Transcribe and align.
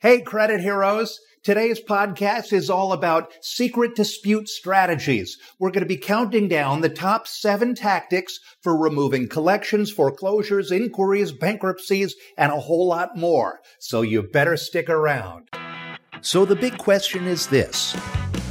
Hey, 0.00 0.20
credit 0.20 0.60
heroes. 0.60 1.20
Today's 1.42 1.80
podcast 1.80 2.52
is 2.52 2.68
all 2.68 2.92
about 2.92 3.32
secret 3.40 3.96
dispute 3.96 4.46
strategies. 4.46 5.38
We're 5.58 5.70
going 5.70 5.84
to 5.84 5.88
be 5.88 5.96
counting 5.96 6.48
down 6.48 6.82
the 6.82 6.90
top 6.90 7.26
seven 7.26 7.74
tactics 7.74 8.38
for 8.60 8.76
removing 8.76 9.26
collections, 9.26 9.90
foreclosures, 9.90 10.70
inquiries, 10.70 11.32
bankruptcies, 11.32 12.14
and 12.36 12.52
a 12.52 12.60
whole 12.60 12.86
lot 12.88 13.16
more. 13.16 13.60
So 13.78 14.02
you 14.02 14.22
better 14.22 14.58
stick 14.58 14.90
around. 14.90 15.48
So 16.20 16.44
the 16.44 16.56
big 16.56 16.76
question 16.76 17.26
is 17.26 17.46
this. 17.46 17.94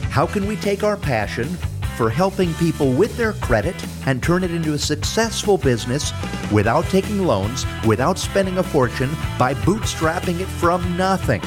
How 0.09 0.25
can 0.25 0.48
we 0.48 0.55
take 0.55 0.84
our 0.84 0.98
passion 0.98 1.55
for 1.96 2.09
helping 2.09 2.54
people 2.55 2.91
with 2.91 3.16
their 3.18 3.34
credit 3.34 3.75
and 4.05 4.21
turn 4.21 4.44
it 4.44 4.52
into 4.52 4.73
a 4.73 4.77
successful 4.77 5.57
business 5.57 6.12
without 6.52 6.86
taking 6.86 7.25
loans, 7.25 7.66
without 7.86 8.18
spending 8.18 8.57
a 8.57 8.64
fortune, 8.64 9.12
by 9.39 9.54
bootstrapping 9.54 10.39
it 10.39 10.48
from 10.48 10.98
nothing. 10.98 11.41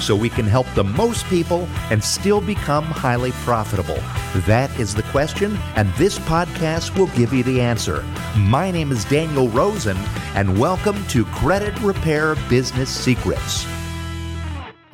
So 0.00 0.14
we 0.14 0.28
can 0.28 0.46
help 0.46 0.66
the 0.74 0.84
most 0.84 1.26
people 1.26 1.66
and 1.90 2.02
still 2.02 2.40
become 2.40 2.84
highly 2.84 3.32
profitable. 3.32 3.98
That 4.46 4.70
is 4.78 4.94
the 4.94 5.02
question, 5.04 5.58
and 5.74 5.92
this 5.94 6.18
podcast 6.20 6.96
will 6.96 7.08
give 7.08 7.32
you 7.32 7.42
the 7.42 7.60
answer. 7.60 8.04
My 8.36 8.70
name 8.70 8.92
is 8.92 9.04
Daniel 9.06 9.48
Rosen, 9.48 9.96
and 10.34 10.58
welcome 10.58 11.04
to 11.08 11.24
Credit 11.24 11.76
Repair 11.80 12.36
Business 12.48 12.90
Secrets. 12.90 13.66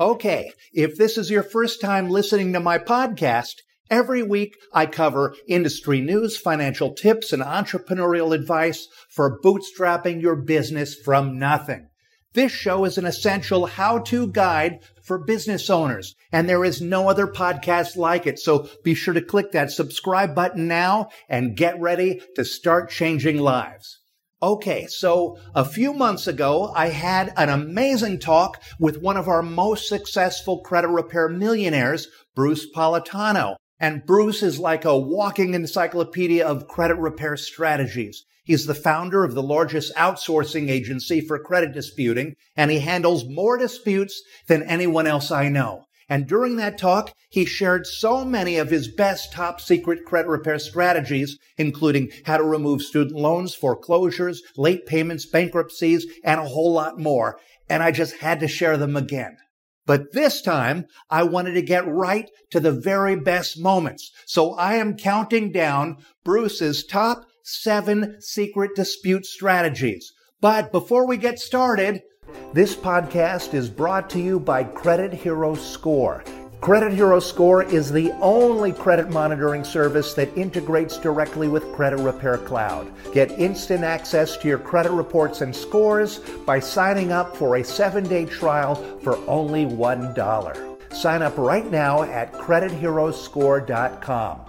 Okay, 0.00 0.52
if 0.72 0.96
this 0.96 1.18
is 1.18 1.30
your 1.30 1.42
first 1.42 1.80
time 1.80 2.08
listening 2.08 2.54
to 2.54 2.60
my 2.60 2.78
podcast, 2.78 3.56
Every 3.90 4.22
week, 4.22 4.56
I 4.72 4.86
cover 4.86 5.34
industry 5.46 6.00
news, 6.00 6.38
financial 6.38 6.94
tips, 6.94 7.34
and 7.34 7.42
entrepreneurial 7.42 8.34
advice 8.34 8.88
for 9.10 9.38
bootstrapping 9.42 10.22
your 10.22 10.36
business 10.36 10.94
from 10.94 11.38
nothing. 11.38 11.88
This 12.32 12.50
show 12.50 12.86
is 12.86 12.96
an 12.96 13.04
essential 13.04 13.66
how-to 13.66 14.28
guide 14.32 14.80
for 15.02 15.22
business 15.22 15.68
owners, 15.68 16.14
and 16.32 16.48
there 16.48 16.64
is 16.64 16.80
no 16.80 17.08
other 17.10 17.26
podcast 17.26 17.94
like 17.96 18.26
it. 18.26 18.38
So 18.38 18.68
be 18.82 18.94
sure 18.94 19.14
to 19.14 19.20
click 19.20 19.52
that 19.52 19.70
subscribe 19.70 20.34
button 20.34 20.66
now 20.66 21.10
and 21.28 21.56
get 21.56 21.78
ready 21.78 22.22
to 22.36 22.44
start 22.44 22.90
changing 22.90 23.36
lives. 23.36 24.00
Okay, 24.42 24.86
so 24.86 25.38
a 25.54 25.64
few 25.64 25.92
months 25.92 26.26
ago, 26.26 26.72
I 26.74 26.88
had 26.88 27.32
an 27.36 27.50
amazing 27.50 28.18
talk 28.18 28.60
with 28.80 29.00
one 29.00 29.16
of 29.16 29.28
our 29.28 29.42
most 29.42 29.88
successful 29.88 30.60
credit 30.62 30.88
repair 30.88 31.28
millionaires, 31.28 32.08
Bruce 32.34 32.66
Politano. 32.74 33.56
And 33.84 34.06
Bruce 34.06 34.42
is 34.42 34.58
like 34.58 34.86
a 34.86 34.98
walking 34.98 35.52
encyclopedia 35.52 36.42
of 36.42 36.68
credit 36.68 36.94
repair 36.94 37.36
strategies. 37.36 38.24
He's 38.42 38.64
the 38.64 38.74
founder 38.74 39.24
of 39.24 39.34
the 39.34 39.42
largest 39.42 39.94
outsourcing 39.94 40.70
agency 40.70 41.20
for 41.20 41.38
credit 41.38 41.74
disputing, 41.74 42.36
and 42.56 42.70
he 42.70 42.78
handles 42.78 43.28
more 43.28 43.58
disputes 43.58 44.22
than 44.46 44.62
anyone 44.62 45.06
else 45.06 45.30
I 45.30 45.50
know. 45.50 45.84
And 46.08 46.26
during 46.26 46.56
that 46.56 46.78
talk, 46.78 47.12
he 47.28 47.44
shared 47.44 47.86
so 47.86 48.24
many 48.24 48.56
of 48.56 48.70
his 48.70 48.88
best 48.88 49.34
top 49.34 49.60
secret 49.60 50.06
credit 50.06 50.30
repair 50.30 50.58
strategies, 50.58 51.38
including 51.58 52.10
how 52.24 52.38
to 52.38 52.42
remove 52.42 52.80
student 52.80 53.14
loans, 53.14 53.54
foreclosures, 53.54 54.42
late 54.56 54.86
payments, 54.86 55.26
bankruptcies, 55.26 56.06
and 56.24 56.40
a 56.40 56.48
whole 56.48 56.72
lot 56.72 56.98
more. 56.98 57.38
And 57.68 57.82
I 57.82 57.90
just 57.90 58.16
had 58.16 58.40
to 58.40 58.48
share 58.48 58.78
them 58.78 58.96
again. 58.96 59.36
But 59.86 60.12
this 60.12 60.40
time, 60.40 60.86
I 61.10 61.24
wanted 61.24 61.52
to 61.54 61.62
get 61.62 61.86
right 61.86 62.30
to 62.50 62.60
the 62.60 62.72
very 62.72 63.16
best 63.16 63.60
moments. 63.60 64.10
So 64.26 64.54
I 64.54 64.74
am 64.74 64.96
counting 64.96 65.52
down 65.52 65.98
Bruce's 66.24 66.84
top 66.84 67.26
seven 67.42 68.16
secret 68.20 68.70
dispute 68.74 69.26
strategies. 69.26 70.12
But 70.40 70.72
before 70.72 71.06
we 71.06 71.16
get 71.16 71.38
started, 71.38 72.02
this 72.52 72.74
podcast 72.74 73.52
is 73.54 73.68
brought 73.68 74.08
to 74.10 74.20
you 74.20 74.40
by 74.40 74.64
Credit 74.64 75.12
Hero 75.12 75.54
Score. 75.54 76.24
Credit 76.64 76.92
Hero 76.94 77.20
Score 77.20 77.62
is 77.62 77.92
the 77.92 78.10
only 78.22 78.72
credit 78.72 79.10
monitoring 79.10 79.64
service 79.64 80.14
that 80.14 80.34
integrates 80.34 80.96
directly 80.96 81.46
with 81.46 81.70
Credit 81.74 81.98
Repair 81.98 82.38
Cloud. 82.38 82.90
Get 83.12 83.30
instant 83.32 83.84
access 83.84 84.38
to 84.38 84.48
your 84.48 84.60
credit 84.60 84.92
reports 84.92 85.42
and 85.42 85.54
scores 85.54 86.20
by 86.46 86.60
signing 86.60 87.12
up 87.12 87.36
for 87.36 87.56
a 87.56 87.64
seven 87.64 88.04
day 88.04 88.24
trial 88.24 88.76
for 89.02 89.18
only 89.28 89.66
$1. 89.66 90.94
Sign 90.94 91.20
up 91.20 91.36
right 91.36 91.70
now 91.70 92.04
at 92.04 92.32
CreditHeroScore.com. 92.32 94.40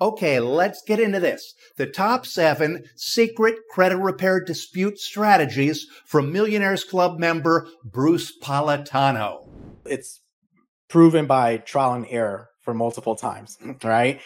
Okay, 0.00 0.40
let's 0.40 0.82
get 0.86 1.00
into 1.00 1.20
this. 1.20 1.52
The 1.76 1.86
top 1.86 2.24
seven 2.24 2.84
secret 2.96 3.56
credit 3.70 3.98
repair 3.98 4.42
dispute 4.42 5.00
strategies 5.00 5.86
from 6.06 6.32
Millionaires 6.32 6.84
Club 6.84 7.18
member 7.18 7.68
Bruce 7.84 8.32
Politano. 8.42 9.46
It's 9.84 10.20
proven 10.90 11.26
by 11.26 11.56
trial 11.58 11.94
and 11.94 12.06
error 12.10 12.50
for 12.60 12.74
multiple 12.74 13.16
times, 13.16 13.56
right? 13.82 14.20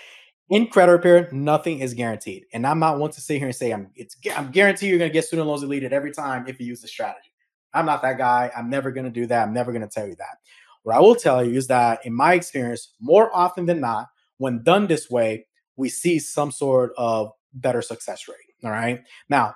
In 0.50 0.66
credit 0.66 0.92
repair, 0.92 1.28
nothing 1.30 1.78
is 1.78 1.94
guaranteed. 1.94 2.44
And 2.52 2.66
I'm 2.66 2.78
not 2.80 2.98
one 2.98 3.10
to 3.12 3.20
sit 3.20 3.38
here 3.38 3.46
and 3.46 3.54
say 3.54 3.70
I'm 3.70 3.90
it's 3.94 4.16
I'm 4.36 4.50
guaranteed 4.50 4.90
you're 4.90 4.98
gonna 4.98 5.10
get 5.10 5.24
student 5.24 5.46
loans 5.46 5.60
deleted 5.60 5.92
every 5.92 6.12
time 6.12 6.46
if 6.48 6.58
you 6.58 6.66
use 6.66 6.80
the 6.80 6.88
strategy. 6.88 7.30
I'm 7.72 7.86
not 7.86 8.02
that 8.02 8.18
guy. 8.18 8.50
I'm 8.56 8.68
never 8.68 8.90
gonna 8.90 9.10
do 9.10 9.26
that. 9.26 9.46
I'm 9.46 9.54
never 9.54 9.72
gonna 9.72 9.88
tell 9.88 10.06
you 10.06 10.16
that. 10.16 10.38
What 10.82 10.96
I 10.96 11.00
will 11.00 11.14
tell 11.14 11.44
you 11.44 11.56
is 11.56 11.66
that 11.68 12.04
in 12.04 12.12
my 12.12 12.34
experience, 12.34 12.94
more 13.00 13.34
often 13.34 13.66
than 13.66 13.80
not, 13.80 14.08
when 14.38 14.62
done 14.62 14.86
this 14.86 15.08
way, 15.08 15.46
we 15.76 15.88
see 15.88 16.18
some 16.18 16.50
sort 16.50 16.92
of 16.98 17.32
better 17.54 17.80
success 17.80 18.28
rate. 18.28 18.36
All 18.64 18.70
right. 18.70 19.02
Now, 19.28 19.54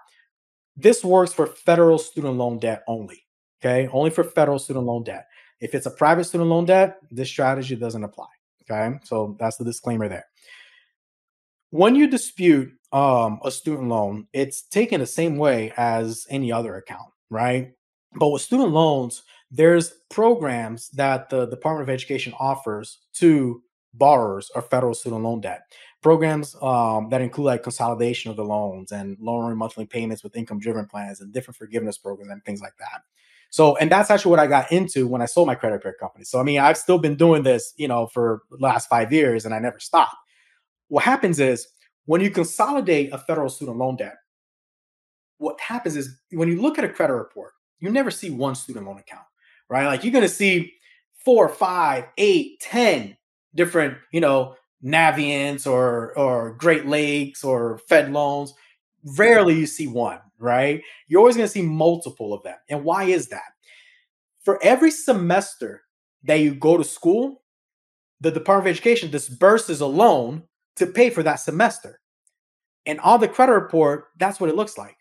this 0.76 1.04
works 1.04 1.32
for 1.32 1.46
federal 1.46 1.98
student 1.98 2.36
loan 2.36 2.58
debt 2.58 2.82
only. 2.86 3.26
Okay. 3.60 3.88
Only 3.92 4.10
for 4.10 4.24
federal 4.24 4.58
student 4.58 4.86
loan 4.86 5.04
debt. 5.04 5.26
If 5.60 5.74
it's 5.74 5.86
a 5.86 5.90
private 5.90 6.24
student 6.24 6.50
loan 6.50 6.66
debt, 6.66 6.98
this 7.10 7.28
strategy 7.28 7.76
doesn't 7.76 8.04
apply. 8.04 8.28
Okay. 8.70 8.98
So 9.04 9.36
that's 9.38 9.56
the 9.56 9.64
disclaimer 9.64 10.08
there. 10.08 10.26
When 11.70 11.94
you 11.94 12.06
dispute 12.06 12.72
um, 12.92 13.40
a 13.44 13.50
student 13.50 13.88
loan, 13.88 14.26
it's 14.32 14.62
taken 14.62 15.00
the 15.00 15.06
same 15.06 15.36
way 15.36 15.72
as 15.76 16.26
any 16.30 16.50
other 16.52 16.76
account, 16.76 17.10
right? 17.30 17.72
But 18.14 18.30
with 18.30 18.42
student 18.42 18.70
loans, 18.70 19.22
there's 19.50 19.90
programs 20.10 20.88
that 20.90 21.30
the 21.30 21.46
Department 21.46 21.88
of 21.88 21.92
Education 21.92 22.34
offers 22.38 22.98
to 23.14 23.62
borrowers 23.94 24.50
of 24.50 24.68
federal 24.68 24.94
student 24.94 25.22
loan 25.22 25.40
debt. 25.40 25.62
Programs 26.02 26.56
um, 26.62 27.08
that 27.10 27.20
include 27.20 27.46
like 27.46 27.62
consolidation 27.62 28.30
of 28.30 28.36
the 28.36 28.44
loans 28.44 28.92
and 28.92 29.16
lowering 29.20 29.58
monthly 29.58 29.84
payments 29.84 30.22
with 30.22 30.36
income 30.36 30.60
driven 30.60 30.86
plans 30.86 31.20
and 31.20 31.32
different 31.32 31.56
forgiveness 31.56 31.98
programs 31.98 32.30
and 32.30 32.44
things 32.44 32.60
like 32.60 32.76
that. 32.78 33.02
So, 33.50 33.76
and 33.76 33.90
that's 33.90 34.10
actually 34.10 34.30
what 34.30 34.40
I 34.40 34.46
got 34.46 34.70
into 34.70 35.06
when 35.06 35.22
I 35.22 35.26
sold 35.26 35.46
my 35.46 35.54
credit 35.54 35.76
repair 35.76 35.96
company. 35.98 36.24
So, 36.24 36.38
I 36.38 36.42
mean, 36.42 36.60
I've 36.60 36.76
still 36.76 36.98
been 36.98 37.16
doing 37.16 37.42
this, 37.42 37.72
you 37.76 37.88
know, 37.88 38.06
for 38.06 38.42
last 38.50 38.88
five 38.88 39.12
years 39.12 39.44
and 39.44 39.54
I 39.54 39.58
never 39.58 39.80
stopped. 39.80 40.16
What 40.88 41.04
happens 41.04 41.40
is 41.40 41.66
when 42.04 42.20
you 42.20 42.30
consolidate 42.30 43.12
a 43.12 43.18
federal 43.18 43.48
student 43.48 43.78
loan 43.78 43.96
debt, 43.96 44.16
what 45.38 45.58
happens 45.60 45.96
is 45.96 46.18
when 46.30 46.48
you 46.48 46.60
look 46.60 46.78
at 46.78 46.84
a 46.84 46.88
credit 46.88 47.14
report, 47.14 47.52
you 47.80 47.90
never 47.90 48.10
see 48.10 48.30
one 48.30 48.54
student 48.54 48.86
loan 48.86 48.98
account, 48.98 49.24
right? 49.68 49.86
Like 49.86 50.04
you're 50.04 50.12
going 50.12 50.22
to 50.22 50.28
see 50.28 50.72
four, 51.24 51.48
five, 51.48 52.04
eight, 52.18 52.60
ten 52.60 53.16
different, 53.54 53.96
you 54.12 54.20
know, 54.20 54.56
Navients 54.80 55.66
or 55.66 56.16
or 56.16 56.52
Great 56.54 56.86
Lakes 56.86 57.42
or 57.42 57.78
Fed 57.88 58.12
loans. 58.12 58.54
Rarely 59.16 59.54
you 59.54 59.66
see 59.66 59.86
one, 59.86 60.20
right? 60.38 60.82
You're 61.06 61.20
always 61.20 61.36
going 61.36 61.46
to 61.46 61.52
see 61.52 61.62
multiple 61.62 62.32
of 62.32 62.42
them. 62.42 62.56
And 62.68 62.84
why 62.84 63.04
is 63.04 63.28
that? 63.28 63.52
For 64.44 64.62
every 64.62 64.90
semester 64.90 65.82
that 66.24 66.40
you 66.40 66.54
go 66.54 66.76
to 66.76 66.84
school, 66.84 67.42
the 68.20 68.30
Department 68.30 68.68
of 68.68 68.76
Education 68.76 69.10
disburses 69.10 69.80
a 69.80 69.86
loan 69.86 70.42
to 70.76 70.86
pay 70.86 71.10
for 71.10 71.22
that 71.22 71.36
semester. 71.36 72.00
And 72.86 73.00
on 73.00 73.20
the 73.20 73.28
credit 73.28 73.52
report, 73.52 74.06
that's 74.18 74.40
what 74.40 74.50
it 74.50 74.56
looks 74.56 74.78
like, 74.78 74.96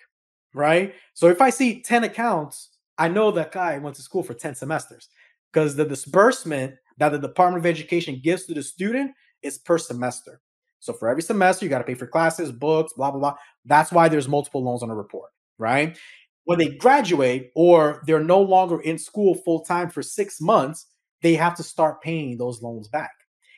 right? 0.53 0.93
So 1.13 1.27
if 1.27 1.41
I 1.41 1.49
see 1.49 1.81
10 1.81 2.03
accounts, 2.03 2.69
I 2.97 3.07
know 3.07 3.31
that 3.31 3.51
guy 3.51 3.77
went 3.77 3.95
to 3.95 4.01
school 4.01 4.23
for 4.23 4.33
10 4.33 4.55
semesters 4.55 5.09
because 5.51 5.75
the 5.75 5.85
disbursement 5.85 6.75
that 6.97 7.09
the 7.09 7.19
Department 7.19 7.65
of 7.65 7.69
Education 7.69 8.19
gives 8.23 8.45
to 8.45 8.53
the 8.53 8.63
student 8.63 9.11
is 9.41 9.57
per 9.57 9.77
semester. 9.77 10.41
So 10.79 10.93
for 10.93 11.09
every 11.09 11.23
semester, 11.23 11.65
you 11.65 11.69
got 11.69 11.79
to 11.79 11.83
pay 11.83 11.95
for 11.95 12.07
classes, 12.07 12.51
books, 12.51 12.93
blah, 12.93 13.11
blah, 13.11 13.19
blah. 13.19 13.35
That's 13.65 13.91
why 13.91 14.09
there's 14.09 14.27
multiple 14.27 14.63
loans 14.63 14.83
on 14.83 14.89
a 14.89 14.95
report 14.95 15.31
right? 15.57 15.97
When 16.45 16.59
they 16.59 16.69
graduate 16.69 17.51
or 17.55 18.01
they're 18.05 18.23
no 18.23 18.41
longer 18.41 18.79
in 18.81 18.97
school 18.97 19.35
full 19.35 19.61
time 19.61 19.89
for 19.89 20.01
six 20.01 20.39
months, 20.39 20.87
they 21.21 21.33
have 21.35 21.55
to 21.55 21.63
start 21.63 22.01
paying 22.01 22.37
those 22.37 22.61
loans 22.61 22.87
back. 22.87 23.11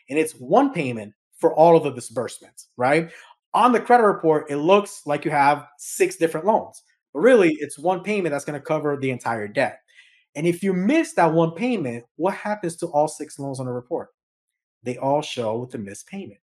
And 0.09 0.17
it's 0.17 0.33
one 0.33 0.73
payment 0.73 1.13
for 1.37 1.53
all 1.53 1.77
of 1.77 1.83
the 1.83 1.91
disbursements, 1.91 2.67
right? 2.77 3.11
On 3.53 3.71
the 3.71 3.79
credit 3.79 4.05
report, 4.05 4.49
it 4.49 4.57
looks 4.57 5.01
like 5.05 5.25
you 5.25 5.31
have 5.31 5.67
six 5.77 6.15
different 6.15 6.45
loans, 6.45 6.81
but 7.13 7.19
really 7.19 7.55
it's 7.59 7.77
one 7.77 8.01
payment 8.03 8.31
that's 8.31 8.45
going 8.45 8.59
to 8.59 8.65
cover 8.65 8.97
the 8.97 9.11
entire 9.11 9.47
debt. 9.47 9.79
And 10.35 10.47
if 10.47 10.63
you 10.63 10.73
miss 10.73 11.13
that 11.13 11.33
one 11.33 11.51
payment, 11.51 12.05
what 12.15 12.33
happens 12.33 12.75
to 12.77 12.87
all 12.87 13.07
six 13.07 13.39
loans 13.39 13.59
on 13.59 13.65
the 13.65 13.71
report? 13.71 14.09
They 14.83 14.97
all 14.97 15.21
show 15.21 15.57
with 15.57 15.71
the 15.71 15.77
missed 15.77 16.07
payment. 16.07 16.39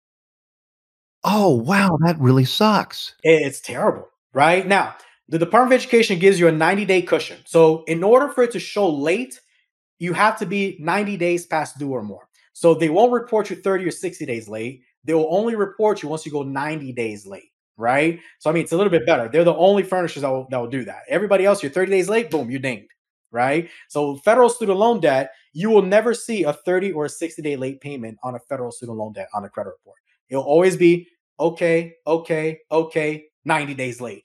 Oh, 1.24 1.50
wow. 1.56 1.98
That 2.02 2.20
really 2.20 2.46
sucks. 2.46 3.14
It's 3.24 3.60
terrible, 3.62 4.08
right? 4.34 4.66
Now, 4.66 4.96
the 5.30 5.40
Department 5.40 5.74
of 5.74 5.80
Education 5.82 6.20
gives 6.20 6.40
you 6.40 6.48
a 6.48 6.52
90 6.52 6.86
day 6.86 7.02
cushion. 7.02 7.38
So, 7.46 7.84
in 7.86 8.04
order 8.04 8.30
for 8.30 8.44
it 8.44 8.52
to 8.52 8.60
show 8.60 8.90
late, 8.90 9.40
you 10.00 10.14
have 10.14 10.40
to 10.40 10.46
be 10.46 10.78
90 10.80 11.18
days 11.18 11.46
past 11.46 11.78
due 11.78 11.92
or 11.92 12.04
more. 12.04 12.28
So, 12.54 12.74
they 12.74 12.90
won't 12.90 13.14
report 13.14 13.50
you 13.50 13.56
30 13.56 13.86
or 13.86 13.92
60 13.92 14.26
days 14.26 14.50
late. 14.50 14.84
They 15.04 15.14
will 15.14 15.28
only 15.36 15.56
report 15.56 16.04
you 16.04 16.10
once 16.10 16.26
you 16.26 16.32
go 16.32 16.44
90 16.44 16.94
days 16.94 17.26
late, 17.26 17.52
right? 17.78 18.20
So, 18.40 18.50
I 18.50 18.54
mean, 18.54 18.64
it's 18.64 18.72
a 18.72 18.78
little 18.78 18.92
bit 18.92 19.06
better. 19.06 19.30
They're 19.30 19.44
the 19.44 19.56
only 19.56 19.84
furnishers 19.84 20.24
that 20.24 20.30
will, 20.32 20.48
that 20.52 20.58
will 20.60 20.70
do 20.70 20.86
that. 20.86 21.04
Everybody 21.08 21.46
else, 21.46 21.64
you're 21.64 21.72
30 21.72 21.92
days 21.92 22.10
late, 22.10 22.32
boom, 22.32 22.52
you're 22.52 22.60
dinged, 22.60 22.92
right? 23.32 23.70
So, 23.90 24.18
federal 24.18 24.50
student 24.50 24.80
loan 24.80 25.00
debt, 25.00 25.32
you 25.54 25.70
will 25.70 25.84
never 25.84 26.14
see 26.14 26.44
a 26.44 26.54
30 26.54 26.92
or 26.94 27.06
a 27.06 27.10
60 27.10 27.42
day 27.42 27.56
late 27.56 27.82
payment 27.82 28.18
on 28.24 28.36
a 28.36 28.40
federal 28.40 28.72
student 28.72 28.98
loan 28.98 29.14
debt 29.14 29.30
on 29.34 29.46
a 29.46 29.50
credit 29.50 29.72
report. 29.72 30.01
It'll 30.32 30.44
always 30.44 30.78
be 30.78 31.08
okay, 31.40 31.94
okay, 32.08 32.60
okay, 32.72 33.26
90 33.46 33.76
days 33.76 34.02
late 34.02 34.24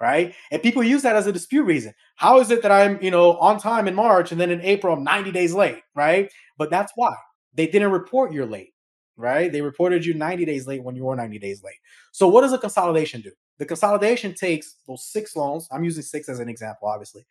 right? 0.00 0.34
And 0.50 0.62
people 0.62 0.82
use 0.82 1.02
that 1.02 1.16
as 1.16 1.26
a 1.26 1.32
dispute 1.32 1.64
reason. 1.64 1.94
How 2.16 2.40
is 2.40 2.50
it 2.50 2.62
that 2.62 2.72
I'm, 2.72 3.00
you 3.02 3.10
know, 3.10 3.38
on 3.38 3.58
time 3.58 3.88
in 3.88 3.94
March 3.94 4.32
and 4.32 4.40
then 4.40 4.50
in 4.50 4.60
April 4.60 4.94
I'm 4.94 5.04
90 5.04 5.32
days 5.32 5.54
late, 5.54 5.80
right? 5.94 6.30
But 6.58 6.70
that's 6.70 6.92
why 6.96 7.14
they 7.54 7.66
didn't 7.66 7.90
report 7.90 8.32
you're 8.32 8.46
late, 8.46 8.74
right? 9.16 9.50
They 9.50 9.62
reported 9.62 10.04
you 10.04 10.14
90 10.14 10.44
days 10.44 10.66
late 10.66 10.82
when 10.82 10.96
you 10.96 11.04
were 11.04 11.16
90 11.16 11.38
days 11.38 11.62
late. 11.62 11.78
So 12.12 12.28
what 12.28 12.42
does 12.42 12.52
a 12.52 12.58
consolidation 12.58 13.20
do? 13.20 13.30
The 13.58 13.66
consolidation 13.66 14.34
takes 14.34 14.76
those 14.86 15.06
six 15.06 15.36
loans. 15.36 15.68
I'm 15.70 15.84
using 15.84 16.02
six 16.02 16.28
as 16.28 16.40
an 16.40 16.48
example, 16.48 16.88
obviously. 16.88 17.24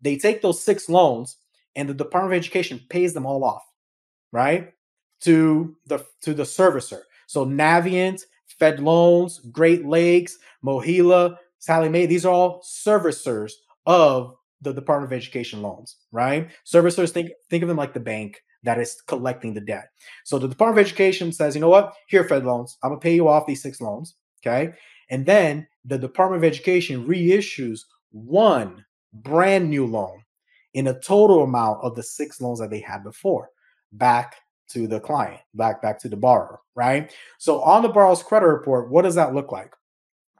They 0.00 0.16
take 0.16 0.42
those 0.42 0.62
six 0.62 0.88
loans 0.88 1.36
and 1.74 1.88
the 1.88 1.94
Department 1.94 2.34
of 2.34 2.38
Education 2.38 2.80
pays 2.90 3.14
them 3.14 3.26
all 3.26 3.44
off, 3.44 3.62
right? 4.32 4.72
To 5.22 5.76
the 5.86 6.04
to 6.22 6.34
the 6.34 6.44
servicer. 6.44 7.00
So 7.30 7.46
Navient, 7.46 8.22
Fed 8.58 8.80
Loans, 8.80 9.38
Great 9.52 9.86
Lakes, 9.86 10.36
MOHELA, 10.64 11.36
Sallie 11.60 11.88
Mae, 11.88 12.06
these 12.06 12.26
are 12.26 12.34
all 12.34 12.60
servicers 12.60 13.52
of 13.86 14.34
the 14.62 14.72
Department 14.72 15.12
of 15.12 15.16
Education 15.16 15.62
loans, 15.62 15.98
right? 16.10 16.50
Servicers 16.66 17.12
think 17.12 17.30
think 17.48 17.62
of 17.62 17.68
them 17.68 17.76
like 17.76 17.94
the 17.94 18.00
bank 18.00 18.42
that 18.64 18.80
is 18.80 19.00
collecting 19.06 19.54
the 19.54 19.60
debt. 19.60 19.90
So 20.24 20.40
the 20.40 20.48
Department 20.48 20.80
of 20.80 20.86
Education 20.88 21.30
says, 21.32 21.54
you 21.54 21.60
know 21.60 21.68
what? 21.68 21.94
Here, 22.08 22.24
Fed 22.24 22.44
loans, 22.44 22.76
I'm 22.82 22.90
gonna 22.90 23.00
pay 23.00 23.14
you 23.14 23.28
off 23.28 23.46
these 23.46 23.62
six 23.62 23.80
loans, 23.80 24.16
okay? 24.44 24.72
And 25.08 25.24
then 25.24 25.68
the 25.84 25.98
Department 25.98 26.42
of 26.42 26.48
Education 26.48 27.06
reissues 27.06 27.82
one 28.10 28.84
brand 29.12 29.70
new 29.70 29.86
loan 29.86 30.24
in 30.74 30.88
a 30.88 30.98
total 30.98 31.44
amount 31.44 31.78
of 31.84 31.94
the 31.94 32.02
six 32.02 32.40
loans 32.40 32.58
that 32.58 32.70
they 32.70 32.80
had 32.80 33.04
before 33.04 33.50
back 33.92 34.34
to 34.70 34.86
the 34.86 35.00
client, 35.00 35.40
back 35.54 35.82
back 35.82 35.98
to 36.00 36.08
the 36.08 36.16
borrower, 36.16 36.60
right? 36.74 37.12
So 37.38 37.60
on 37.62 37.82
the 37.82 37.88
borrower's 37.88 38.22
credit 38.22 38.46
report, 38.46 38.90
what 38.90 39.02
does 39.02 39.14
that 39.16 39.34
look 39.34 39.52
like? 39.52 39.74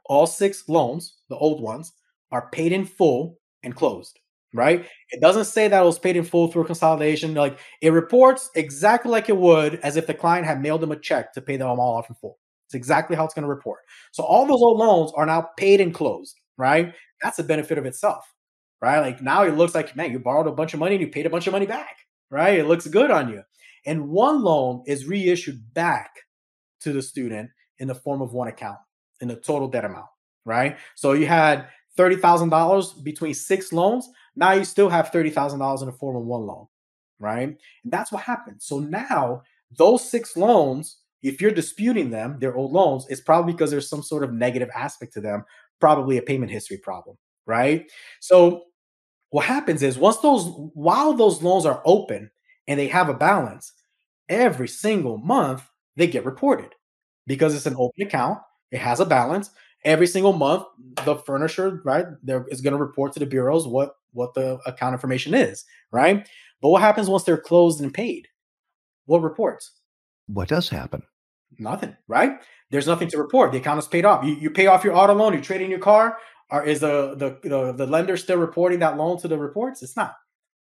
all 0.05 0.27
six 0.27 0.67
loans, 0.67 1.15
the 1.29 1.37
old 1.37 1.61
ones, 1.61 1.93
are 2.31 2.49
paid 2.51 2.71
in 2.71 2.85
full 2.85 3.39
and 3.63 3.75
closed, 3.75 4.19
right? 4.53 4.85
It 5.11 5.21
doesn't 5.21 5.45
say 5.45 5.67
that 5.67 5.81
it 5.81 5.85
was 5.85 5.99
paid 5.99 6.17
in 6.17 6.23
full 6.23 6.47
through 6.47 6.65
consolidation. 6.65 7.33
Like 7.33 7.59
it 7.81 7.91
reports 7.91 8.49
exactly 8.55 9.11
like 9.11 9.29
it 9.29 9.37
would 9.37 9.75
as 9.83 9.95
if 9.97 10.07
the 10.07 10.13
client 10.13 10.45
had 10.45 10.61
mailed 10.61 10.81
them 10.81 10.91
a 10.91 10.99
check 10.99 11.33
to 11.33 11.41
pay 11.41 11.57
them 11.57 11.67
all 11.69 11.79
off 11.79 12.09
in 12.09 12.15
full. 12.15 12.39
It's 12.67 12.75
exactly 12.75 13.15
how 13.15 13.25
it's 13.25 13.33
going 13.33 13.43
to 13.43 13.49
report. 13.49 13.79
So 14.11 14.23
all 14.23 14.45
those 14.45 14.61
old 14.61 14.77
loans 14.77 15.11
are 15.15 15.25
now 15.25 15.49
paid 15.57 15.81
and 15.81 15.93
closed, 15.93 16.39
right? 16.57 16.93
That's 17.21 17.39
a 17.39 17.43
benefit 17.43 17.77
of 17.77 17.85
itself, 17.85 18.33
right? 18.81 18.99
Like 18.99 19.21
now 19.21 19.43
it 19.43 19.55
looks 19.55 19.75
like, 19.75 19.95
man, 19.95 20.11
you 20.11 20.19
borrowed 20.19 20.47
a 20.47 20.51
bunch 20.51 20.73
of 20.73 20.79
money 20.79 20.95
and 20.95 21.01
you 21.01 21.09
paid 21.09 21.25
a 21.25 21.29
bunch 21.29 21.47
of 21.47 21.53
money 21.53 21.65
back, 21.65 21.97
right? 22.29 22.59
It 22.59 22.65
looks 22.67 22.87
good 22.87 23.11
on 23.11 23.29
you. 23.29 23.43
And 23.85 24.09
one 24.09 24.43
loan 24.43 24.83
is 24.85 25.05
reissued 25.05 25.73
back 25.73 26.11
to 26.81 26.93
the 26.93 27.01
student 27.01 27.49
in 27.79 27.87
the 27.87 27.95
form 27.95 28.21
of 28.21 28.33
one 28.33 28.47
account 28.47 28.77
in 29.21 29.27
the 29.27 29.35
total 29.35 29.67
debt 29.67 29.85
amount, 29.85 30.07
right? 30.45 30.77
So 30.95 31.13
you 31.13 31.27
had 31.27 31.67
$30,000 31.97 33.03
between 33.03 33.33
six 33.33 33.73
loans. 33.73 34.09
Now 34.35 34.53
you 34.53 34.65
still 34.65 34.89
have 34.89 35.11
$30,000 35.11 35.81
in 35.81 35.85
the 35.85 35.91
form 35.91 36.15
of 36.15 36.23
one 36.23 36.45
loan, 36.45 36.67
right? 37.19 37.49
And 37.49 37.91
that's 37.91 38.11
what 38.11 38.23
happened. 38.23 38.61
So 38.61 38.79
now 38.79 39.43
those 39.77 40.07
six 40.09 40.35
loans, 40.37 40.97
if 41.21 41.41
you're 41.41 41.51
disputing 41.51 42.09
them, 42.09 42.37
they're 42.39 42.55
old 42.55 42.71
loans, 42.71 43.05
it's 43.09 43.21
probably 43.21 43.53
because 43.53 43.71
there's 43.71 43.89
some 43.89 44.03
sort 44.03 44.23
of 44.23 44.33
negative 44.33 44.69
aspect 44.75 45.13
to 45.13 45.21
them, 45.21 45.43
probably 45.79 46.17
a 46.17 46.21
payment 46.21 46.51
history 46.51 46.77
problem, 46.77 47.17
right? 47.45 47.89
So 48.19 48.63
what 49.29 49.45
happens 49.45 49.83
is 49.83 49.97
once 49.97 50.17
those, 50.17 50.51
while 50.73 51.13
those 51.13 51.41
loans 51.41 51.65
are 51.65 51.81
open 51.85 52.31
and 52.71 52.79
they 52.79 52.87
have 52.87 53.09
a 53.09 53.13
balance, 53.13 53.73
every 54.29 54.69
single 54.69 55.17
month 55.17 55.69
they 55.97 56.07
get 56.07 56.23
reported 56.23 56.73
because 57.27 57.53
it's 57.53 57.65
an 57.65 57.75
open 57.77 58.07
account 58.07 58.39
it 58.71 58.79
has 58.79 58.99
a 58.99 59.05
balance. 59.05 59.49
Every 59.83 60.07
single 60.07 60.33
month, 60.33 60.63
the 61.05 61.15
furnisher, 61.15 61.81
right, 61.83 62.05
there 62.23 62.45
is 62.49 62.61
going 62.61 62.73
to 62.73 62.79
report 62.79 63.13
to 63.13 63.19
the 63.19 63.25
bureaus 63.25 63.67
what 63.67 63.95
what 64.13 64.33
the 64.33 64.59
account 64.65 64.93
information 64.93 65.33
is, 65.33 65.65
right? 65.91 66.27
But 66.61 66.69
what 66.69 66.81
happens 66.81 67.09
once 67.09 67.23
they're 67.23 67.37
closed 67.37 67.81
and 67.81 67.93
paid? 67.93 68.27
What 69.05 69.23
reports? 69.23 69.71
What 70.27 70.47
does 70.47 70.69
happen? 70.69 71.03
Nothing, 71.57 71.97
right? 72.07 72.39
There's 72.69 72.87
nothing 72.87 73.09
to 73.09 73.17
report. 73.17 73.51
The 73.51 73.57
account 73.57 73.79
is 73.79 73.87
paid 73.87 74.05
off. 74.05 74.23
You, 74.23 74.35
you 74.35 74.49
pay 74.49 74.67
off 74.67 74.83
your 74.83 74.95
auto 74.95 75.13
loan. 75.13 75.33
You 75.33 75.41
trade 75.41 75.61
in 75.61 75.69
your 75.69 75.79
car. 75.79 76.17
Or 76.49 76.63
is 76.63 76.81
the, 76.81 77.15
the 77.15 77.49
the 77.49 77.73
the 77.73 77.87
lender 77.87 78.17
still 78.17 78.37
reporting 78.37 78.79
that 78.79 78.97
loan 78.97 79.19
to 79.21 79.27
the 79.27 79.37
reports? 79.37 79.81
It's 79.81 79.95
not, 79.95 80.15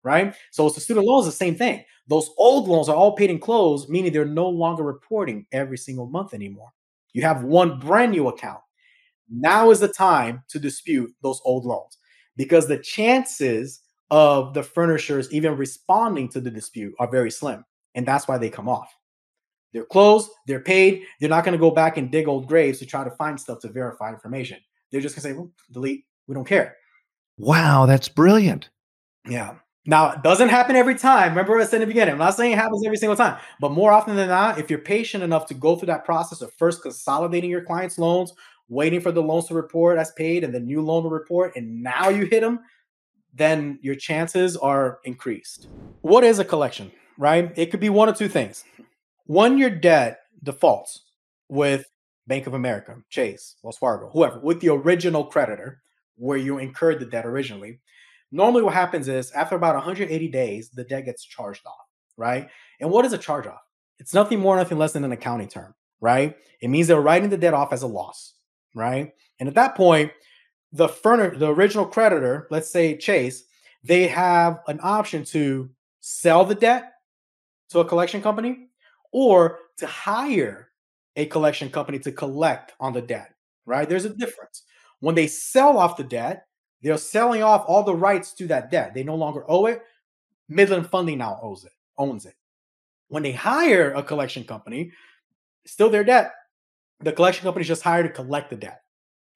right? 0.05 0.35
So 0.51 0.65
it's 0.67 0.75
the 0.75 0.81
student 0.81 1.05
loans, 1.05 1.25
the 1.25 1.31
same 1.31 1.55
thing. 1.55 1.83
Those 2.07 2.29
old 2.37 2.67
loans 2.67 2.87
are 2.87 2.95
all 2.95 3.15
paid 3.15 3.31
and 3.31 3.41
closed, 3.41 3.89
meaning 3.89 4.13
they're 4.13 4.23
no 4.23 4.47
longer 4.47 4.83
reporting 4.83 5.47
every 5.51 5.77
single 5.77 6.05
month 6.05 6.33
anymore. 6.33 6.71
You 7.13 7.23
have 7.23 7.43
one 7.43 7.79
brand 7.79 8.11
new 8.11 8.27
account. 8.27 8.61
Now 9.29 9.71
is 9.71 9.79
the 9.79 9.87
time 9.87 10.43
to 10.49 10.59
dispute 10.59 11.11
those 11.23 11.41
old 11.43 11.65
loans 11.65 11.97
because 12.37 12.67
the 12.67 12.77
chances 12.77 13.81
of 14.11 14.53
the 14.53 14.61
furnishers 14.61 15.33
even 15.33 15.57
responding 15.57 16.29
to 16.29 16.39
the 16.39 16.51
dispute 16.51 16.93
are 16.99 17.09
very 17.09 17.31
slim. 17.31 17.65
And 17.95 18.05
that's 18.05 18.27
why 18.27 18.37
they 18.37 18.49
come 18.49 18.69
off. 18.69 18.93
They're 19.73 19.85
closed, 19.85 20.29
they're 20.45 20.61
paid. 20.61 21.03
They're 21.19 21.29
not 21.29 21.43
going 21.43 21.57
to 21.57 21.59
go 21.59 21.71
back 21.71 21.97
and 21.97 22.11
dig 22.11 22.27
old 22.27 22.47
graves 22.47 22.79
to 22.79 22.85
try 22.85 23.03
to 23.03 23.11
find 23.11 23.39
stuff 23.39 23.59
to 23.61 23.69
verify 23.69 24.11
information. 24.11 24.59
They're 24.91 25.01
just 25.01 25.15
going 25.15 25.23
to 25.23 25.29
say, 25.29 25.33
well, 25.33 25.51
delete, 25.71 26.05
we 26.27 26.35
don't 26.35 26.47
care. 26.47 26.77
Wow, 27.37 27.85
that's 27.85 28.07
brilliant. 28.07 28.69
Yeah. 29.27 29.55
Now, 29.87 30.11
it 30.11 30.23
doesn't 30.23 30.49
happen 30.49 30.75
every 30.75 30.95
time. 30.95 31.29
Remember 31.29 31.53
what 31.53 31.61
I 31.61 31.65
said 31.65 31.75
in 31.75 31.81
the 31.81 31.87
beginning. 31.87 32.13
I'm 32.13 32.19
not 32.19 32.35
saying 32.35 32.53
it 32.53 32.57
happens 32.57 32.83
every 32.85 32.97
single 32.97 33.15
time, 33.15 33.39
but 33.59 33.71
more 33.71 33.91
often 33.91 34.15
than 34.15 34.29
not, 34.29 34.57
if 34.57 34.69
you're 34.69 34.79
patient 34.79 35.23
enough 35.23 35.45
to 35.47 35.53
go 35.53 35.75
through 35.75 35.87
that 35.87 36.05
process 36.05 36.41
of 36.41 36.51
first 36.53 36.81
consolidating 36.81 37.51
your 37.51 37.61
client's 37.61 37.99
loans, 37.99 38.33
waiting 38.67 38.99
for 38.99 39.11
the 39.11 39.21
loans 39.21 39.47
to 39.47 39.53
report 39.53 39.99
as 39.99 40.11
paid, 40.13 40.43
and 40.43 40.53
the 40.53 40.59
new 40.59 40.81
loan 40.81 41.03
to 41.03 41.09
report, 41.09 41.55
and 41.55 41.83
now 41.83 42.09
you 42.09 42.25
hit 42.25 42.41
them, 42.41 42.59
then 43.33 43.77
your 43.81 43.95
chances 43.95 44.57
are 44.57 44.99
increased. 45.03 45.67
What 46.01 46.23
is 46.23 46.39
a 46.39 46.45
collection, 46.45 46.91
right? 47.17 47.51
It 47.55 47.69
could 47.69 47.79
be 47.79 47.89
one 47.89 48.09
or 48.09 48.13
two 48.13 48.29
things. 48.29 48.63
One, 49.27 49.57
your 49.57 49.69
debt 49.69 50.21
defaults 50.41 51.03
with 51.47 51.85
Bank 52.25 52.47
of 52.47 52.55
America, 52.55 52.95
Chase, 53.09 53.55
Wells 53.61 53.77
Fargo, 53.77 54.09
whoever, 54.09 54.39
with 54.39 54.61
the 54.61 54.69
original 54.69 55.25
creditor 55.25 55.81
where 56.15 56.37
you 56.37 56.57
incurred 56.57 56.99
the 56.99 57.05
debt 57.05 57.25
originally 57.25 57.81
normally 58.35 58.63
what 58.63 58.73
happens 58.73 59.07
is 59.07 59.31
after 59.31 59.55
about 59.55 59.75
180 59.75 60.27
days, 60.27 60.69
the 60.69 60.83
debt 60.83 61.05
gets 61.05 61.23
charged 61.23 61.65
off, 61.65 61.87
right? 62.17 62.49
And 62.81 62.91
what 62.91 63.05
is 63.05 63.13
a 63.13 63.17
charge 63.17 63.47
off? 63.47 63.61
It's 63.97 64.13
nothing 64.13 64.39
more, 64.39 64.57
nothing 64.57 64.77
less 64.77 64.91
than 64.91 65.05
an 65.05 65.13
accounting 65.13 65.47
term, 65.47 65.73
right? 66.01 66.35
It 66.59 66.67
means 66.67 66.87
they're 66.87 66.99
writing 66.99 67.29
the 67.29 67.37
debt 67.37 67.53
off 67.53 67.71
as 67.71 67.83
a 67.83 67.87
loss, 67.87 68.33
right? 68.75 69.13
And 69.39 69.47
at 69.47 69.55
that 69.55 69.75
point, 69.75 70.11
the 70.73 70.89
furnisher, 70.89 71.37
the 71.37 71.53
original 71.53 71.85
creditor, 71.85 72.47
let's 72.51 72.69
say 72.69 72.97
Chase, 72.97 73.45
they 73.83 74.07
have 74.07 74.59
an 74.67 74.79
option 74.83 75.23
to 75.25 75.69
sell 76.01 76.43
the 76.43 76.55
debt 76.55 76.91
to 77.69 77.79
a 77.79 77.85
collection 77.85 78.21
company 78.21 78.67
or 79.13 79.59
to 79.77 79.87
hire 79.87 80.71
a 81.15 81.25
collection 81.27 81.69
company 81.69 81.99
to 81.99 82.11
collect 82.11 82.73
on 82.81 82.91
the 82.91 83.01
debt, 83.01 83.33
right? 83.65 83.87
There's 83.87 84.05
a 84.05 84.09
difference. 84.09 84.63
When 84.99 85.15
they 85.15 85.27
sell 85.27 85.77
off 85.77 85.95
the 85.95 86.03
debt, 86.03 86.44
they're 86.85 86.99
selling 86.99 87.41
off 87.41 87.65
all 87.67 87.81
the 87.81 87.95
rights 87.95 88.31
to 88.33 88.45
that 88.45 88.69
debt. 88.69 88.93
They 88.93 89.01
no 89.01 89.15
longer 89.15 89.43
owe 89.47 89.65
it. 89.65 89.81
Midland 90.47 90.87
Funding 90.87 91.17
now 91.17 91.39
owes 91.41 91.65
it, 91.65 91.71
owns 91.97 92.27
it. 92.27 92.35
When 93.07 93.23
they 93.23 93.31
hire 93.31 93.91
a 93.93 94.03
collection 94.03 94.43
company, 94.43 94.91
still 95.65 95.89
their 95.89 96.03
debt. 96.03 96.31
The 96.99 97.11
collection 97.11 97.43
company 97.43 97.63
is 97.63 97.67
just 97.67 97.81
hired 97.81 98.05
to 98.05 98.13
collect 98.13 98.51
the 98.51 98.55
debt, 98.55 98.83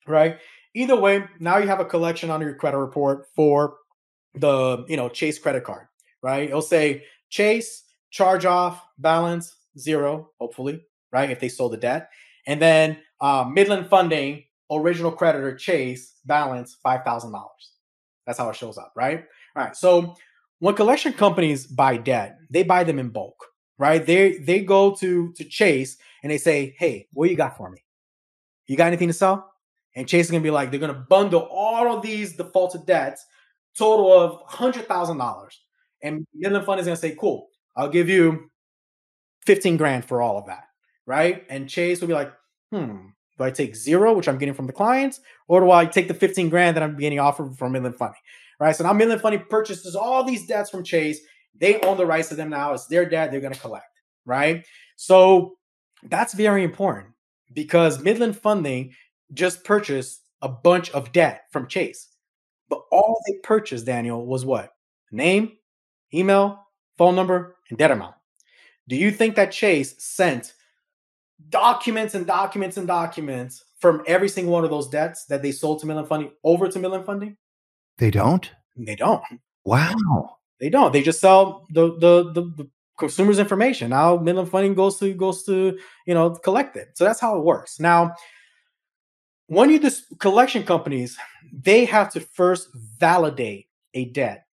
right? 0.07 0.37
Either 0.75 0.95
way, 0.95 1.23
now 1.39 1.57
you 1.57 1.65
have 1.65 1.79
a 1.79 1.85
collection 1.85 2.29
on 2.29 2.39
your 2.39 2.53
credit 2.53 2.77
report 2.77 3.25
for 3.35 3.77
the 4.35 4.85
you 4.87 4.95
know 4.95 5.09
Chase 5.09 5.39
credit 5.39 5.63
card, 5.63 5.87
right? 6.21 6.47
It'll 6.47 6.61
say 6.61 7.03
Chase 7.29 7.83
charge 8.11 8.45
off 8.45 8.85
balance 8.99 9.55
zero, 9.75 10.29
hopefully, 10.39 10.85
right? 11.11 11.31
If 11.31 11.39
they 11.39 11.49
sold 11.49 11.73
the 11.73 11.77
debt, 11.77 12.11
and 12.45 12.61
then 12.61 12.99
uh, 13.21 13.49
Midland 13.51 13.89
Funding 13.89 14.43
original 14.71 15.11
creditor 15.11 15.55
Chase 15.55 16.13
balance 16.25 16.77
$5,000. 16.85 17.33
That's 18.25 18.37
how 18.37 18.49
it 18.49 18.55
shows 18.55 18.77
up, 18.77 18.93
right? 18.95 19.25
All 19.55 19.63
right. 19.63 19.75
So 19.75 20.15
when 20.59 20.75
collection 20.75 21.13
companies 21.13 21.65
buy 21.65 21.97
debt, 21.97 22.37
they 22.49 22.63
buy 22.63 22.83
them 22.83 22.99
in 22.99 23.09
bulk, 23.09 23.43
right? 23.77 24.05
They 24.05 24.37
they 24.37 24.61
go 24.61 24.93
to 24.95 25.33
to 25.33 25.43
Chase 25.43 25.97
and 26.21 26.31
they 26.31 26.37
say, 26.37 26.75
"Hey, 26.77 27.07
what 27.13 27.29
you 27.29 27.35
got 27.35 27.57
for 27.57 27.69
me? 27.71 27.83
You 28.67 28.77
got 28.77 28.87
anything 28.87 29.07
to 29.07 29.13
sell? 29.13 29.51
And 29.95 30.07
Chase 30.07 30.25
is 30.25 30.31
gonna 30.31 30.43
be 30.43 30.51
like, 30.51 30.69
they're 30.69 30.79
gonna 30.79 31.05
bundle 31.09 31.47
all 31.51 31.91
of 31.91 32.03
these 32.03 32.35
defaulted 32.35 32.85
debts, 32.85 33.25
total 33.77 34.13
of 34.13 34.41
hundred 34.45 34.87
thousand 34.87 35.17
dollars. 35.17 35.59
And 36.03 36.25
Midland 36.33 36.65
Fund 36.65 36.79
is 36.79 36.85
gonna 36.85 36.95
say, 36.95 37.15
cool, 37.15 37.49
I'll 37.75 37.89
give 37.89 38.09
you 38.09 38.49
15 39.45 39.77
grand 39.77 40.05
for 40.05 40.21
all 40.21 40.37
of 40.37 40.45
that. 40.45 40.65
Right. 41.05 41.45
And 41.49 41.67
Chase 41.67 42.01
will 42.01 42.07
be 42.07 42.13
like, 42.13 42.31
hmm, 42.71 43.07
do 43.39 43.45
I 43.45 43.51
take 43.51 43.75
zero, 43.75 44.13
which 44.13 44.27
I'm 44.27 44.37
getting 44.37 44.53
from 44.53 44.67
the 44.67 44.73
clients, 44.73 45.21
or 45.47 45.61
do 45.61 45.71
I 45.71 45.85
take 45.85 46.07
the 46.07 46.13
15 46.13 46.49
grand 46.49 46.75
that 46.75 46.83
I'm 46.83 46.97
getting 46.97 47.19
offered 47.19 47.57
from 47.57 47.71
Midland 47.71 47.97
Funding? 47.97 48.19
Right. 48.59 48.75
So 48.75 48.83
now 48.83 48.93
Midland 48.93 49.21
Funding 49.21 49.45
purchases 49.49 49.95
all 49.95 50.23
these 50.23 50.45
debts 50.45 50.69
from 50.69 50.83
Chase. 50.83 51.21
They 51.55 51.79
own 51.81 51.97
the 51.97 52.05
rights 52.05 52.29
to 52.29 52.35
them 52.35 52.49
now. 52.49 52.73
It's 52.73 52.87
their 52.87 53.07
debt 53.09 53.31
they're 53.31 53.39
going 53.39 53.53
to 53.53 53.59
collect. 53.59 53.85
Right. 54.25 54.65
So 54.97 55.57
that's 56.03 56.33
very 56.33 56.63
important 56.63 57.07
because 57.53 58.03
Midland 58.03 58.37
Funding 58.37 58.93
just 59.33 59.63
purchased 59.63 60.21
a 60.41 60.49
bunch 60.49 60.91
of 60.91 61.13
debt 61.13 61.45
from 61.51 61.67
Chase. 61.67 62.09
But 62.69 62.81
all 62.91 63.21
they 63.27 63.37
purchased, 63.41 63.85
Daniel, 63.85 64.25
was 64.25 64.45
what? 64.45 64.73
Name, 65.11 65.53
email, 66.13 66.67
phone 66.97 67.15
number, 67.15 67.55
and 67.69 67.79
debt 67.79 67.91
amount. 67.91 68.15
Do 68.89 68.97
you 68.97 69.11
think 69.11 69.35
that 69.35 69.51
Chase 69.51 69.95
sent 70.03 70.53
documents 71.47 72.15
and 72.15 72.27
documents 72.27 72.77
and 72.77 72.87
documents 72.87 73.63
from 73.79 74.03
every 74.05 74.29
single 74.29 74.53
one 74.53 74.63
of 74.63 74.69
those 74.69 74.89
debts 74.89 75.25
that 75.25 75.41
they 75.41 75.51
sold 75.51 75.79
to 75.79 75.85
Midland 75.85 76.07
Funding 76.07 76.31
over 76.43 76.67
to 76.67 76.79
Midland 76.79 77.05
Funding? 77.05 77.37
They 77.97 78.11
don't? 78.11 78.51
They 78.75 78.95
don't. 78.95 79.23
Wow. 79.63 80.37
They 80.59 80.69
don't. 80.69 80.91
They 80.91 81.01
just 81.01 81.21
sell 81.21 81.65
the 81.71 81.97
the 81.97 82.31
the, 82.31 82.41
the 82.57 82.69
consumers' 82.97 83.39
information. 83.39 83.89
Now 83.89 84.17
Midland 84.17 84.49
Funding 84.49 84.73
goes 84.73 84.97
to 84.99 85.13
goes 85.13 85.43
to 85.45 85.79
you 86.05 86.13
know 86.13 86.31
collect 86.31 86.75
it. 86.75 86.89
So 86.95 87.05
that's 87.05 87.19
how 87.19 87.37
it 87.37 87.43
works. 87.43 87.79
Now, 87.79 88.15
when 89.47 89.69
you 89.69 89.79
just 89.79 90.19
collection 90.19 90.63
companies, 90.63 91.17
they 91.51 91.85
have 91.85 92.11
to 92.13 92.19
first 92.19 92.69
validate 92.73 93.67
a 93.93 94.05
debt 94.05 94.45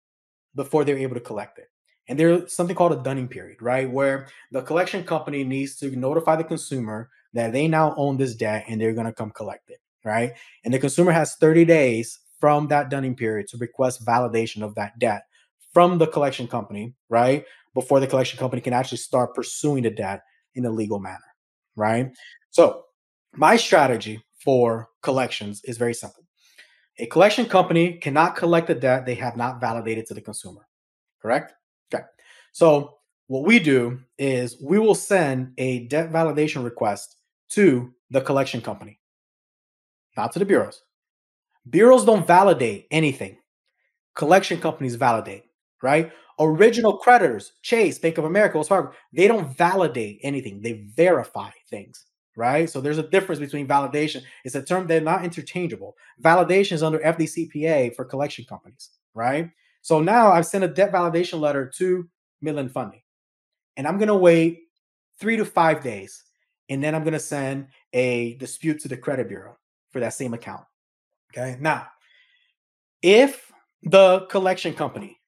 before 0.54 0.84
they're 0.84 0.98
able 0.98 1.14
to 1.14 1.20
collect 1.20 1.58
it. 1.58 1.68
And 2.08 2.18
there's 2.18 2.52
something 2.52 2.76
called 2.76 2.92
a 2.92 3.02
dunning 3.02 3.28
period, 3.28 3.60
right? 3.60 3.90
Where 3.90 4.28
the 4.52 4.62
collection 4.62 5.04
company 5.04 5.42
needs 5.44 5.76
to 5.76 5.94
notify 5.96 6.36
the 6.36 6.44
consumer 6.44 7.10
that 7.32 7.52
they 7.52 7.68
now 7.68 7.94
own 7.96 8.16
this 8.16 8.34
debt 8.34 8.64
and 8.68 8.80
they're 8.80 8.94
going 8.94 9.06
to 9.06 9.12
come 9.12 9.30
collect 9.30 9.70
it, 9.70 9.80
right? 10.04 10.32
And 10.64 10.72
the 10.72 10.78
consumer 10.78 11.12
has 11.12 11.34
30 11.36 11.64
days 11.64 12.20
from 12.40 12.68
that 12.68 12.90
dunning 12.90 13.16
period 13.16 13.48
to 13.48 13.56
request 13.58 14.06
validation 14.06 14.62
of 14.62 14.74
that 14.76 14.98
debt 14.98 15.22
from 15.72 15.98
the 15.98 16.06
collection 16.06 16.46
company, 16.46 16.94
right? 17.08 17.44
Before 17.74 18.00
the 18.00 18.06
collection 18.06 18.38
company 18.38 18.62
can 18.62 18.72
actually 18.72 18.98
start 18.98 19.34
pursuing 19.34 19.82
the 19.82 19.90
debt 19.90 20.22
in 20.54 20.64
a 20.64 20.70
legal 20.70 20.98
manner, 20.98 21.34
right? 21.74 22.10
So, 22.50 22.84
my 23.34 23.56
strategy 23.56 24.24
for 24.42 24.88
collections 25.02 25.60
is 25.64 25.76
very 25.76 25.92
simple. 25.92 26.24
A 26.98 27.06
collection 27.06 27.44
company 27.44 27.98
cannot 27.98 28.36
collect 28.36 28.70
a 28.70 28.74
debt 28.74 29.04
they 29.04 29.16
have 29.16 29.36
not 29.36 29.60
validated 29.60 30.06
to 30.06 30.14
the 30.14 30.22
consumer, 30.22 30.66
correct? 31.20 31.52
So 32.56 33.00
what 33.26 33.44
we 33.44 33.58
do 33.58 34.00
is 34.16 34.56
we 34.62 34.78
will 34.78 34.94
send 34.94 35.52
a 35.58 35.80
debt 35.88 36.10
validation 36.10 36.64
request 36.64 37.16
to 37.50 37.92
the 38.08 38.22
collection 38.22 38.62
company, 38.62 38.98
not 40.16 40.32
to 40.32 40.38
the 40.38 40.46
bureaus. 40.46 40.80
Bureaus 41.68 42.06
don't 42.06 42.26
validate 42.26 42.86
anything. 42.90 43.36
Collection 44.14 44.58
companies 44.58 44.94
validate, 44.94 45.42
right? 45.82 46.10
Original 46.40 46.96
creditors, 46.96 47.52
Chase, 47.60 47.98
Bank 47.98 48.16
of 48.16 48.24
America, 48.24 48.56
Wells 48.56 48.68
Fargo, 48.68 48.92
they 49.12 49.28
don't 49.28 49.54
validate 49.54 50.20
anything. 50.22 50.62
They 50.62 50.86
verify 50.96 51.50
things, 51.68 52.06
right? 52.38 52.70
So 52.70 52.80
there's 52.80 52.96
a 52.96 53.06
difference 53.06 53.38
between 53.38 53.68
validation. 53.68 54.22
It's 54.46 54.54
a 54.54 54.62
term 54.62 54.86
they're 54.86 55.02
not 55.02 55.26
interchangeable. 55.26 55.94
Validation 56.24 56.72
is 56.72 56.82
under 56.82 57.00
FDCPA 57.00 57.94
for 57.94 58.06
collection 58.06 58.46
companies, 58.46 58.92
right? 59.12 59.50
So 59.82 60.00
now 60.00 60.32
I've 60.32 60.46
sent 60.46 60.64
a 60.64 60.68
debt 60.68 60.90
validation 60.90 61.38
letter 61.38 61.70
to 61.76 62.08
Midland 62.40 62.72
Funding, 62.72 63.02
and 63.76 63.86
I'm 63.86 63.98
going 63.98 64.08
to 64.08 64.16
wait 64.16 64.64
three 65.18 65.36
to 65.36 65.44
five 65.44 65.82
days. 65.82 66.22
And 66.68 66.82
then 66.82 66.96
I'm 66.96 67.04
going 67.04 67.12
to 67.12 67.20
send 67.20 67.68
a 67.92 68.34
dispute 68.38 68.80
to 68.80 68.88
the 68.88 68.96
credit 68.96 69.28
bureau 69.28 69.56
for 69.90 70.00
that 70.00 70.14
same 70.14 70.34
account. 70.34 70.64
Okay. 71.32 71.56
Now, 71.60 71.86
if 73.02 73.52
the 73.84 74.26
collection 74.30 74.74
company 74.74 75.20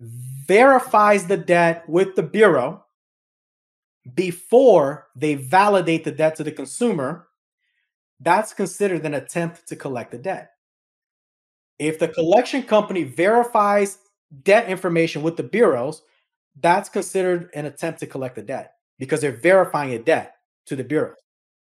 verifies 0.00 1.28
the 1.28 1.36
debt 1.36 1.88
with 1.88 2.16
the 2.16 2.24
bureau 2.24 2.84
before 4.14 5.06
they 5.14 5.36
validate 5.36 6.02
the 6.02 6.10
debt 6.10 6.34
to 6.36 6.42
the 6.42 6.50
consumer, 6.50 7.28
that's 8.18 8.52
considered 8.52 9.06
an 9.06 9.14
attempt 9.14 9.68
to 9.68 9.76
collect 9.76 10.10
the 10.10 10.18
debt. 10.18 10.50
If 11.78 12.00
the 12.00 12.08
collection 12.08 12.64
company 12.64 13.04
verifies 13.04 13.98
debt 14.42 14.68
information 14.68 15.22
with 15.22 15.36
the 15.36 15.42
bureaus, 15.42 16.02
that's 16.60 16.88
considered 16.88 17.50
an 17.54 17.66
attempt 17.66 18.00
to 18.00 18.06
collect 18.06 18.36
the 18.36 18.42
debt 18.42 18.74
because 18.98 19.20
they're 19.20 19.32
verifying 19.32 19.92
a 19.92 19.98
debt 19.98 20.34
to 20.66 20.76
the 20.76 20.84
bureau, 20.84 21.14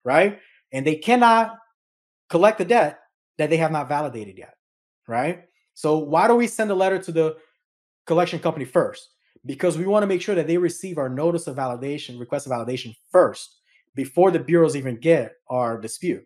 right? 0.03 0.39
And 0.71 0.85
they 0.85 0.95
cannot 0.95 1.57
collect 2.29 2.57
the 2.57 2.65
debt 2.65 2.99
that 3.37 3.49
they 3.49 3.57
have 3.57 3.71
not 3.71 3.89
validated 3.89 4.37
yet, 4.37 4.55
right? 5.07 5.43
So 5.73 5.97
why 5.97 6.27
do 6.27 6.35
we 6.35 6.47
send 6.47 6.71
a 6.71 6.75
letter 6.75 6.99
to 6.99 7.11
the 7.11 7.37
collection 8.05 8.39
company 8.39 8.65
first? 8.65 9.09
Because 9.45 9.77
we 9.77 9.85
want 9.85 10.03
to 10.03 10.07
make 10.07 10.21
sure 10.21 10.35
that 10.35 10.47
they 10.47 10.57
receive 10.57 10.97
our 10.97 11.09
notice 11.09 11.47
of 11.47 11.55
validation, 11.55 12.19
request 12.19 12.47
of 12.47 12.51
validation 12.51 12.95
first 13.11 13.59
before 13.93 14.31
the 14.31 14.39
bureaus 14.39 14.75
even 14.75 14.99
get 14.99 15.33
our 15.49 15.79
dispute 15.79 16.25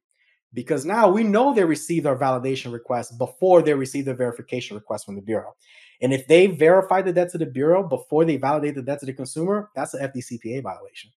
because 0.54 0.86
now 0.86 1.10
we 1.10 1.24
know 1.24 1.54
they 1.54 1.64
received 1.64 2.06
our 2.06 2.18
validation 2.18 2.72
request 2.72 3.18
before 3.18 3.62
they 3.62 3.74
received 3.74 4.08
the 4.08 4.14
verification 4.14 4.76
request 4.76 5.06
from 5.06 5.16
the 5.16 5.22
bureau. 5.22 5.56
And 6.02 6.14
if 6.14 6.28
they 6.28 6.48
verify 6.48 7.02
the 7.02 7.14
debt 7.14 7.30
to 7.32 7.38
the 7.38 7.46
bureau 7.46 7.88
before 7.88 8.26
they 8.26 8.38
validate 8.38 8.76
the 8.76 8.82
debt 8.82 9.00
to 9.02 9.06
the 9.06 9.14
consumer, 9.14 9.70
that's 9.76 9.94
an 9.94 10.10
FDCPA 10.10 10.64
violation. 10.64 11.12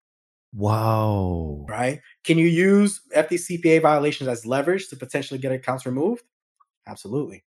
Wow. 0.52 1.64
Right? 1.68 2.00
Can 2.25 2.38
you 2.38 2.46
use 2.46 3.02
FDCPA 3.14 3.82
violations 3.82 4.28
as 4.28 4.46
leverage 4.46 4.88
to 4.88 4.96
potentially 4.96 5.38
get 5.38 5.52
accounts 5.52 5.87
removed? 5.87 6.25
Absolutely. 6.87 7.44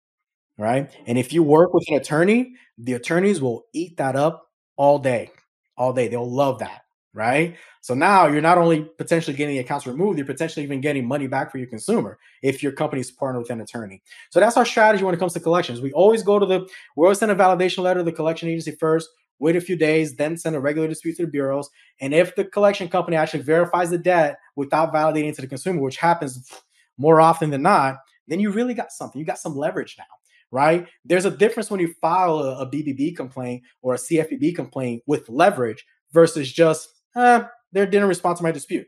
Right? 0.57 0.91
And 1.07 1.17
if 1.17 1.31
you 1.31 1.43
work 1.43 1.73
with 1.73 1.85
an 1.87 1.95
attorney, 1.95 2.55
the 2.77 2.93
attorneys 2.93 3.39
will 3.39 3.65
eat 3.73 3.95
that 3.97 4.17
up 4.17 4.49
all 4.75 4.99
day. 4.99 5.31
All 5.77 5.93
day. 5.93 6.09
They'll 6.09 6.29
love 6.29 6.59
that 6.59 6.81
right? 7.13 7.55
So 7.81 7.93
now 7.93 8.27
you're 8.27 8.41
not 8.41 8.57
only 8.57 8.83
potentially 8.97 9.35
getting 9.35 9.55
the 9.55 9.61
accounts 9.61 9.87
removed, 9.87 10.17
you're 10.17 10.27
potentially 10.27 10.63
even 10.63 10.81
getting 10.81 11.07
money 11.07 11.27
back 11.27 11.51
for 11.51 11.57
your 11.57 11.67
consumer 11.67 12.19
if 12.43 12.61
your 12.61 12.71
company's 12.71 13.11
partnered 13.11 13.41
with 13.41 13.49
an 13.49 13.61
attorney. 13.61 14.01
So 14.29 14.39
that's 14.39 14.57
our 14.57 14.65
strategy 14.65 15.03
when 15.03 15.15
it 15.15 15.17
comes 15.17 15.33
to 15.33 15.39
collections. 15.39 15.81
We 15.81 15.91
always 15.93 16.23
go 16.23 16.39
to 16.39 16.45
the, 16.45 16.67
we 16.95 17.05
always 17.05 17.19
send 17.19 17.31
a 17.31 17.35
validation 17.35 17.79
letter 17.79 18.01
to 18.01 18.03
the 18.03 18.11
collection 18.11 18.49
agency 18.49 18.71
first, 18.71 19.09
wait 19.39 19.55
a 19.55 19.61
few 19.61 19.75
days, 19.75 20.15
then 20.17 20.37
send 20.37 20.55
a 20.55 20.59
regular 20.59 20.87
dispute 20.87 21.15
to 21.17 21.23
the 21.23 21.31
bureaus. 21.31 21.69
And 21.99 22.13
if 22.13 22.35
the 22.35 22.45
collection 22.45 22.89
company 22.89 23.17
actually 23.17 23.43
verifies 23.43 23.89
the 23.89 23.97
debt 23.97 24.37
without 24.55 24.93
validating 24.93 25.35
to 25.35 25.41
the 25.41 25.47
consumer, 25.47 25.81
which 25.81 25.97
happens 25.97 26.51
more 26.97 27.21
often 27.21 27.49
than 27.49 27.61
not, 27.61 27.97
then 28.27 28.39
you 28.39 28.51
really 28.51 28.73
got 28.73 28.91
something. 28.91 29.19
You 29.19 29.25
got 29.25 29.39
some 29.39 29.55
leverage 29.55 29.95
now 29.97 30.05
right? 30.51 30.87
There's 31.05 31.25
a 31.25 31.31
difference 31.31 31.69
when 31.69 31.79
you 31.79 31.93
file 32.01 32.39
a, 32.39 32.61
a, 32.61 32.65
BBB 32.65 33.15
complaint 33.15 33.61
or 33.83 33.93
a 33.93 33.97
CFPB 33.97 34.55
complaint 34.55 35.03
with 35.05 35.29
leverage 35.29 35.85
versus 36.11 36.51
just 36.51 36.98
eh, 37.19 37.43
they 37.71 37.85
didn't 37.85 38.07
respond 38.07 38.37
to 38.37 38.43
my 38.43 38.51
dispute. 38.51 38.87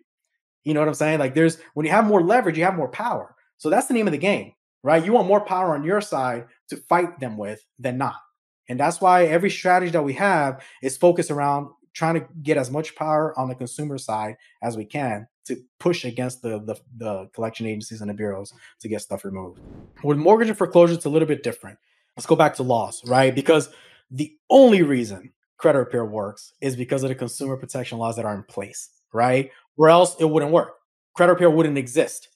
You 0.63 0.73
know 0.73 0.79
what 0.79 0.89
I'm 0.89 0.95
saying? 0.95 1.19
Like 1.19 1.33
there's 1.33 1.57
when 1.73 1.85
you 1.85 1.91
have 1.91 2.05
more 2.05 2.21
leverage, 2.21 2.57
you 2.57 2.63
have 2.63 2.75
more 2.75 2.89
power. 2.89 3.35
So 3.57 3.69
that's 3.69 3.87
the 3.87 3.93
name 3.93 4.07
of 4.07 4.11
the 4.11 4.17
game, 4.17 4.53
right? 4.83 5.03
You 5.03 5.13
want 5.13 5.27
more 5.27 5.41
power 5.41 5.75
on 5.75 5.83
your 5.83 6.01
side 6.01 6.45
to 6.69 6.77
fight 6.77 7.19
them 7.19 7.37
with 7.37 7.63
than 7.79 7.97
not. 7.97 8.15
And 8.69 8.79
that's 8.79 9.01
why 9.01 9.25
every 9.25 9.49
strategy 9.49 9.91
that 9.91 10.03
we 10.03 10.13
have 10.13 10.63
is 10.81 10.97
focused 10.97 11.31
around 11.31 11.69
trying 11.93 12.15
to 12.15 12.27
get 12.41 12.57
as 12.57 12.71
much 12.71 12.95
power 12.95 13.37
on 13.37 13.49
the 13.49 13.55
consumer 13.55 13.97
side 13.97 14.37
as 14.61 14.77
we 14.77 14.85
can 14.85 15.27
to 15.45 15.57
push 15.79 16.05
against 16.05 16.41
the, 16.41 16.59
the, 16.59 16.75
the 16.95 17.29
collection 17.33 17.65
agencies 17.65 18.01
and 18.01 18.09
the 18.09 18.13
bureaus 18.13 18.53
to 18.79 18.87
get 18.87 19.01
stuff 19.01 19.25
removed. 19.25 19.59
With 20.03 20.17
mortgage 20.17 20.49
and 20.49 20.57
foreclosure, 20.57 20.93
it's 20.93 21.05
a 21.05 21.09
little 21.09 21.27
bit 21.27 21.43
different. 21.43 21.79
Let's 22.15 22.27
go 22.27 22.35
back 22.35 22.55
to 22.55 22.63
laws, 22.63 23.01
right? 23.05 23.33
Because 23.33 23.69
the 24.09 24.31
only 24.49 24.83
reason 24.83 25.31
credit 25.61 25.79
repair 25.79 26.05
works 26.05 26.53
is 26.61 26.75
because 26.75 27.03
of 27.03 27.09
the 27.09 27.15
consumer 27.15 27.55
protection 27.55 27.99
laws 27.99 28.15
that 28.17 28.25
are 28.25 28.35
in 28.35 28.43
place, 28.43 28.89
right? 29.13 29.51
Where 29.75 29.89
else 29.91 30.15
it 30.19 30.25
wouldn't 30.25 30.51
work. 30.51 30.73
Credit 31.13 31.33
repair 31.33 31.49
wouldn't 31.51 31.77
exist. 31.77 32.29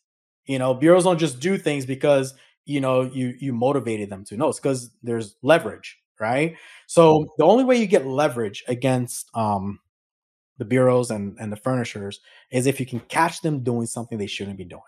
You 0.45 0.59
know, 0.59 0.73
bureaus 0.75 1.05
don't 1.05 1.17
just 1.17 1.39
do 1.39 1.57
things 1.57 1.85
because 1.85 2.35
you 2.65 2.79
know 2.81 3.01
you 3.01 3.35
you 3.39 3.51
motivated 3.53 4.09
them 4.09 4.23
to. 4.25 4.37
No, 4.37 4.49
it's 4.49 4.59
because 4.59 4.91
there's 5.03 5.35
leverage, 5.41 5.97
right? 6.19 6.55
So 6.87 7.27
the 7.39 7.45
only 7.45 7.63
way 7.63 7.77
you 7.77 7.87
get 7.87 8.05
leverage 8.05 8.63
against 8.67 9.29
um 9.35 9.79
the 10.57 10.65
bureaus 10.65 11.11
and 11.11 11.37
and 11.39 11.51
the 11.51 11.57
furnishers 11.57 12.19
is 12.51 12.67
if 12.67 12.79
you 12.79 12.85
can 12.85 12.99
catch 13.01 13.41
them 13.41 13.63
doing 13.63 13.87
something 13.87 14.17
they 14.17 14.27
shouldn't 14.27 14.57
be 14.57 14.65
doing, 14.65 14.81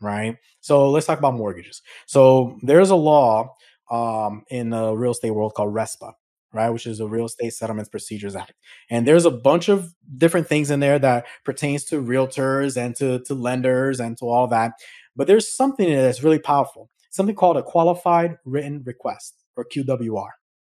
right? 0.00 0.38
So 0.60 0.90
let's 0.90 1.06
talk 1.06 1.18
about 1.18 1.34
mortgages. 1.34 1.82
So 2.06 2.58
there's 2.62 2.90
a 2.90 2.96
law 2.96 3.56
um 3.90 4.44
in 4.50 4.70
the 4.70 4.94
real 4.94 5.12
estate 5.12 5.32
world 5.32 5.54
called 5.54 5.74
RESPA, 5.74 6.12
right? 6.52 6.70
Which 6.70 6.86
is 6.86 6.98
the 6.98 7.08
Real 7.08 7.26
Estate 7.26 7.52
Settlements 7.52 7.88
Procedures 7.88 8.36
Act. 8.36 8.54
And 8.90 9.06
there's 9.06 9.24
a 9.24 9.30
bunch 9.30 9.68
of 9.68 9.94
different 10.16 10.46
things 10.46 10.70
in 10.70 10.80
there 10.80 10.98
that 10.98 11.26
pertains 11.44 11.84
to 11.84 12.02
realtors 12.02 12.76
and 12.76 12.94
to, 12.96 13.20
to 13.20 13.34
lenders 13.34 14.00
and 14.00 14.16
to 14.18 14.26
all 14.26 14.46
that. 14.48 14.72
But 15.16 15.26
there's 15.26 15.54
something 15.54 15.86
in 15.86 15.98
it 15.98 16.02
that's 16.02 16.22
really 16.22 16.38
powerful, 16.38 16.90
something 17.10 17.34
called 17.34 17.56
a 17.56 17.62
qualified 17.62 18.36
written 18.44 18.82
request 18.84 19.34
or 19.56 19.64
QWR. 19.64 20.28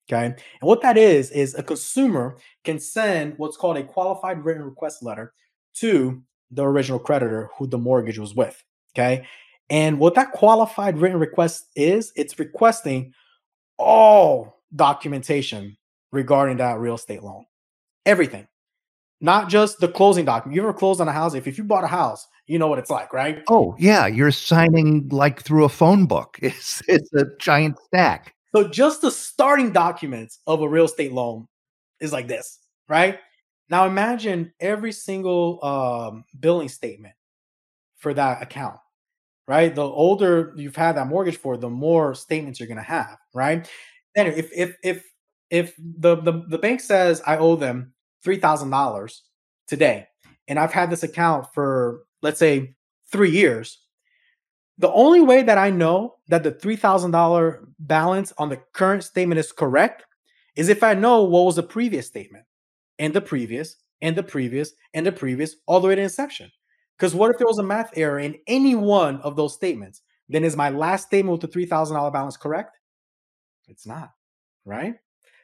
Okay. 0.08 0.25
And 0.25 0.38
what 0.62 0.82
that 0.82 0.98
is, 0.98 1.32
is 1.32 1.55
a 1.55 1.63
consumer 1.63 2.38
can 2.63 2.79
send 2.79 3.34
what's 3.38 3.58
called 3.58 3.77
a 3.77 3.84
qualified 3.84 4.46
written 4.46 4.63
request 4.63 5.01
letter 5.01 5.34
to 5.75 6.22
the 6.51 6.63
original 6.63 7.00
creditor 7.00 7.50
who 7.58 7.65
the 7.67 7.77
mortgage 7.77 8.20
was 8.20 8.36
with. 8.36 8.63
Okay. 8.94 9.25
And 9.70 10.00
what 10.00 10.13
that 10.15 10.32
qualified 10.32 11.00
written 11.00 11.20
request 11.20 11.65
is, 11.75 12.13
it's 12.15 12.38
requesting 12.38 13.13
all 13.77 14.54
documentation 14.74 15.77
regarding 16.12 16.57
that 16.57 16.79
real 16.79 16.95
estate 16.95 17.24
loan. 17.24 17.45
Everything. 18.05 18.48
Not 19.22 19.50
just 19.50 19.79
the 19.79 19.88
closing 19.88 20.25
document. 20.25 20.55
You 20.55 20.62
ever 20.62 20.74
closed 20.74 21.01
on 21.01 21.07
a 21.07 21.12
house? 21.12 21.34
If, 21.34 21.48
if 21.48 21.57
you 21.57 21.63
bought 21.63 21.84
a 21.84 21.88
house, 21.88 22.27
you 22.48 22.60
know 22.60 22.67
what 22.67 22.79
it's 22.79 22.89
like, 22.89 23.13
right? 23.13 23.43
Oh, 23.50 23.75
yeah. 23.79 24.07
You're 24.07 24.31
signing 24.31 25.07
like 25.10 25.41
through 25.41 25.65
a 25.65 25.69
phone 25.69 26.05
book. 26.05 26.38
It's 26.41 26.81
it's 26.88 27.12
a 27.13 27.25
giant 27.39 27.77
stack. 27.88 28.36
So 28.55 28.67
just 28.67 29.01
the 29.01 29.12
starting 29.12 29.72
documents 29.72 30.39
of 30.48 30.62
a 30.62 30.69
real 30.69 30.86
estate 30.86 31.12
loan 31.12 31.48
is 32.00 32.13
like 32.13 32.27
this, 32.27 32.60
right? 32.88 33.19
Now 33.69 33.86
imagine 33.86 34.53
every 34.60 34.91
single 34.91 35.63
um, 35.63 36.25
billing 36.39 36.69
statement 36.69 37.15
for 37.98 38.13
that 38.13 38.41
account, 38.41 38.77
right? 39.48 39.74
The 39.74 39.81
older 39.81 40.53
you've 40.55 40.75
had 40.75 40.98
that 40.98 41.07
mortgage 41.07 41.38
for, 41.38 41.57
the 41.57 41.69
more 41.69 42.13
statements 42.13 42.60
you're 42.60 42.67
going 42.67 42.77
to 42.77 42.84
have, 42.84 43.17
right? 43.34 43.67
If 44.15 44.51
if 44.53 44.75
if 44.84 45.05
if 45.50 45.75
the, 45.77 46.15
the 46.15 46.43
the 46.48 46.57
bank 46.57 46.79
says 46.79 47.22
I 47.25 47.38
owe 47.38 47.55
them 47.55 47.93
three 48.24 48.38
thousand 48.38 48.69
dollars 48.69 49.24
today, 49.67 50.07
and 50.48 50.57
I've 50.57 50.74
had 50.74 50.89
this 50.89 51.03
account 51.03 51.48
for 51.53 52.03
let's 52.22 52.39
say 52.39 52.75
three 53.12 53.31
years, 53.31 53.79
the 54.77 54.91
only 54.91 55.22
way 55.22 55.43
that 55.43 55.57
I 55.57 55.69
know 55.69 56.15
that 56.29 56.43
the 56.43 56.51
three 56.51 56.75
thousand 56.75 57.12
dollar 57.12 57.67
balance 57.79 58.34
on 58.38 58.50
the 58.50 58.62
current 58.74 59.03
statement 59.03 59.39
is 59.39 59.51
correct 59.51 60.03
is 60.55 60.69
if 60.69 60.84
I 60.84 60.93
know 60.93 61.24
what 61.24 61.45
was 61.45 61.57
the 61.57 61.63
previous 61.63 62.07
statement 62.07 62.45
and 63.00 63.13
the 63.13 63.22
previous 63.22 63.75
and 64.01 64.15
the 64.15 64.24
previous 64.24 64.74
and 64.93 65.05
the 65.05 65.12
previous 65.12 65.55
all 65.65 65.79
the 65.79 65.88
way 65.88 65.95
to 65.95 66.01
inception. 66.01 66.50
Because 66.98 67.13
what 67.13 67.31
if 67.31 67.38
there 67.38 67.48
was 67.48 67.60
a 67.60 67.63
math 67.63 67.91
error 67.98 68.19
in 68.19 68.36
any 68.48 68.75
one 68.75 69.19
of 69.22 69.36
those 69.36 69.53
statements? 69.53 70.01
Then 70.29 70.45
is 70.45 70.55
my 70.55 70.69
last 70.69 71.07
statement 71.07 71.41
with 71.41 71.51
the 71.51 71.60
$3,000 71.60 72.13
balance 72.13 72.38
correct? 72.38 72.77
It's 73.67 73.86
not, 73.86 74.12
right? 74.65 74.95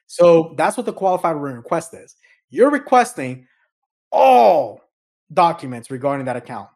So 0.07 0.55
that's 0.57 0.77
what 0.77 0.85
the 0.85 0.93
qualified 0.93 1.35
request 1.37 1.93
is. 1.93 2.15
You're 2.49 2.69
requesting 2.69 3.47
all 4.11 4.81
documents 5.33 5.89
regarding 5.89 6.25
that 6.25 6.35
account 6.35 6.69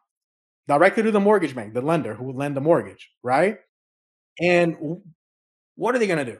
directly 0.68 1.02
to 1.02 1.10
the 1.10 1.20
mortgage 1.20 1.54
bank, 1.54 1.74
the 1.74 1.82
lender 1.82 2.14
who 2.14 2.24
will 2.24 2.34
lend 2.34 2.56
the 2.56 2.60
mortgage, 2.60 3.10
right? 3.22 3.58
And 4.40 4.76
what 5.74 5.94
are 5.94 5.98
they 5.98 6.06
going 6.06 6.24
to 6.24 6.32
do? 6.32 6.38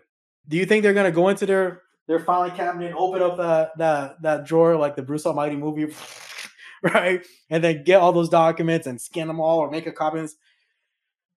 Do 0.49 0.57
you 0.57 0.67
think 0.67 0.83
they're 0.83 0.95
going 0.95 1.11
to 1.11 1.15
go 1.15 1.29
into 1.29 1.47
their 1.47 1.83
their 2.09 2.21
filing 2.21 2.53
cabinet, 2.53 2.95
open 2.97 3.21
up 3.21 3.37
that 3.37 3.77
that 3.79 4.23
that 4.23 4.47
drawer 4.47 4.77
like 4.77 4.97
the 4.97 5.03
Bruce 5.03 5.27
Almighty 5.27 5.57
movie, 5.57 5.93
right? 6.83 7.25
And 7.51 7.63
then 7.63 7.85
get 7.85 8.01
all 8.01 8.13
those 8.13 8.29
documents 8.29 8.87
and 8.87 9.01
scan 9.01 9.27
them 9.27 9.41
all 9.41 9.59
or 9.59 9.71
make 9.71 9.87
a 9.87 9.93
copy. 9.93 10.25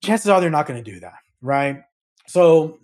Chances 0.04 0.30
are 0.30 0.42
they're 0.42 0.50
not 0.50 0.68
going 0.68 0.84
to 0.84 0.92
do 0.92 1.00
that, 1.00 1.20
right? 1.42 1.82
So 2.28 2.80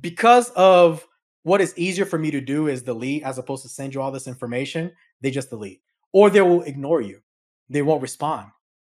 because 0.00 0.50
of 0.50 1.06
what 1.42 1.60
is 1.60 1.72
easier 1.76 2.04
for 2.04 2.18
me 2.18 2.30
to 2.30 2.40
do 2.40 2.68
is 2.68 2.82
delete 2.82 3.22
as 3.22 3.38
opposed 3.38 3.62
to 3.62 3.68
send 3.68 3.94
you 3.94 4.02
all 4.02 4.12
this 4.12 4.26
information, 4.26 4.92
they 5.20 5.30
just 5.30 5.50
delete. 5.50 5.80
Or 6.12 6.30
they 6.30 6.40
will 6.40 6.62
ignore 6.62 7.00
you. 7.00 7.20
They 7.68 7.82
won't 7.82 8.02
respond, 8.02 8.48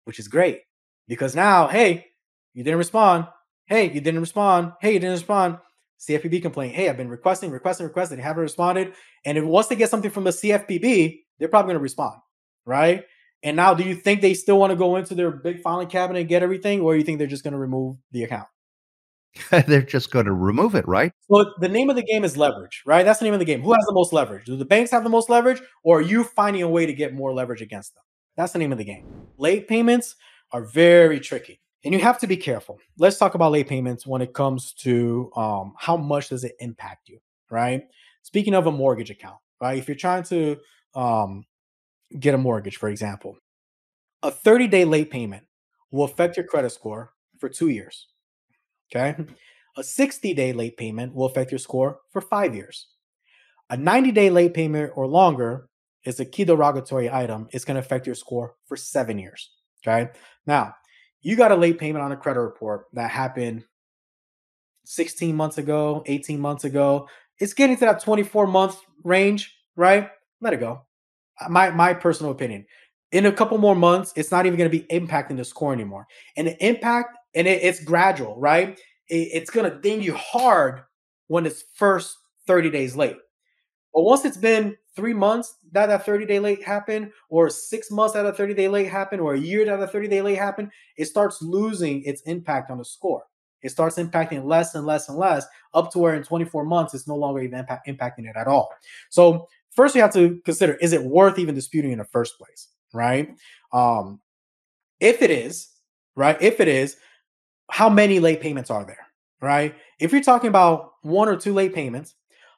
which 0.05 0.19
is 0.19 0.27
great. 0.27 0.61
Because 1.07 1.35
now, 1.35 1.67
hey, 1.67 2.05
you 2.53 2.63
didn't 2.63 2.79
respond. 2.79 3.27
Hey, 3.65 3.85
you 3.85 4.01
didn't 4.01 4.19
respond. 4.19 4.73
Hey, 4.81 4.93
you 4.93 4.99
didn't 4.99 5.15
respond. 5.15 5.57
CFPB 5.99 6.41
complaint. 6.41 6.75
Hey, 6.75 6.89
I've 6.89 6.97
been 6.97 7.09
requesting, 7.09 7.51
requesting, 7.51 7.87
requesting. 7.87 8.17
They 8.17 8.23
haven't 8.23 8.43
responded. 8.43 8.93
And 9.23 9.37
if 9.37 9.43
once 9.43 9.67
they 9.67 9.75
get 9.75 9.89
something 9.89 10.11
from 10.11 10.25
the 10.25 10.31
CFPB, 10.31 11.19
they're 11.39 11.47
probably 11.47 11.69
going 11.69 11.79
to 11.79 11.83
respond, 11.83 12.19
right? 12.65 13.05
And 13.43 13.55
now, 13.55 13.73
do 13.73 13.84
you 13.84 13.95
think 13.95 14.21
they 14.21 14.34
still 14.34 14.60
want 14.60 14.71
to 14.71 14.75
go 14.75 14.95
into 14.95 15.15
their 15.15 15.31
big 15.31 15.62
filing 15.62 15.88
cabinet 15.88 16.19
and 16.19 16.29
get 16.29 16.43
everything, 16.43 16.81
or 16.81 16.93
do 16.93 16.99
you 16.99 17.05
think 17.05 17.17
they're 17.17 17.27
just 17.27 17.43
going 17.43 17.53
to 17.53 17.60
remove 17.60 17.97
the 18.12 18.23
account? 18.23 18.47
they're 19.67 19.82
just 19.82 20.12
going 20.12 20.26
to 20.26 20.34
remove 20.34 20.76
it, 20.76 20.88
right? 20.88 21.12
So 21.30 21.54
the 21.60 21.69
name 21.69 21.89
of 21.89 21.95
the 21.95 22.04
game 22.04 22.24
is 22.24 22.38
leverage, 22.38 22.84
right? 22.86 23.04
That's 23.04 23.19
the 23.19 23.26
name 23.26 23.34
of 23.34 23.39
the 23.39 23.45
game. 23.45 23.62
Who 23.62 23.74
has 23.74 23.86
the 23.86 23.93
most 23.93 24.13
leverage? 24.13 24.45
Do 24.45 24.56
the 24.56 24.65
banks 24.65 24.91
have 24.91 25.04
the 25.04 25.10
most 25.10 25.30
leverage, 25.30 25.62
or 25.84 26.00
are 26.00 26.02
you 26.02 26.24
finding 26.24 26.62
a 26.62 26.69
way 26.69 26.86
to 26.86 26.93
get 26.93 27.13
more 27.13 27.34
leverage 27.34 27.62
against 27.62 27.95
them? 27.95 28.04
That's 28.38 28.54
the 28.54 28.60
name 28.60 28.71
of 28.71 28.78
the 28.78 28.84
game. 28.84 29.06
Late 29.38 29.67
payments 29.67 30.15
are 30.52 30.63
very 30.63 31.19
tricky 31.19 31.62
and 31.86 31.93
you 31.93 32.00
have 32.00 32.17
to 32.19 32.28
be 32.28 32.36
careful. 32.36 32.80
Let's 32.98 33.17
talk 33.17 33.36
about 33.36 33.52
late 33.52 33.67
payments 33.67 34.08
when 34.08 34.21
it 34.21 34.34
comes 34.34 34.74
to 34.80 35.32
um, 35.36 35.74
how 35.78 35.95
much 35.95 36.30
does 36.30 36.43
it 36.43 36.56
impact 36.60 37.08
you, 37.08 37.19
right? 37.50 37.84
Speaking 38.24 38.56
of 38.56 38.65
a 38.65 38.71
mortgage 38.71 39.12
account, 39.12 39.38
right? 39.62 39.78
If 39.78 39.88
you're 39.88 39.95
trying 39.95 40.24
to 40.24 40.58
um, 40.95 41.45
get 42.19 42.34
a 42.34 42.39
mortgage, 42.39 42.78
for 42.78 42.89
example, 42.89 43.38
a 44.24 44.32
30 44.32 44.67
day 44.67 44.84
late 44.84 45.12
payment 45.12 45.43
will 45.91 46.06
affect 46.06 46.38
your 46.38 46.45
credit 46.48 46.71
score 46.71 47.13
for 47.39 47.50
two 47.50 47.69
years. 47.69 48.08
Okay. 48.93 49.15
A 49.78 49.84
60 49.84 50.34
day 50.34 50.54
late 50.54 50.78
payment 50.78 51.13
will 51.13 51.26
affect 51.26 51.52
your 51.52 51.60
score 51.60 52.00
for 52.12 52.21
five 52.21 52.56
years. 52.56 52.88
A 53.69 53.78
90 53.78 54.12
day 54.12 54.30
late 54.30 54.54
payment 54.54 54.91
or 54.95 55.08
longer 55.08 55.69
is 56.06 56.19
a 56.19 56.26
key 56.26 56.45
derogatory 56.45 57.12
item. 57.12 57.48
It's 57.52 57.65
going 57.65 57.76
to 57.76 57.82
affect 57.82 58.06
your 58.06 58.15
score 58.15 58.56
for 58.67 58.78
seven 58.78 59.17
years. 59.17 59.50
Okay. 59.86 60.12
Now, 60.45 60.76
you 61.21 61.36
got 61.36 61.52
a 61.52 61.56
late 61.56 61.80
payment 61.80 62.04
on 62.04 62.12
a 62.12 62.17
credit 62.17 62.41
report 62.41 62.86
that 62.93 63.10
happened 63.10 63.63
16 64.86 65.36
months 65.36 65.58
ago, 65.58 66.04
18 66.06 66.39
months 66.39 66.63
ago. 66.63 67.10
It's 67.39 67.54
getting 67.54 67.76
to 67.78 67.86
that 67.86 68.02
24 68.02 68.48
month 68.48 68.78
range, 69.04 69.54
right? 69.76 70.10
Let 70.41 70.54
it 70.54 70.60
go. 70.60 70.82
Uh, 71.41 71.50
my 71.50 71.71
my 71.71 71.93
personal 71.93 72.32
opinion. 72.32 72.65
In 73.12 73.26
a 73.26 73.32
couple 73.32 73.58
more 73.58 73.76
months, 73.76 74.13
it's 74.15 74.32
not 74.32 74.45
even 74.45 74.58
going 74.58 74.69
to 74.69 74.78
be 74.78 74.86
impacting 74.88 75.38
the 75.38 75.45
score 75.45 75.74
anymore. 75.74 76.06
And 76.38 76.48
the 76.48 76.65
impact, 76.65 77.17
and 77.36 77.48
it, 77.48 77.63
it's 77.63 77.84
gradual, 77.84 78.39
right? 78.39 78.80
It, 79.10 79.30
it's 79.34 79.52
to 79.52 79.80
ding 79.82 80.02
you 80.02 80.13
hard 80.13 80.82
when 81.28 81.45
it's 81.45 81.63
first 81.76 82.17
30 82.48 82.69
days 82.69 82.95
late. 82.95 83.17
But 83.93 84.04
once 84.04 84.26
it's 84.26 84.38
been 84.38 84.76
three 84.95 85.13
months 85.13 85.56
that 85.71 85.88
that 85.88 86.06
30 86.06 86.26
day 86.26 86.39
late 86.39 86.63
happened, 86.63 87.12
or 87.30 87.50
six 87.50 87.91
months 87.91 88.13
that 88.13 88.26
a 88.26 88.34
30 88.34 88.54
day 88.54 88.67
late 88.67 88.89
happened, 88.89 89.21
or 89.21 89.34
a 89.34 89.39
year 89.39 89.65
that 89.65 89.82
a 89.82 89.88
30 89.88 90.08
day 90.08 90.21
late 90.21 90.38
happened, 90.38 90.71
it 90.98 91.06
starts 91.06 91.41
losing 91.41 92.04
its 92.04 92.21
impact 92.24 92.71
on 92.71 92.78
the 92.78 92.86
score. 92.86 93.24
It 93.62 93.69
starts 93.69 93.98
impacting 93.98 94.45
less 94.45 94.76
and 94.76 94.86
less 94.86 95.10
and 95.10 95.17
less 95.17 95.45
up 95.74 95.91
to 95.91 96.00
where 96.00 96.13
in 96.13 96.24
24 96.24 96.65
months 96.65 96.93
it's 96.93 97.08
no 97.08 97.15
longer 97.15 97.41
even 97.41 97.60
impact, 97.60 97.88
impacting 97.88 98.30
it 98.30 98.36
at 98.36 98.48
all. 98.48 98.69
So 99.10 99.48
first 99.71 99.95
you 99.95 100.02
have 100.02 100.13
to 100.13 100.39
consider 100.45 100.76
is 100.76 100.93
it 100.93 101.04
worth 101.04 101.39
even 101.39 101.56
disputing 101.56 101.91
in 101.91 101.98
the 101.98 102.06
first 102.06 102.38
place, 102.38 102.69
right? 102.93 103.30
Um, 103.74 104.19
if 105.00 105.21
it 105.21 105.32
is, 105.32 105.69
right? 106.15 106.41
If 106.41 106.60
it 106.60 106.67
is, 106.67 106.98
how 107.69 107.89
many 107.89 108.19
late 108.19 108.41
payments 108.41 108.69
are 108.69 108.86
there, 108.86 109.08
right? 109.41 109.75
If 109.99 110.12
you're 110.12 110.21
talking 110.21 110.49
about 110.49 110.93
one 111.01 111.28
or 111.28 111.36
two 111.36 111.54
late 111.54 111.73
payments, 111.73 112.15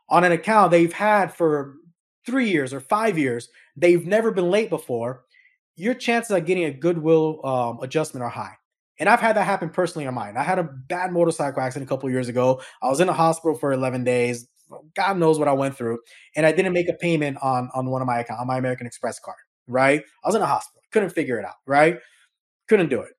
on 0.10 0.24
an 0.24 0.32
account 0.32 0.72
they've 0.72 0.94
had 0.94 1.34
for 1.34 1.76
three 2.26 2.50
years 2.50 2.74
or 2.74 2.80
five 2.80 3.18
years, 3.18 3.50
they've 3.76 4.06
never 4.06 4.32
been 4.32 4.50
late 4.50 4.70
before, 4.70 5.24
your 5.76 5.94
chances 5.94 6.32
of 6.32 6.46
getting 6.46 6.66
a 6.66 6.72
goodwill 6.72 7.46
um, 7.46 7.80
adjustment 7.82 8.24
are 8.24 8.30
high. 8.30 8.54
And 9.00 9.08
I've 9.08 9.20
had 9.20 9.36
that 9.36 9.44
happen 9.44 9.70
personally 9.70 10.08
on 10.08 10.16
mine. 10.16 10.38
I 10.38 10.44
had 10.44 10.60
a 10.60 10.64
bad 10.64 11.12
motorcycle 11.12 11.62
accident 11.62 11.88
a 11.88 11.94
couple 11.94 12.10
years 12.10 12.30
ago. 12.30 12.62
I 12.82 12.90
was 12.90 13.00
in 13.00 13.08
the 13.08 13.14
hospital 13.14 13.56
for 13.56 13.72
11 13.72 14.04
days. 14.04 14.48
God 14.96 15.18
knows 15.18 15.38
what 15.38 15.48
I 15.48 15.54
went 15.54 15.78
through. 15.78 16.00
And 16.36 16.46
I 16.46 16.52
didn't 16.52 16.74
make 16.74 16.90
a 16.90 16.94
payment 16.94 17.38
on, 17.42 17.70
on 17.76 17.86
one 17.92 18.02
of 18.02 18.08
my 18.08 18.20
account, 18.20 18.40
on 18.42 18.48
my 18.48 18.58
American 18.58 18.88
Express 18.88 19.20
card, 19.20 19.38
right? 19.68 20.02
I 20.24 20.28
was 20.28 20.36
in 20.36 20.42
a 20.42 20.48
hospital. 20.48 20.82
Couldn't 20.92 21.12
figure 21.12 21.38
it 21.40 21.46
out, 21.46 21.56
right? 21.68 22.00
Couldn't 22.68 22.90
do 22.90 23.02
it. 23.02 23.17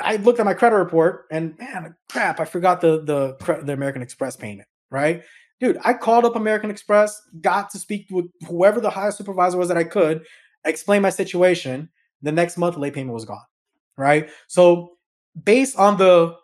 I 0.00 0.16
looked 0.16 0.40
at 0.40 0.46
my 0.46 0.54
credit 0.54 0.76
report 0.76 1.26
and 1.30 1.58
man, 1.58 1.94
crap, 2.10 2.40
I 2.40 2.44
forgot 2.44 2.80
the 2.80 3.02
the 3.02 3.62
the 3.64 3.72
American 3.72 4.02
Express 4.02 4.36
payment, 4.36 4.68
right? 4.90 5.22
dude, 5.60 5.78
I 5.84 5.94
called 5.94 6.24
up 6.24 6.36
American 6.36 6.70
Express, 6.70 7.20
got 7.40 7.70
to 7.70 7.78
speak 7.78 8.06
with 8.10 8.26
whoever 8.46 8.80
the 8.80 8.90
highest 8.90 9.18
supervisor 9.18 9.58
was 9.58 9.68
that 9.68 9.76
I 9.76 9.84
could, 9.84 10.24
explain 10.64 11.02
my 11.02 11.10
situation. 11.10 11.90
The 12.22 12.32
next 12.32 12.56
month, 12.56 12.76
late 12.76 12.94
payment 12.94 13.14
was 13.14 13.24
gone. 13.24 13.44
Right. 13.96 14.28
So, 14.46 14.96
based 15.44 15.76
on 15.76 15.96
the 15.98 16.36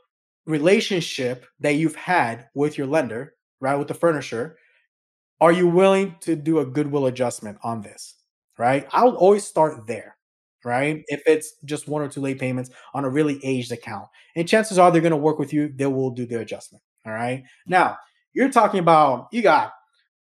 relationship 0.47 1.47
that 1.61 1.75
you've 1.75 1.97
had 1.97 2.49
with 2.55 2.77
your 2.77 2.87
lender, 2.87 3.35
right, 3.61 3.77
with 3.77 3.89
the 3.89 3.95
furnisher, 3.95 4.57
are 5.41 5.53
you 5.53 5.69
willing 5.69 6.17
to 6.21 6.37
do 6.37 6.59
a 6.59 6.67
goodwill 6.67 7.07
adjustment 7.07 7.59
on 7.63 7.83
this? 7.83 8.17
Right. 8.59 8.87
I 8.93 9.05
would 9.05 9.15
always 9.15 9.45
start 9.45 9.87
there. 9.87 10.14
Right. 10.65 11.05
If 11.09 11.23
it's 11.27 11.55
just 11.67 11.89
one 11.89 12.01
or 12.03 12.09
two 12.09 12.23
late 12.23 12.39
payments 12.39 12.71
on 12.95 13.05
a 13.05 13.09
really 13.11 13.39
aged 13.45 13.71
account, 13.71 14.09
and 14.35 14.49
chances 14.49 14.79
are 14.79 14.91
they're 14.91 15.03
going 15.03 15.11
to 15.11 15.17
work 15.17 15.39
with 15.39 15.53
you, 15.53 15.69
they 15.75 15.87
will 15.87 16.11
do 16.11 16.25
their 16.25 16.41
adjustment. 16.41 16.83
All 17.05 17.13
right. 17.13 17.45
Now, 17.67 17.99
you're 18.33 18.51
talking 18.51 18.81
about 18.81 19.29
you 19.31 19.43
got 19.43 19.73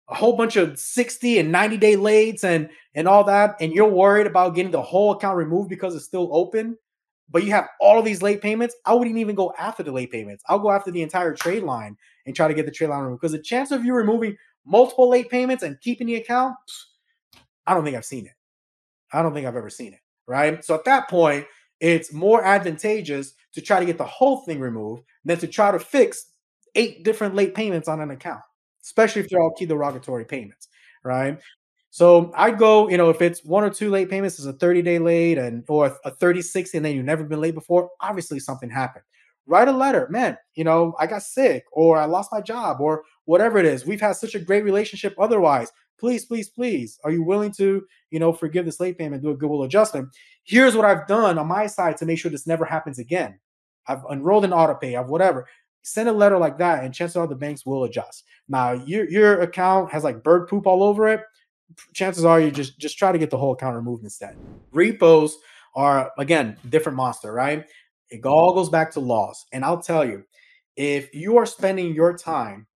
a 0.09 0.15
whole 0.15 0.37
bunch 0.37 0.57
of 0.57 0.79
60 0.79 1.39
and 1.39 1.51
90 1.53 1.77
day 1.79 1.97
lates 1.97 2.45
and 2.45 2.69
and 2.95 3.09
all 3.09 3.25
that, 3.25 3.57
and 3.61 3.73
you're 3.73 3.89
worried 3.89 4.27
about 4.27 4.55
getting 4.55 4.73
the 4.73 4.83
whole 4.83 5.13
account 5.13 5.37
removed 5.39 5.71
because 5.71 5.95
it's 5.95 6.05
still 6.05 6.29
open. 6.33 6.77
but 7.31 7.45
you 7.45 7.51
have 7.53 7.69
all 7.81 7.99
of 7.99 8.05
these 8.05 8.23
late 8.23 8.43
payments, 8.43 8.75
I 8.87 8.95
wouldn't 8.95 9.17
even 9.19 9.35
go 9.35 9.53
after 9.59 9.83
the 9.83 9.93
late 9.93 10.13
payments. 10.13 10.45
I'll 10.49 10.59
go 10.59 10.71
after 10.71 10.91
the 10.91 11.03
entire 11.03 11.35
trade 11.35 11.63
line 11.65 11.97
and 12.27 12.37
try 12.37 12.49
to 12.49 12.55
get 12.55 12.67
the 12.67 12.73
trade 12.73 12.89
line 12.91 13.03
removed. 13.05 13.23
Because 13.23 13.33
the 13.33 13.39
chance 13.43 13.71
of 13.71 13.85
you 13.85 13.95
removing 13.95 14.37
multiple 14.67 15.09
late 15.09 15.31
payments 15.31 15.63
and 15.63 15.81
keeping 15.81 16.07
the 16.07 16.17
account, 16.17 16.57
I 17.67 17.75
don't 17.75 17.85
think 17.85 17.97
I've 17.97 18.05
seen 18.05 18.27
it. 18.27 18.33
I 19.13 19.23
don't 19.23 19.35
think 19.35 19.47
I've 19.47 19.57
ever 19.57 19.71
seen 19.71 19.95
it. 19.95 20.01
Right. 20.27 20.65
So 20.65 20.75
at 20.75 20.85
that 20.85 21.09
point, 21.09 21.47
it's 21.81 22.13
more 22.13 22.43
advantageous 22.45 23.35
to 23.53 23.61
try 23.61 23.79
to 23.81 23.87
get 23.87 23.99
the 23.99 24.05
whole 24.05 24.39
thing 24.45 24.59
removed 24.61 25.03
than 25.25 25.39
to 25.39 25.47
try 25.47 25.71
to 25.71 25.79
fix 25.79 26.31
eight 26.75 27.05
different 27.05 27.35
late 27.35 27.55
payments 27.55 27.89
on 27.89 28.01
an 28.01 28.11
account, 28.11 28.41
especially 28.83 29.23
if 29.23 29.29
they're 29.29 29.41
all 29.41 29.55
key 29.55 29.67
derogatory 29.67 30.25
payments. 30.25 30.69
Right. 31.05 31.39
So 31.91 32.33
I'd 32.37 32.59
go, 32.59 32.89
you 32.89 32.97
know, 32.97 33.11
if 33.11 33.23
it's 33.23 33.45
one 33.45 33.63
or 33.65 33.71
two 33.71 33.91
late 33.91 34.11
payments, 34.11 34.39
it's 34.39 34.47
a 34.47 34.53
30 34.53 34.83
day 34.83 34.99
late 34.99 35.39
and 35.39 35.65
or 35.69 35.97
a 36.05 36.11
36 36.11 36.75
and 36.75 36.85
then 36.85 36.97
you've 36.97 37.05
never 37.05 37.25
been 37.25 37.41
late 37.41 37.55
before, 37.55 37.91
obviously 38.01 38.41
something 38.41 38.71
happened. 38.71 39.05
Write 39.47 39.69
a 39.69 39.73
letter, 39.73 40.09
man, 40.11 40.39
you 40.55 40.65
know, 40.65 40.95
I 40.99 41.07
got 41.07 41.23
sick 41.23 41.65
or 41.71 41.99
I 41.99 42.07
lost 42.07 42.31
my 42.33 42.41
job 42.41 42.81
or 42.81 43.05
whatever 43.27 43.59
it 43.59 43.67
is. 43.67 43.87
We've 43.87 44.01
had 44.01 44.17
such 44.17 44.35
a 44.35 44.41
great 44.41 44.65
relationship 44.65 45.15
otherwise. 45.19 45.71
Please, 45.99 46.25
please, 46.25 46.49
please. 46.49 46.99
Are 47.05 47.11
you 47.11 47.23
willing 47.23 47.53
to, 47.53 47.85
you 48.11 48.19
know, 48.19 48.33
forgive 48.33 48.65
this 48.65 48.81
late 48.81 48.99
payment, 48.99 49.23
do 49.23 49.31
a 49.31 49.37
goodwill 49.37 49.63
adjustment? 49.63 50.09
Here's 50.45 50.77
what 50.77 50.85
I've 50.85 51.07
done 51.07 51.39
on 51.39 51.47
my 51.47 51.67
side 51.67 51.97
to 51.99 52.07
make 52.07 52.19
sure 52.19 52.31
this 52.31 52.47
never 52.47 52.65
happens 52.65 52.99
again. 52.99 53.39
I've 53.87 54.03
enrolled 54.11 54.45
in 54.45 54.53
auto 54.53 54.75
pay, 54.75 54.97
I've 54.97 55.09
whatever. 55.09 55.47
Send 55.83 56.09
a 56.09 56.13
letter 56.13 56.39
like 56.39 56.59
that, 56.59 56.83
and 56.83 56.95
chances 56.95 57.17
are 57.17 57.27
the 57.27 57.35
banks 57.35 57.67
will 57.67 57.85
adjust. 57.85 58.25
Now, 58.49 58.73
your 58.73 59.09
your 59.11 59.41
account 59.43 59.93
has 59.93 60.03
like 60.03 60.23
bird 60.23 60.49
poop 60.49 60.67
all 60.67 60.83
over 60.83 61.09
it 61.09 61.21
chances 61.93 62.25
are 62.25 62.41
you 62.41 62.51
just 62.51 62.79
just 62.79 62.99
try 62.99 63.13
to 63.13 63.19
get 63.19 63.31
the 63.31 63.39
whole 63.39 63.53
account 63.53 63.77
removed 63.77 64.05
instead. 64.05 64.37
Repos 64.73 65.37
are 65.75 66.13
again 66.19 66.57
different 66.69 66.97
monster, 66.97 67.33
right? 67.33 67.67
It 68.11 68.25
all 68.25 68.55
goes 68.55 68.69
back 68.69 68.93
to 68.93 69.01
laws, 69.01 69.45
and 69.53 69.65
I'll 69.65 69.83
tell 69.83 70.05
you, 70.05 70.25
if 70.77 71.15
you 71.15 71.37
are 71.39 71.47
spending 71.47 71.95
your 71.95 72.17
time 72.17 72.67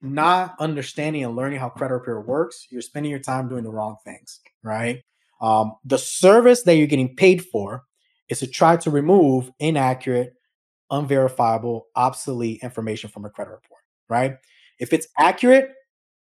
not 0.00 0.54
understanding 0.58 1.24
and 1.24 1.36
learning 1.36 1.58
how 1.58 1.68
credit 1.68 1.94
repair 1.94 2.20
works, 2.20 2.66
you're 2.70 2.82
spending 2.82 3.10
your 3.10 3.20
time 3.20 3.48
doing 3.48 3.64
the 3.64 3.70
wrong 3.70 3.96
things, 4.04 4.40
right? 4.62 5.02
Um, 5.40 5.74
the 5.84 5.98
service 5.98 6.62
that 6.62 6.76
you're 6.76 6.86
getting 6.86 7.16
paid 7.16 7.44
for 7.44 7.84
is 8.28 8.40
to 8.40 8.46
try 8.46 8.76
to 8.78 8.90
remove 8.90 9.50
inaccurate, 9.58 10.34
unverifiable, 10.90 11.86
obsolete 11.96 12.62
information 12.62 13.10
from 13.10 13.24
a 13.24 13.30
credit 13.30 13.50
report, 13.50 13.82
right? 14.08 14.36
If 14.78 14.92
it's 14.92 15.08
accurate, 15.18 15.70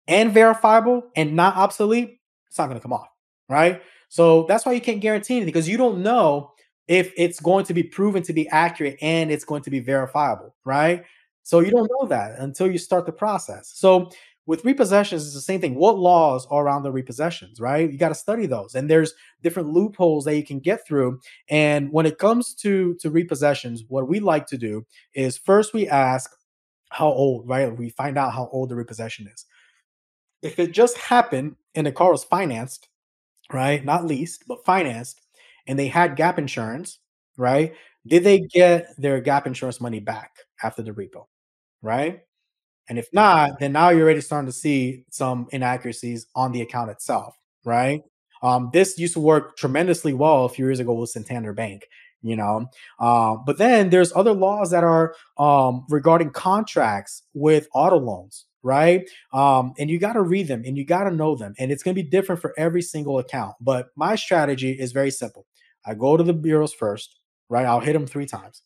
and 0.06 0.32
verifiable 0.32 1.02
and 1.16 1.34
not 1.34 1.56
obsolete, 1.56 2.18
it's 2.48 2.58
not 2.58 2.66
going 2.66 2.78
to 2.78 2.82
come 2.82 2.92
off, 2.92 3.08
right? 3.48 3.82
So 4.08 4.44
that's 4.48 4.66
why 4.66 4.72
you 4.72 4.80
can't 4.80 5.00
guarantee 5.00 5.36
anything 5.36 5.52
because 5.52 5.68
you 5.68 5.76
don't 5.76 6.02
know 6.02 6.52
if 6.86 7.12
it's 7.16 7.40
going 7.40 7.64
to 7.66 7.74
be 7.74 7.82
proven 7.82 8.22
to 8.24 8.32
be 8.32 8.48
accurate 8.48 8.98
and 9.00 9.30
it's 9.30 9.44
going 9.44 9.62
to 9.62 9.70
be 9.70 9.80
verifiable, 9.80 10.54
right? 10.64 11.04
So 11.44 11.60
you 11.60 11.70
don't 11.70 11.90
know 12.00 12.08
that 12.08 12.40
until 12.40 12.70
you 12.72 12.78
start 12.78 13.06
the 13.06 13.12
process. 13.12 13.72
So 13.76 14.10
with 14.46 14.64
repossessions, 14.64 15.18
it's 15.24 15.34
the 15.34 15.40
same 15.40 15.60
thing. 15.60 15.76
What 15.76 15.98
laws 15.98 16.46
are 16.50 16.64
around 16.66 16.82
the 16.82 16.92
repossessions, 16.92 17.60
right? 17.60 17.90
You 17.90 17.98
got 17.98 18.10
to 18.10 18.14
study 18.16 18.46
those, 18.46 18.74
and 18.74 18.90
there's 18.90 19.14
different 19.42 19.70
loopholes 19.70 20.24
that 20.26 20.36
you 20.36 20.44
can 20.44 20.60
get 20.60 20.86
through. 20.86 21.20
And 21.48 21.92
when 21.92 22.06
it 22.06 22.18
comes 22.18 22.54
to 22.56 22.94
to 22.96 23.10
repossessions, 23.10 23.82
what 23.88 24.08
we 24.08 24.20
like 24.20 24.46
to 24.48 24.58
do 24.58 24.86
is 25.14 25.38
first 25.38 25.74
we 25.74 25.88
ask 25.88 26.32
how 26.90 27.08
old, 27.08 27.48
right? 27.48 27.76
We 27.76 27.90
find 27.90 28.18
out 28.18 28.34
how 28.34 28.48
old 28.52 28.70
the 28.70 28.76
repossession 28.76 29.28
is 29.32 29.46
if 30.42 30.58
it 30.58 30.72
just 30.72 30.96
happened 30.98 31.56
and 31.74 31.86
the 31.86 31.92
car 31.92 32.12
was 32.12 32.24
financed, 32.24 32.88
right? 33.52 33.84
Not 33.84 34.06
leased, 34.06 34.46
but 34.48 34.64
financed, 34.66 35.20
and 35.66 35.78
they 35.78 35.88
had 35.88 36.16
gap 36.16 36.38
insurance, 36.38 37.00
right? 37.38 37.74
Did 38.06 38.24
they 38.24 38.40
get 38.40 38.88
their 38.98 39.20
gap 39.20 39.46
insurance 39.46 39.80
money 39.80 40.00
back 40.00 40.32
after 40.62 40.82
the 40.82 40.92
repo, 40.92 41.26
right? 41.84 42.20
And 42.88 42.98
if 42.98 43.08
not, 43.12 43.60
then 43.60 43.72
now 43.72 43.90
you're 43.90 44.02
already 44.02 44.20
starting 44.20 44.46
to 44.46 44.52
see 44.52 45.04
some 45.10 45.46
inaccuracies 45.52 46.26
on 46.34 46.52
the 46.52 46.60
account 46.62 46.90
itself, 46.90 47.36
right? 47.64 48.02
Um, 48.42 48.70
this 48.72 48.98
used 48.98 49.14
to 49.14 49.20
work 49.20 49.56
tremendously 49.56 50.12
well 50.12 50.44
a 50.44 50.48
few 50.48 50.66
years 50.66 50.80
ago 50.80 50.92
with 50.92 51.10
Santander 51.10 51.54
Bank, 51.54 51.86
you 52.22 52.36
know. 52.36 52.66
Uh, 52.98 53.36
but 53.46 53.56
then 53.56 53.88
there's 53.90 54.12
other 54.14 54.32
laws 54.34 54.70
that 54.70 54.84
are 54.84 55.14
um, 55.38 55.86
regarding 55.88 56.30
contracts 56.30 57.22
with 57.32 57.68
auto 57.74 57.98
loans, 57.98 58.44
right? 58.62 59.08
Um, 59.32 59.72
and 59.78 59.88
you 59.88 59.98
got 59.98 60.14
to 60.14 60.22
read 60.22 60.48
them 60.48 60.62
and 60.66 60.76
you 60.76 60.84
got 60.84 61.04
to 61.04 61.10
know 61.10 61.36
them. 61.36 61.54
And 61.58 61.72
it's 61.72 61.82
going 61.82 61.96
to 61.96 62.02
be 62.02 62.08
different 62.08 62.42
for 62.42 62.52
every 62.58 62.82
single 62.82 63.18
account. 63.18 63.54
But 63.60 63.86
my 63.96 64.14
strategy 64.14 64.72
is 64.72 64.92
very 64.92 65.10
simple. 65.10 65.46
I 65.86 65.94
go 65.94 66.18
to 66.18 66.22
the 66.22 66.34
bureaus 66.34 66.74
first, 66.74 67.18
right? 67.48 67.64
I'll 67.64 67.80
hit 67.80 67.94
them 67.94 68.06
three 68.06 68.26
times. 68.26 68.62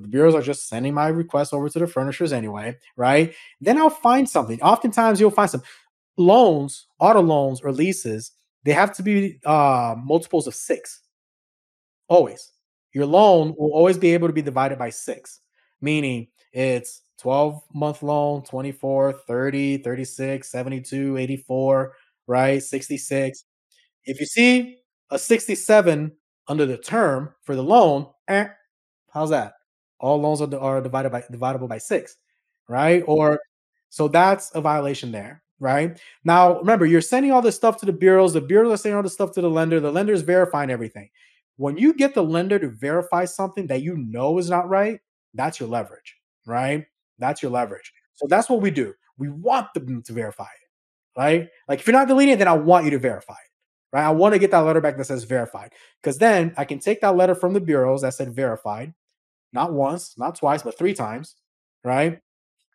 The 0.00 0.08
bureaus 0.08 0.34
are 0.34 0.42
just 0.42 0.68
sending 0.68 0.94
my 0.94 1.08
request 1.08 1.52
over 1.54 1.68
to 1.68 1.78
the 1.78 1.86
furnishers 1.86 2.32
anyway, 2.32 2.76
right? 2.96 3.34
Then 3.60 3.78
I'll 3.78 3.90
find 3.90 4.28
something. 4.28 4.60
Oftentimes 4.62 5.20
you'll 5.20 5.30
find 5.30 5.50
some 5.50 5.62
loans, 6.16 6.86
auto 6.98 7.20
loans 7.20 7.60
or 7.60 7.72
leases. 7.72 8.32
They 8.64 8.72
have 8.72 8.94
to 8.96 9.02
be 9.02 9.40
uh, 9.44 9.94
multiples 10.02 10.46
of 10.46 10.54
six. 10.54 11.02
Always. 12.08 12.52
Your 12.92 13.06
loan 13.06 13.54
will 13.58 13.72
always 13.72 13.98
be 13.98 14.14
able 14.14 14.28
to 14.28 14.34
be 14.34 14.42
divided 14.42 14.78
by 14.78 14.90
six, 14.90 15.40
meaning 15.80 16.28
it's 16.52 17.02
12 17.18 17.60
month 17.74 18.02
loan, 18.02 18.42
24, 18.44 19.12
30, 19.12 19.78
36, 19.78 20.48
72, 20.48 21.16
84, 21.16 21.92
right? 22.26 22.62
66. 22.62 23.44
If 24.04 24.20
you 24.20 24.26
see 24.26 24.78
a 25.10 25.18
67 25.18 26.12
under 26.48 26.66
the 26.66 26.78
term 26.78 27.34
for 27.42 27.56
the 27.56 27.62
loan, 27.62 28.06
eh, 28.28 28.48
how's 29.12 29.30
that? 29.30 29.54
All 30.00 30.20
loans 30.20 30.40
are, 30.40 30.58
are 30.58 30.80
divided 30.80 31.10
by 31.10 31.22
dividable 31.22 31.68
by 31.68 31.78
six, 31.78 32.16
right? 32.68 33.02
Or 33.06 33.40
so 33.90 34.08
that's 34.08 34.50
a 34.54 34.60
violation 34.60 35.12
there, 35.12 35.42
right? 35.60 35.98
Now 36.24 36.58
remember, 36.58 36.86
you're 36.86 37.00
sending 37.00 37.32
all 37.32 37.42
this 37.42 37.56
stuff 37.56 37.78
to 37.78 37.86
the 37.86 37.92
bureaus. 37.92 38.32
The 38.32 38.40
bureaus 38.40 38.72
are 38.72 38.82
sending 38.82 38.96
all 38.96 39.02
this 39.02 39.12
stuff 39.12 39.32
to 39.32 39.40
the 39.40 39.50
lender. 39.50 39.80
The 39.80 39.92
lender 39.92 40.12
is 40.12 40.22
verifying 40.22 40.70
everything. 40.70 41.10
When 41.56 41.76
you 41.76 41.94
get 41.94 42.14
the 42.14 42.24
lender 42.24 42.58
to 42.58 42.68
verify 42.68 43.24
something 43.24 43.68
that 43.68 43.82
you 43.82 43.96
know 43.96 44.38
is 44.38 44.50
not 44.50 44.68
right, 44.68 45.00
that's 45.34 45.60
your 45.60 45.68
leverage, 45.68 46.16
right? 46.46 46.86
That's 47.18 47.42
your 47.42 47.52
leverage. 47.52 47.92
So 48.14 48.26
that's 48.26 48.48
what 48.48 48.60
we 48.60 48.70
do. 48.70 48.94
We 49.18 49.28
want 49.28 49.72
them 49.74 50.02
to 50.02 50.12
verify 50.12 50.44
it, 50.44 51.20
right? 51.20 51.48
Like 51.68 51.80
if 51.80 51.86
you're 51.86 51.92
not 51.92 52.08
deleting 52.08 52.34
it, 52.34 52.38
then 52.38 52.48
I 52.48 52.54
want 52.54 52.84
you 52.84 52.90
to 52.92 52.98
verify 52.98 53.34
it, 53.34 53.96
right? 53.96 54.04
I 54.04 54.10
want 54.10 54.32
to 54.34 54.38
get 54.38 54.50
that 54.50 54.58
letter 54.60 54.80
back 54.80 54.96
that 54.96 55.04
says 55.04 55.24
verified 55.24 55.72
because 56.02 56.18
then 56.18 56.52
I 56.56 56.64
can 56.64 56.80
take 56.80 57.00
that 57.02 57.16
letter 57.16 57.34
from 57.34 57.52
the 57.52 57.60
bureaus 57.60 58.02
that 58.02 58.14
said 58.14 58.34
verified, 58.34 58.92
not 59.54 59.72
once, 59.72 60.18
not 60.18 60.36
twice, 60.36 60.62
but 60.62 60.76
three 60.76 60.92
times, 60.92 61.36
right? 61.84 62.20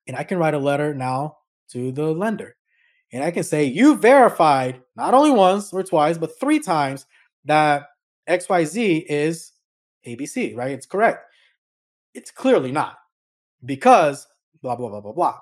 And 0.08 0.18
I 0.18 0.24
can 0.24 0.40
write 0.40 0.54
a 0.54 0.60
letter 0.60 0.96
now 0.96 1.38
to 1.72 1.92
the 1.92 2.12
lender. 2.14 2.56
And 3.12 3.24
I 3.24 3.32
can 3.32 3.44
say, 3.44 3.66
you 3.66 3.96
verified 3.96 4.82
not 4.96 5.14
only 5.14 5.32
once 5.32 5.74
or 5.74 5.84
twice, 5.84 6.18
but 6.18 6.40
three 6.40 6.60
times 6.60 7.06
that 7.46 7.88
XYZ 8.28 9.06
is 9.10 9.52
ABC, 10.08 10.56
right? 10.56 10.72
It's 10.72 10.86
correct. 10.86 11.26
It's 12.14 12.32
clearly 12.32 12.72
not 12.72 12.96
because 13.66 14.28
blah, 14.62 14.76
blah, 14.76 14.90
blah, 14.90 15.02
blah, 15.02 15.14
blah. 15.14 15.38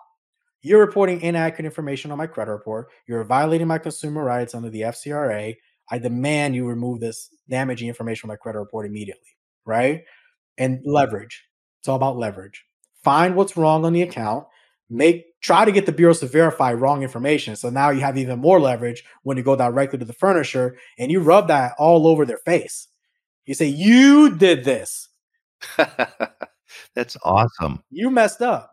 You're 0.62 0.80
reporting 0.80 1.22
inaccurate 1.22 1.66
information 1.66 2.12
on 2.12 2.18
my 2.18 2.28
credit 2.28 2.52
report. 2.52 2.90
You're 3.08 3.24
violating 3.24 3.68
my 3.68 3.78
consumer 3.78 4.24
rights 4.24 4.56
under 4.56 4.70
the 4.70 4.82
FCRA. 4.82 5.56
I 5.92 5.98
demand 6.00 6.56
you 6.56 6.66
remove 6.66 7.00
this 7.00 7.30
damaging 7.50 7.88
information 7.88 8.22
from 8.22 8.30
my 8.30 8.36
credit 8.38 8.60
report 8.60 8.86
immediately, 8.86 9.38
right? 9.66 10.04
And 10.58 10.80
leverage. 10.86 11.46
It's 11.80 11.88
all 11.88 11.96
about 11.96 12.18
leverage. 12.18 12.66
Find 13.04 13.36
what's 13.36 13.56
wrong 13.56 13.86
on 13.86 13.94
the 13.94 14.02
account. 14.02 14.46
Make 14.90 15.40
try 15.42 15.66
to 15.66 15.72
get 15.72 15.86
the 15.86 15.92
bureaus 15.92 16.20
to 16.22 16.28
verify 16.28 16.74
wrong 16.74 17.04
information. 17.04 17.56
So 17.56 17.70
now 17.70 17.90
you 17.90 18.02
have 18.02 18.18
even 18.18 18.40
more 18.40 18.60
leverage 18.60 19.04
when 19.24 19.38
you 19.38 19.44
go 19.44 19.56
directly 19.56 20.00
to 20.00 20.06
the 20.06 20.14
furnisher 20.14 20.78
and 20.98 21.12
you 21.12 21.20
rub 21.20 21.48
that 21.50 21.74
all 21.78 22.08
over 22.08 22.26
their 22.26 22.40
face. 22.40 22.88
You 23.46 23.54
say, 23.54 23.68
You 23.68 24.36
did 24.36 24.64
this. 24.64 25.10
That's 26.96 27.18
awesome. 27.24 27.84
You 27.90 28.10
messed 28.10 28.42
up. 28.42 28.72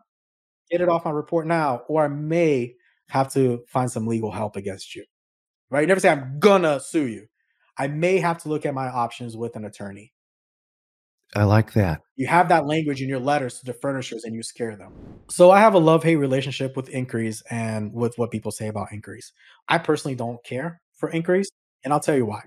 Get 0.69 0.81
it 0.81 0.89
off 0.89 1.05
my 1.05 1.11
report 1.11 1.45
now, 1.47 1.83
or 1.87 2.03
I 2.03 2.07
may 2.07 2.75
have 3.09 3.31
to 3.33 3.63
find 3.67 3.91
some 3.91 4.07
legal 4.07 4.31
help 4.31 4.55
against 4.55 4.95
you. 4.95 5.05
Right? 5.69 5.87
never 5.87 5.99
say 5.99 6.09
I'm 6.09 6.39
gonna 6.39 6.79
sue 6.79 7.07
you. 7.07 7.27
I 7.77 7.87
may 7.87 8.17
have 8.17 8.41
to 8.43 8.49
look 8.49 8.65
at 8.65 8.73
my 8.73 8.87
options 8.87 9.37
with 9.37 9.55
an 9.55 9.65
attorney. 9.65 10.13
I 11.35 11.43
like 11.43 11.73
that. 11.73 12.01
You 12.15 12.27
have 12.27 12.49
that 12.49 12.65
language 12.65 13.01
in 13.01 13.09
your 13.09 13.19
letters 13.19 13.59
to 13.59 13.65
the 13.65 13.73
furnishers 13.73 14.23
and 14.23 14.35
you 14.35 14.43
scare 14.43 14.75
them. 14.75 14.93
So 15.29 15.51
I 15.51 15.59
have 15.59 15.73
a 15.73 15.79
love 15.79 16.03
hate 16.03 16.15
relationship 16.15 16.75
with 16.75 16.89
inquiries 16.89 17.43
and 17.49 17.93
with 17.93 18.17
what 18.17 18.31
people 18.31 18.51
say 18.51 18.67
about 18.67 18.91
inquiries. 18.91 19.33
I 19.67 19.79
personally 19.79 20.15
don't 20.15 20.43
care 20.43 20.81
for 20.97 21.09
inquiries, 21.09 21.49
and 21.83 21.91
I'll 21.91 21.99
tell 21.99 22.15
you 22.15 22.25
why. 22.25 22.43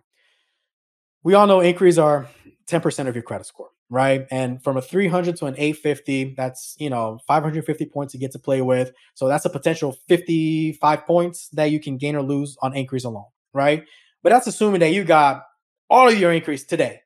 We 1.22 1.34
all 1.34 1.46
know 1.46 1.60
inquiries 1.60 1.98
are 1.98 2.28
10% 2.66 3.08
of 3.08 3.14
your 3.14 3.22
credit 3.22 3.46
score 3.46 3.70
right? 3.90 4.26
And 4.30 4.62
from 4.62 4.76
a 4.76 4.82
300 4.82 5.36
to 5.36 5.46
an 5.46 5.54
850, 5.56 6.34
that's, 6.36 6.76
you 6.78 6.90
know, 6.90 7.18
550 7.26 7.86
points 7.86 8.14
you 8.14 8.20
get 8.20 8.32
to 8.32 8.38
play 8.38 8.60
with. 8.62 8.92
So 9.14 9.28
that's 9.28 9.44
a 9.44 9.50
potential 9.50 9.96
55 10.08 11.06
points 11.06 11.48
that 11.52 11.70
you 11.70 11.80
can 11.80 11.96
gain 11.96 12.16
or 12.16 12.22
lose 12.22 12.56
on 12.62 12.76
inquiries 12.76 13.04
alone, 13.04 13.26
right? 13.52 13.84
But 14.22 14.30
that's 14.30 14.46
assuming 14.46 14.80
that 14.80 14.92
you 14.92 15.04
got 15.04 15.42
all 15.88 16.08
of 16.08 16.18
your 16.18 16.32
inquiries 16.32 16.64
today. 16.64 17.00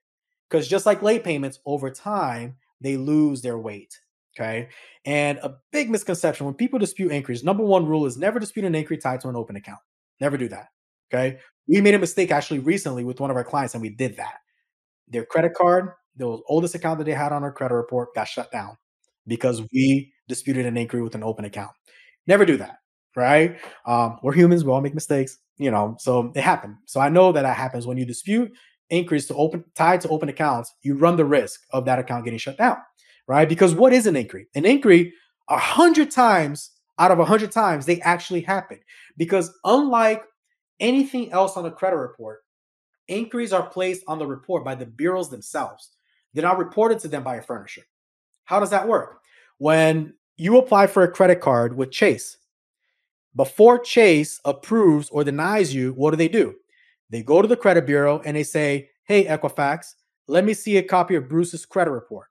Because 0.53 0.69
just 0.69 0.85
like 0.85 1.01
late 1.01 1.25
payments, 1.25 1.61
over 1.65 1.91
time, 1.91 2.57
they 2.83 2.99
lose 2.99 3.41
their 3.41 3.57
weight. 3.57 3.99
Okay. 4.37 4.69
And 5.07 5.38
a 5.38 5.55
big 5.73 5.88
misconception 5.88 6.45
when 6.45 6.55
people 6.55 6.79
dispute 6.79 7.11
inquiries, 7.11 7.43
number 7.43 7.65
one 7.65 7.87
rule 7.87 8.05
is 8.05 8.19
never 8.19 8.38
dispute 8.38 8.67
an 8.67 8.75
inquiry 8.75 8.99
tied 8.99 9.21
to 9.23 9.31
an 9.31 9.37
open 9.37 9.57
account. 9.57 9.79
Never 10.21 10.37
do 10.37 10.49
that. 10.49 10.67
Okay. 11.12 11.38
We 11.67 11.81
made 11.81 11.95
a 11.95 11.99
mistake 11.99 12.31
actually 12.31 12.59
recently 12.59 13.03
with 13.03 13.19
one 13.19 13.31
of 13.31 13.37
our 13.37 13.45
clients 13.45 13.73
and 13.73 13.81
we 13.81 13.88
did 13.88 14.19
that. 14.19 14.35
Their 15.09 15.25
credit 15.25 15.55
card, 15.55 15.93
the 16.17 16.43
oldest 16.49 16.75
account 16.75 16.99
that 16.99 17.05
they 17.05 17.15
had 17.15 17.33
on 17.33 17.43
our 17.43 17.53
credit 17.53 17.75
report, 17.75 18.15
got 18.15 18.29
shut 18.29 18.53
down 18.53 18.77
because 19.27 19.62
we 19.73 20.12
disputed 20.29 20.67
an 20.67 20.77
inquiry 20.77 21.03
with 21.03 21.15
an 21.15 21.23
open 21.23 21.47
account. 21.47 21.73
Never 22.27 22.45
do 22.45 22.59
that. 22.59 22.77
Right. 23.17 23.59
Um, 23.87 24.19
we're 24.23 24.35
humans. 24.35 24.65
We 24.65 24.73
all 24.73 24.81
make 24.83 24.95
mistakes, 24.95 25.38
you 25.57 25.71
know, 25.71 25.97
so 25.99 26.31
it 26.35 26.43
happened. 26.43 26.77
So 26.87 27.01
I 27.01 27.09
know 27.09 27.33
that 27.33 27.43
that 27.43 27.57
happens 27.57 27.87
when 27.87 27.99
you 27.99 28.07
dispute 28.07 28.53
inquiries 28.92 29.26
to 29.26 29.35
open 29.35 29.64
tied 29.74 30.00
to 30.02 30.09
open 30.09 30.28
accounts, 30.28 30.72
you 30.83 30.94
run 30.96 31.16
the 31.16 31.24
risk 31.24 31.62
of 31.72 31.85
that 31.87 31.98
account 31.98 32.24
getting 32.24 32.38
shut 32.38 32.59
down 32.59 32.76
right? 33.26 33.48
Because 33.48 33.74
what 33.74 33.92
is 33.92 34.07
an 34.07 34.16
inquiry? 34.16 34.46
An 34.55 34.64
inquiry, 34.64 35.14
a 35.48 35.59
hundred 35.59 36.11
times 36.11 36.70
out 36.98 37.11
of 37.11 37.18
a 37.18 37.24
hundred 37.24 37.50
times, 37.52 37.87
they 37.87 38.00
actually 38.00 38.42
happen. 38.42 38.78
Because 39.16 39.52
unlike 39.64 40.22
anything 40.81 41.33
else 41.33 41.57
on 41.57 41.66
a 41.66 41.70
credit 41.70 41.96
report, 41.96 42.40
inquiries 43.09 43.52
are 43.52 43.66
placed 43.66 44.02
on 44.07 44.18
the 44.18 44.26
report 44.26 44.64
by 44.64 44.74
the 44.74 44.87
bureaus 44.87 45.31
themselves. 45.31 45.90
They're 46.35 46.44
not 46.44 46.59
reported 46.59 46.98
to 47.00 47.09
them 47.09 47.22
by 47.22 47.37
a 47.37 47.42
furnisher. 47.42 47.83
How 48.44 48.61
does 48.61 48.70
that 48.70 48.88
work? 48.88 49.20
When 49.59 50.14
you 50.37 50.59
apply 50.59 50.87
for 50.87 51.02
a 51.02 51.11
credit 51.11 51.40
card 51.40 51.76
with 51.76 51.90
Chase, 51.90 52.37
before 53.35 53.78
Chase 53.78 54.40
approves 54.44 55.09
or 55.11 55.24
denies 55.24 55.74
you, 55.74 55.92
what 55.92 56.11
do 56.11 56.16
they 56.16 56.28
do? 56.28 56.55
They 57.12 57.22
go 57.22 57.42
to 57.42 57.46
the 57.46 57.57
credit 57.57 57.87
bureau 57.87 58.22
and 58.25 58.37
they 58.37 58.42
say, 58.42 58.88
Hey, 59.05 59.27
Equifax, 59.27 59.94
let 60.27 60.44
me 60.44 60.55
see 60.55 60.79
a 60.79 60.83
copy 60.83 61.14
of 61.14 61.29
Bruce's 61.29 61.66
credit 61.66 61.90
report. 61.90 62.29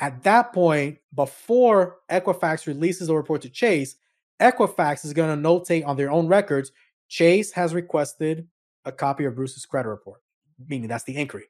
At 0.00 0.24
that 0.24 0.52
point, 0.52 0.98
before 1.14 1.98
Equifax 2.10 2.66
releases 2.66 3.06
the 3.06 3.14
report 3.14 3.42
to 3.42 3.48
Chase, 3.48 3.96
Equifax 4.40 5.04
is 5.04 5.12
going 5.12 5.30
to 5.30 5.48
notate 5.48 5.86
on 5.86 5.96
their 5.96 6.10
own 6.10 6.26
records 6.26 6.72
Chase 7.08 7.52
has 7.52 7.74
requested 7.74 8.46
a 8.84 8.92
copy 8.92 9.24
of 9.24 9.34
Bruce's 9.34 9.66
credit 9.66 9.88
report, 9.88 10.22
meaning 10.68 10.88
that's 10.88 11.04
the 11.04 11.16
inquiry. 11.16 11.46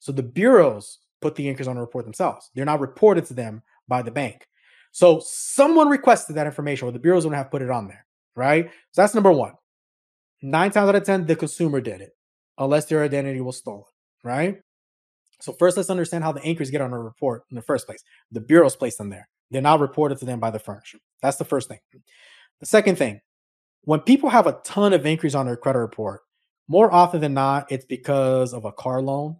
So 0.00 0.10
the 0.10 0.22
bureaus 0.22 0.98
put 1.20 1.34
the 1.34 1.48
inquiries 1.48 1.68
on 1.68 1.76
the 1.76 1.82
report 1.82 2.04
themselves. 2.06 2.50
They're 2.54 2.64
not 2.64 2.80
reported 2.80 3.26
to 3.26 3.34
them 3.34 3.62
by 3.88 4.02
the 4.02 4.10
bank. 4.10 4.46
So 4.90 5.20
someone 5.22 5.88
requested 5.88 6.36
that 6.36 6.46
information, 6.46 6.88
or 6.88 6.92
the 6.92 6.98
bureaus 6.98 7.26
would 7.26 7.34
have 7.34 7.50
put 7.50 7.62
it 7.62 7.70
on 7.70 7.88
there, 7.88 8.06
right? 8.34 8.70
So 8.92 9.02
that's 9.02 9.14
number 9.14 9.30
one. 9.30 9.52
Nine 10.42 10.70
times 10.70 10.88
out 10.88 10.94
of 10.94 11.04
10, 11.04 11.26
the 11.26 11.36
consumer 11.36 11.80
did 11.80 12.00
it, 12.00 12.12
unless 12.58 12.86
their 12.86 13.02
identity 13.02 13.40
was 13.40 13.58
stolen, 13.58 13.84
right? 14.24 14.58
So 15.40 15.52
first, 15.54 15.76
let's 15.76 15.90
understand 15.90 16.24
how 16.24 16.32
the 16.32 16.42
inquiries 16.42 16.70
get 16.70 16.80
on 16.80 16.92
a 16.92 16.98
report 16.98 17.44
in 17.50 17.56
the 17.56 17.62
first 17.62 17.86
place. 17.86 18.02
The 18.30 18.40
bureaus 18.40 18.76
place 18.76 18.96
them 18.96 19.10
there. 19.10 19.28
They're 19.50 19.62
not 19.62 19.80
reported 19.80 20.18
to 20.18 20.24
them 20.24 20.40
by 20.40 20.50
the 20.50 20.58
furnisher. 20.58 20.98
That's 21.22 21.38
the 21.38 21.44
first 21.44 21.68
thing. 21.68 21.78
The 22.60 22.66
second 22.66 22.96
thing, 22.96 23.20
when 23.82 24.00
people 24.00 24.30
have 24.30 24.46
a 24.46 24.60
ton 24.64 24.92
of 24.92 25.06
inquiries 25.06 25.34
on 25.34 25.46
their 25.46 25.56
credit 25.56 25.80
report, 25.80 26.22
more 26.68 26.92
often 26.92 27.20
than 27.20 27.34
not, 27.34 27.70
it's 27.72 27.84
because 27.86 28.52
of 28.54 28.64
a 28.64 28.72
car 28.72 29.02
loan 29.02 29.36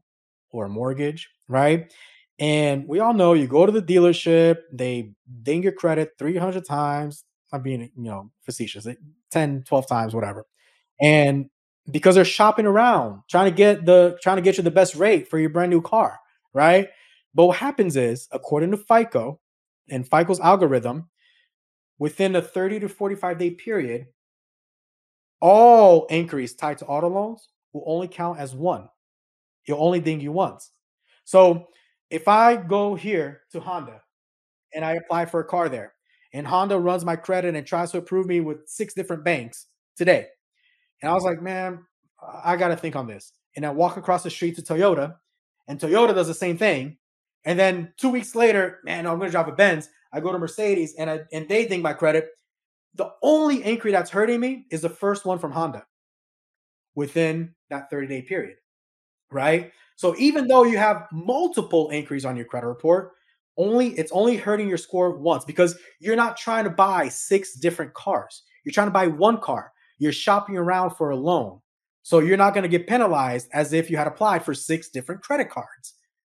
or 0.51 0.67
a 0.67 0.69
mortgage, 0.69 1.29
right? 1.49 1.93
And 2.39 2.89
we 2.89 3.01
all 3.01 3.15
know 3.15 3.35
you 3.35 3.47
go 3.47 3.67
to 3.67 3.73
the 3.73 3.83
dealership, 3.83 4.59
they 4.73 5.13
ding 5.43 5.63
your 5.63 5.73
credit 5.73 6.13
300 6.19 6.65
times. 6.65 7.25
I'm 7.53 7.63
being, 7.63 7.83
you 7.83 7.91
know, 7.97 8.31
facetious, 8.43 8.87
eh, 8.87 8.95
10, 9.31 9.65
12 9.67 9.87
times, 9.87 10.15
whatever. 10.15 10.47
And 11.01 11.51
because 11.91 12.15
they're 12.15 12.25
shopping 12.25 12.67
around 12.67 13.23
trying 13.29 13.51
to 13.51 13.57
get 13.57 13.87
the 13.87 14.19
trying 14.23 14.37
to 14.37 14.43
get 14.43 14.57
you 14.57 14.63
the 14.63 14.71
best 14.71 14.95
rate 14.95 15.29
for 15.29 15.39
your 15.39 15.51
brand 15.51 15.71
new 15.71 15.81
car, 15.81 16.19
right? 16.53 16.89
But 17.35 17.47
what 17.47 17.57
happens 17.57 17.97
is, 17.97 18.29
according 18.33 18.73
to 18.73 18.77
FICO 18.77 19.41
and 19.89 20.09
FICO's 20.09 20.41
algorithm, 20.41 21.09
within 21.99 22.37
a 22.37 22.43
30 22.43 22.81
to 22.81 22.89
45 22.89 23.39
day 23.39 23.51
period, 23.51 24.07
all 25.41 26.07
inquiries 26.11 26.55
tied 26.55 26.79
to 26.79 26.87
auto 26.87 27.09
loans 27.09 27.49
will 27.73 27.85
only 27.87 28.09
count 28.09 28.39
as 28.39 28.55
one. 28.55 28.89
It'll 29.67 29.85
only 29.85 30.01
ding 30.01 30.21
you 30.21 30.33
once. 30.33 30.71
So 31.25 31.69
if 32.11 32.29
I 32.29 32.57
go 32.57 32.95
here 32.95 33.43
to 33.53 33.61
Honda 33.61 34.03
and 34.75 34.85
I 34.85 34.95
apply 34.95 35.27
for 35.27 35.41
a 35.41 35.45
car 35.45 35.69
there, 35.69 35.95
and 36.33 36.47
Honda 36.47 36.79
runs 36.79 37.05
my 37.05 37.17
credit 37.17 37.55
and 37.57 37.67
tries 37.67 37.91
to 37.93 37.99
approve 37.99 38.27
me 38.27 38.41
with 38.41 38.69
six 38.69 38.95
different 38.95 39.25
banks 39.25 39.67
today, 39.97 40.29
and 41.03 41.11
I 41.11 41.15
was 41.15 41.25
like, 41.25 41.43
man, 41.43 41.85
I 42.45 42.57
got 42.57 42.69
to 42.69 42.77
think 42.77 42.97
on 42.97 43.07
this. 43.07 43.33
And 43.57 43.67
I 43.67 43.71
walk 43.71 43.97
across 43.97 44.23
the 44.23 44.31
street 44.31 44.57
to 44.57 44.63
Toyota, 44.63 45.17
and 45.69 45.79
Toyota 45.79 46.15
does 46.15 46.29
the 46.29 46.35
same 46.35 46.57
thing. 46.57 46.99
And 47.45 47.59
then 47.59 47.93
two 47.97 48.11
weeks 48.11 48.35
later, 48.35 48.81
man, 48.85 49.07
I'm 49.07 49.19
going 49.19 49.29
to 49.29 49.33
drive 49.33 49.49
a 49.49 49.53
Benz. 49.53 49.89
I 50.13 50.21
go 50.21 50.33
to 50.33 50.39
Mercedes, 50.39 50.95
and 50.99 51.11
I, 51.11 51.21
and 51.33 51.49
they 51.49 51.65
think 51.65 51.83
my 51.83 51.93
credit. 51.93 52.29
The 52.95 53.11
only 53.23 53.65
inquiry 53.65 53.93
that's 53.93 54.11
hurting 54.11 54.41
me 54.41 54.67
is 54.71 54.83
the 54.83 54.89
first 54.89 55.25
one 55.25 55.39
from 55.39 55.53
Honda 55.53 55.87
within 56.95 57.55
that 57.71 57.89
30 57.89 58.09
day 58.09 58.23
period, 58.23 58.57
right? 59.31 59.73
So 59.97 60.15
even 60.19 60.49
though 60.49 60.65
you 60.65 60.77
have 60.77 61.07
multiple 61.13 61.91
inquiries 61.91 62.25
on 62.25 62.37
your 62.37 62.47
credit 62.47 62.67
report, 62.67 63.13
only 63.57 63.89
it's 63.99 64.13
only 64.13 64.37
hurting 64.37 64.69
your 64.69 64.79
score 64.79 65.17
once 65.17 65.45
because 65.45 65.79
you're 66.01 66.17
not 66.17 66.37
trying 66.37 66.65
to 66.65 66.71
buy 66.71 67.09
six 67.09 67.55
different 67.55 67.95
cars. 67.95 68.43
You're 68.65 68.73
trying 68.73 68.89
to 68.89 68.93
buy 68.93 69.07
one 69.07 69.41
car 69.41 69.73
you're 70.01 70.13
shopping 70.13 70.57
around 70.57 70.97
for 70.97 71.11
a 71.11 71.17
loan. 71.17 71.61
So 72.03 72.19
you're 72.19 72.37
not 72.37 72.55
going 72.55 72.63
to 72.63 72.69
get 72.69 72.89
penalized 72.89 73.49
as 73.53 73.73
if 73.73 73.91
you 73.91 73.97
had 73.97 74.09
applied 74.09 74.45
for 74.45 74.55
six 74.55 74.89
different 74.89 75.23
credit 75.23 75.51
cards, 75.51 75.95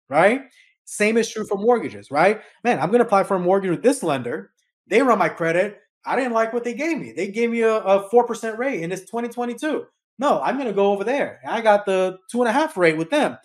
right? 0.09 0.41
Same 0.83 1.15
is 1.15 1.29
true 1.29 1.45
for 1.45 1.57
mortgages, 1.57 2.11
right? 2.11 2.41
Man, 2.63 2.79
I'm 2.79 2.89
going 2.89 2.99
to 2.99 3.05
apply 3.05 3.23
for 3.23 3.35
a 3.35 3.39
mortgage 3.39 3.69
with 3.69 3.83
this 3.83 4.03
lender. 4.03 4.51
They 4.87 5.01
run 5.01 5.19
my 5.19 5.29
credit. 5.29 5.79
I 6.03 6.15
didn't 6.15 6.33
like 6.33 6.51
what 6.51 6.63
they 6.63 6.73
gave 6.73 6.97
me. 6.97 7.11
They 7.11 7.27
gave 7.27 7.51
me 7.51 7.61
a, 7.61 7.75
a 7.75 8.09
4% 8.09 8.57
rate 8.57 8.83
and 8.83 8.91
it's 8.91 9.03
2022. 9.03 9.85
No, 10.17 10.41
I'm 10.41 10.55
going 10.55 10.67
to 10.67 10.73
go 10.73 10.91
over 10.91 11.03
there. 11.03 11.39
I 11.47 11.61
got 11.61 11.85
the 11.85 12.17
two 12.29 12.41
and 12.41 12.49
a 12.49 12.51
half 12.51 12.75
rate 12.75 12.97
with 12.97 13.11
them. 13.11 13.37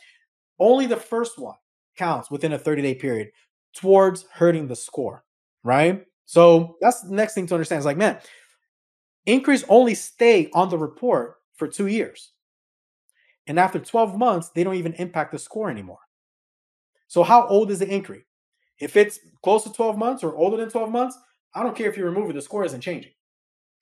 Only 0.59 0.87
the 0.87 0.97
first 0.97 1.39
one 1.39 1.57
counts 1.97 2.31
within 2.31 2.55
a 2.55 2.59
30 2.59 2.83
day 2.83 2.95
period 2.95 3.31
towards 3.75 4.25
hurting 4.33 4.67
the 4.67 4.77
score, 4.77 5.25
right? 5.63 6.05
So 6.25 6.77
that's 6.81 7.03
the 7.03 7.15
next 7.15 7.35
thing 7.35 7.47
to 7.49 7.55
understand. 7.55 7.81
Is 7.81 7.87
like, 7.87 7.99
man, 7.99 8.19
Inquiries 9.27 9.65
only 9.69 9.95
stay 9.95 10.49
on 10.55 10.71
the 10.71 10.79
report 10.79 11.37
for 11.57 11.67
two 11.67 11.89
years. 11.89 12.33
And 13.47 13.59
after 13.59 13.79
12 13.79 14.17
months, 14.17 14.51
they 14.51 14.65
don't 14.65 14.77
even 14.77 14.95
impact 14.95 15.33
the 15.33 15.39
score 15.39 15.71
anymore. 15.71 15.99
So, 17.09 17.23
how 17.23 17.47
old 17.47 17.71
is 17.71 17.81
the 17.81 17.93
inquiry? 17.93 18.27
If 18.79 18.97
it's 18.97 19.19
close 19.43 19.65
to 19.65 19.73
12 19.73 19.97
months 19.97 20.23
or 20.23 20.35
older 20.37 20.57
than 20.57 20.69
12 20.69 20.91
months, 20.91 21.19
I 21.55 21.63
don't 21.63 21.77
care 21.77 21.89
if 21.89 21.97
you 21.97 22.05
remove 22.05 22.31
it, 22.31 22.35
the 22.35 22.43
score 22.43 22.65
isn't 22.65 22.81
changing. 22.81 23.13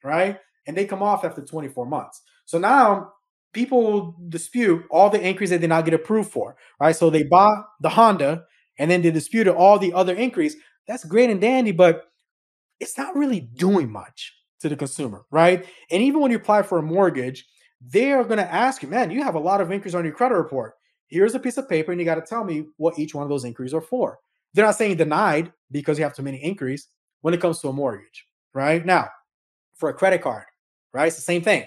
Right? 0.02 0.38
And 0.66 0.76
they 0.76 0.87
come 0.87 1.02
off 1.02 1.24
after 1.24 1.42
24 1.42 1.87
months. 1.87 2.22
So 2.44 2.59
now 2.59 3.12
people 3.52 4.16
dispute 4.28 4.85
all 4.90 5.11
the 5.11 5.22
inquiries 5.22 5.50
that 5.50 5.57
they 5.57 5.62
did 5.62 5.68
not 5.68 5.85
get 5.85 5.94
approved 5.94 6.30
for. 6.30 6.57
Right? 6.80 6.94
So 6.94 7.11
they 7.11 7.24
bought 7.24 7.64
the 7.80 7.90
Honda 7.90 8.44
and 8.78 8.90
then 8.90 9.02
they 9.02 9.11
disputed 9.11 9.54
all 9.54 9.78
the 9.78 9.92
other 9.94 10.14
inquiries. 10.14 10.57
That's 10.87 11.04
great 11.04 11.30
and 11.30 11.40
dandy, 11.40 11.72
but 11.72 12.02
it's 12.78 12.98
not 12.98 13.16
really 13.16 13.40
doing 13.40 13.90
much 13.90 14.35
to 14.60 14.68
the 14.68 14.76
consumer, 14.76 15.24
right? 15.30 15.66
And 15.90 16.02
even 16.02 16.20
when 16.20 16.30
you 16.30 16.36
apply 16.36 16.62
for 16.62 16.78
a 16.78 16.82
mortgage, 16.82 17.46
they 17.80 18.12
are 18.12 18.24
going 18.24 18.38
to 18.38 18.52
ask 18.52 18.82
you, 18.82 18.88
man, 18.88 19.10
you 19.10 19.22
have 19.22 19.34
a 19.34 19.40
lot 19.40 19.60
of 19.60 19.70
inquiries 19.70 19.94
on 19.94 20.04
your 20.04 20.14
credit 20.14 20.36
report. 20.36 20.74
Here's 21.08 21.34
a 21.34 21.38
piece 21.38 21.58
of 21.58 21.68
paper, 21.68 21.92
and 21.92 22.00
you 22.00 22.04
got 22.04 22.14
to 22.14 22.22
tell 22.22 22.44
me 22.44 22.66
what 22.76 22.98
each 22.98 23.14
one 23.14 23.22
of 23.22 23.28
those 23.28 23.44
inquiries 23.44 23.74
are 23.74 23.80
for. 23.80 24.18
They're 24.54 24.64
not 24.64 24.76
saying 24.76 24.96
denied 24.96 25.52
because 25.70 25.98
you 25.98 26.04
have 26.04 26.16
too 26.16 26.22
many 26.22 26.38
inquiries 26.38 26.88
when 27.20 27.34
it 27.34 27.40
comes 27.40 27.60
to 27.60 27.68
a 27.68 27.72
mortgage, 27.72 28.26
right? 28.54 28.84
Now, 28.84 29.08
for 29.74 29.88
a 29.88 29.94
credit 29.94 30.22
card, 30.22 30.44
right? 30.92 31.08
It's 31.08 31.16
the 31.16 31.22
same 31.22 31.42
thing. 31.42 31.66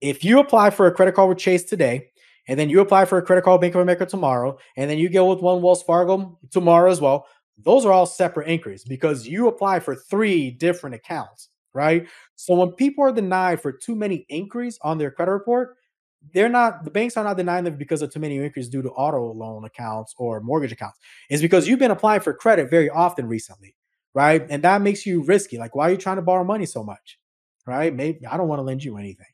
If 0.00 0.24
you 0.24 0.38
apply 0.38 0.70
for 0.70 0.86
a 0.86 0.92
credit 0.92 1.14
card 1.14 1.30
with 1.30 1.38
Chase 1.38 1.64
today, 1.64 2.10
and 2.46 2.60
then 2.60 2.68
you 2.68 2.80
apply 2.80 3.06
for 3.06 3.18
a 3.18 3.22
credit 3.22 3.42
card 3.42 3.54
with 3.54 3.62
Bank 3.62 3.74
of 3.74 3.80
America 3.80 4.06
tomorrow, 4.06 4.58
and 4.76 4.90
then 4.90 4.98
you 4.98 5.08
go 5.08 5.30
with 5.30 5.40
one 5.40 5.62
Wells 5.62 5.82
Fargo 5.82 6.38
tomorrow 6.50 6.90
as 6.90 7.00
well, 7.00 7.26
those 7.58 7.86
are 7.86 7.92
all 7.92 8.06
separate 8.06 8.48
inquiries 8.48 8.84
because 8.84 9.26
you 9.26 9.48
apply 9.48 9.80
for 9.80 9.94
three 9.94 10.50
different 10.50 10.94
accounts 10.94 11.48
right? 11.74 12.06
So 12.36 12.54
when 12.54 12.72
people 12.72 13.04
are 13.04 13.12
denied 13.12 13.60
for 13.60 13.72
too 13.72 13.94
many 13.94 14.24
inquiries 14.28 14.78
on 14.82 14.96
their 14.96 15.10
credit 15.10 15.32
report, 15.32 15.76
they're 16.32 16.48
not 16.48 16.84
the 16.84 16.90
banks 16.90 17.16
are 17.16 17.24
not 17.24 17.36
denying 17.36 17.64
them 17.64 17.76
because 17.76 18.00
of 18.00 18.12
too 18.12 18.20
many 18.20 18.38
inquiries 18.38 18.68
due 18.68 18.80
to 18.80 18.90
auto 18.90 19.32
loan 19.32 19.64
accounts 19.64 20.14
or 20.16 20.40
mortgage 20.40 20.72
accounts. 20.72 20.98
It's 21.28 21.42
because 21.42 21.68
you've 21.68 21.78
been 21.78 21.90
applying 21.90 22.20
for 22.20 22.32
credit 22.32 22.70
very 22.70 22.88
often 22.88 23.26
recently, 23.26 23.76
right? 24.14 24.46
And 24.48 24.62
that 24.62 24.80
makes 24.80 25.04
you 25.04 25.22
risky. 25.22 25.58
Like, 25.58 25.74
why 25.74 25.88
are 25.88 25.90
you 25.90 25.98
trying 25.98 26.16
to 26.16 26.22
borrow 26.22 26.44
money 26.44 26.64
so 26.64 26.82
much? 26.82 27.18
Right? 27.66 27.94
Maybe 27.94 28.26
I 28.26 28.36
don't 28.36 28.48
want 28.48 28.60
to 28.60 28.64
lend 28.64 28.84
you 28.84 28.96
anything. 28.96 29.26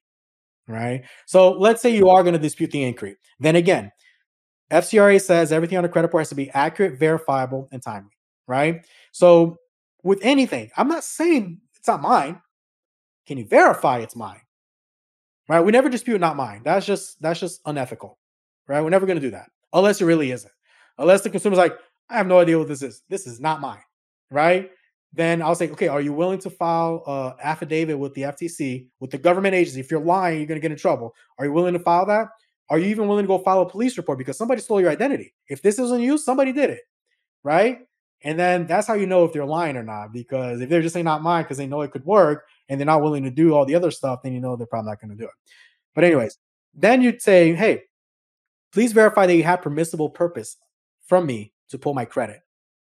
Right. 0.66 1.02
So 1.26 1.52
let's 1.52 1.82
say 1.82 1.94
you 1.94 2.08
are 2.10 2.22
going 2.22 2.34
to 2.34 2.38
dispute 2.38 2.70
the 2.70 2.84
inquiry. 2.84 3.16
Then 3.40 3.56
again, 3.56 3.90
FCRA 4.70 5.20
says 5.20 5.50
everything 5.50 5.78
on 5.78 5.82
the 5.82 5.88
credit 5.88 6.08
report 6.08 6.22
has 6.22 6.28
to 6.28 6.36
be 6.36 6.48
accurate, 6.50 6.98
verifiable, 6.98 7.68
and 7.72 7.82
timely. 7.82 8.12
Right. 8.46 8.86
So 9.10 9.56
with 10.04 10.20
anything, 10.22 10.70
I'm 10.76 10.88
not 10.88 11.02
saying 11.02 11.60
it's 11.80 11.88
not 11.88 12.00
mine. 12.00 12.40
Can 13.26 13.38
you 13.38 13.44
verify 13.46 13.98
it's 13.98 14.14
mine? 14.14 14.42
Right? 15.48 15.60
We 15.60 15.72
never 15.72 15.88
dispute 15.88 16.20
not 16.20 16.36
mine. 16.36 16.62
That's 16.64 16.86
just 16.86 17.20
that's 17.20 17.40
just 17.40 17.60
unethical. 17.66 18.18
Right? 18.68 18.80
We're 18.82 18.90
never 18.90 19.06
going 19.06 19.20
to 19.20 19.26
do 19.26 19.32
that. 19.32 19.50
unless 19.72 20.00
it 20.00 20.04
really 20.04 20.30
isn't. 20.30 20.52
Unless 20.98 21.22
the 21.22 21.30
consumer's 21.30 21.58
like, 21.58 21.76
I 22.08 22.16
have 22.16 22.26
no 22.26 22.38
idea 22.38 22.58
what 22.58 22.68
this 22.68 22.82
is. 22.82 23.02
This 23.08 23.26
is 23.26 23.40
not 23.40 23.60
mine, 23.60 23.82
right? 24.30 24.70
Then 25.12 25.42
I'll 25.42 25.54
say, 25.54 25.68
okay, 25.70 25.88
are 25.88 26.00
you 26.00 26.12
willing 26.12 26.38
to 26.40 26.50
file 26.50 27.02
an 27.06 27.32
affidavit 27.42 27.98
with 27.98 28.14
the 28.14 28.22
FTC, 28.22 28.88
with 29.00 29.10
the 29.10 29.18
government 29.18 29.54
agency? 29.54 29.80
If 29.80 29.90
you're 29.90 30.00
lying, 30.00 30.38
you're 30.38 30.46
going 30.46 30.60
to 30.60 30.62
get 30.62 30.72
in 30.72 30.78
trouble. 30.78 31.14
Are 31.38 31.44
you 31.44 31.52
willing 31.52 31.72
to 31.72 31.80
file 31.80 32.06
that? 32.06 32.28
Are 32.68 32.78
you 32.78 32.86
even 32.86 33.08
willing 33.08 33.24
to 33.24 33.28
go 33.28 33.38
file 33.38 33.62
a 33.62 33.68
police 33.68 33.96
report 33.96 34.18
because 34.18 34.38
somebody 34.38 34.60
stole 34.60 34.80
your 34.80 34.90
identity? 34.90 35.34
If 35.48 35.62
this 35.62 35.78
isn't 35.80 36.00
you, 36.00 36.18
somebody 36.18 36.52
did 36.52 36.70
it, 36.70 36.82
right? 37.42 37.80
And 38.22 38.38
then 38.38 38.66
that's 38.66 38.86
how 38.86 38.94
you 38.94 39.06
know 39.06 39.24
if 39.24 39.32
they're 39.32 39.46
lying 39.46 39.76
or 39.76 39.82
not. 39.82 40.12
Because 40.12 40.60
if 40.60 40.68
they're 40.68 40.82
just 40.82 40.92
saying 40.92 41.04
not 41.04 41.22
mine 41.22 41.44
because 41.44 41.56
they 41.56 41.66
know 41.66 41.80
it 41.80 41.90
could 41.90 42.04
work 42.04 42.44
and 42.68 42.78
they're 42.78 42.86
not 42.86 43.02
willing 43.02 43.24
to 43.24 43.30
do 43.30 43.54
all 43.54 43.64
the 43.64 43.74
other 43.74 43.90
stuff, 43.90 44.22
then 44.22 44.32
you 44.32 44.40
know 44.40 44.56
they're 44.56 44.66
probably 44.66 44.90
not 44.90 45.00
going 45.00 45.10
to 45.10 45.16
do 45.16 45.24
it. 45.24 45.34
But 45.94 46.04
anyways, 46.04 46.38
then 46.74 47.02
you'd 47.02 47.22
say, 47.22 47.54
hey, 47.54 47.84
please 48.72 48.92
verify 48.92 49.26
that 49.26 49.36
you 49.36 49.42
have 49.42 49.62
permissible 49.62 50.10
purpose 50.10 50.56
from 51.06 51.26
me 51.26 51.52
to 51.70 51.78
pull 51.78 51.94
my 51.94 52.04
credit. 52.04 52.40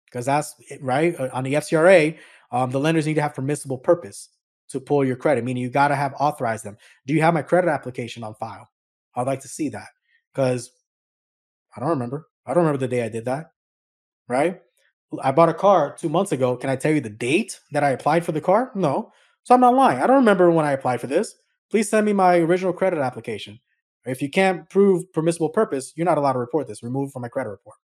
Because 0.04 0.26
that's 0.26 0.54
right 0.80 1.18
uh, 1.18 1.30
on 1.32 1.44
the 1.44 1.54
FCRA, 1.54 2.18
um, 2.50 2.70
the 2.70 2.80
lenders 2.80 3.06
need 3.06 3.14
to 3.14 3.22
have 3.22 3.34
permissible 3.34 3.78
purpose 3.78 4.28
to 4.68 4.80
pull 4.80 5.04
your 5.04 5.16
credit, 5.16 5.44
meaning 5.44 5.62
you 5.62 5.70
got 5.70 5.88
to 5.88 5.96
have 5.96 6.14
authorized 6.20 6.64
them. 6.64 6.76
Do 7.06 7.14
you 7.14 7.22
have 7.22 7.34
my 7.34 7.42
credit 7.42 7.70
application 7.70 8.22
on 8.22 8.34
file? 8.34 8.68
I'd 9.14 9.26
like 9.26 9.40
to 9.40 9.48
see 9.48 9.70
that 9.70 9.88
because 10.32 10.70
I 11.74 11.80
don't 11.80 11.90
remember. 11.90 12.28
I 12.46 12.54
don't 12.54 12.64
remember 12.64 12.78
the 12.78 12.88
day 12.88 13.02
I 13.02 13.08
did 13.08 13.24
that. 13.24 13.52
Right? 14.28 14.60
I 15.22 15.32
bought 15.32 15.48
a 15.48 15.54
car 15.54 15.96
two 15.98 16.08
months 16.08 16.32
ago. 16.32 16.56
Can 16.56 16.70
I 16.70 16.76
tell 16.76 16.92
you 16.92 17.00
the 17.00 17.10
date 17.10 17.60
that 17.72 17.84
I 17.84 17.90
applied 17.90 18.24
for 18.24 18.32
the 18.32 18.40
car? 18.40 18.70
No. 18.74 19.12
So 19.44 19.54
I'm 19.54 19.60
not 19.60 19.74
lying. 19.74 20.00
I 20.00 20.06
don't 20.06 20.16
remember 20.16 20.50
when 20.50 20.64
I 20.64 20.72
applied 20.72 21.00
for 21.00 21.08
this. 21.08 21.34
Please 21.70 21.88
send 21.88 22.06
me 22.06 22.12
my 22.12 22.36
original 22.36 22.72
credit 22.72 22.98
application. 23.00 23.58
If 24.04 24.20
you 24.20 24.30
can't 24.30 24.68
prove 24.68 25.12
permissible 25.12 25.48
purpose, 25.48 25.92
you're 25.96 26.04
not 26.06 26.18
allowed 26.18 26.34
to 26.34 26.38
report 26.38 26.66
this. 26.68 26.82
Remove 26.82 27.12
from 27.12 27.22
my 27.22 27.28
credit 27.28 27.50
report. 27.50 27.76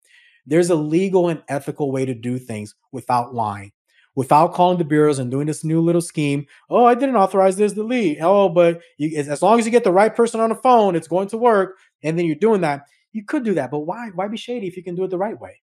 There's 0.46 0.70
a 0.70 0.74
legal 0.74 1.28
and 1.28 1.42
ethical 1.48 1.92
way 1.92 2.04
to 2.04 2.14
do 2.14 2.38
things 2.38 2.74
without 2.92 3.34
lying, 3.34 3.72
without 4.14 4.54
calling 4.54 4.78
the 4.78 4.84
bureaus 4.84 5.18
and 5.18 5.30
doing 5.30 5.46
this 5.46 5.64
new 5.64 5.80
little 5.80 6.00
scheme. 6.00 6.46
Oh, 6.70 6.84
I 6.84 6.94
didn't 6.94 7.16
authorize 7.16 7.56
this 7.56 7.72
delete. 7.72 8.18
Oh, 8.20 8.48
but 8.48 8.80
you, 8.96 9.16
as 9.18 9.42
long 9.42 9.58
as 9.58 9.66
you 9.66 9.70
get 9.70 9.84
the 9.84 9.92
right 9.92 10.14
person 10.14 10.40
on 10.40 10.48
the 10.48 10.54
phone, 10.56 10.96
it's 10.96 11.08
going 11.08 11.28
to 11.28 11.38
work. 11.38 11.76
And 12.02 12.18
then 12.18 12.26
you're 12.26 12.36
doing 12.36 12.62
that. 12.62 12.82
You 13.12 13.24
could 13.24 13.44
do 13.44 13.54
that, 13.54 13.70
but 13.70 13.80
why? 13.80 14.10
Why 14.14 14.28
be 14.28 14.36
shady 14.36 14.66
if 14.66 14.76
you 14.76 14.82
can 14.82 14.94
do 14.94 15.04
it 15.04 15.10
the 15.10 15.18
right 15.18 15.38
way? 15.38 15.60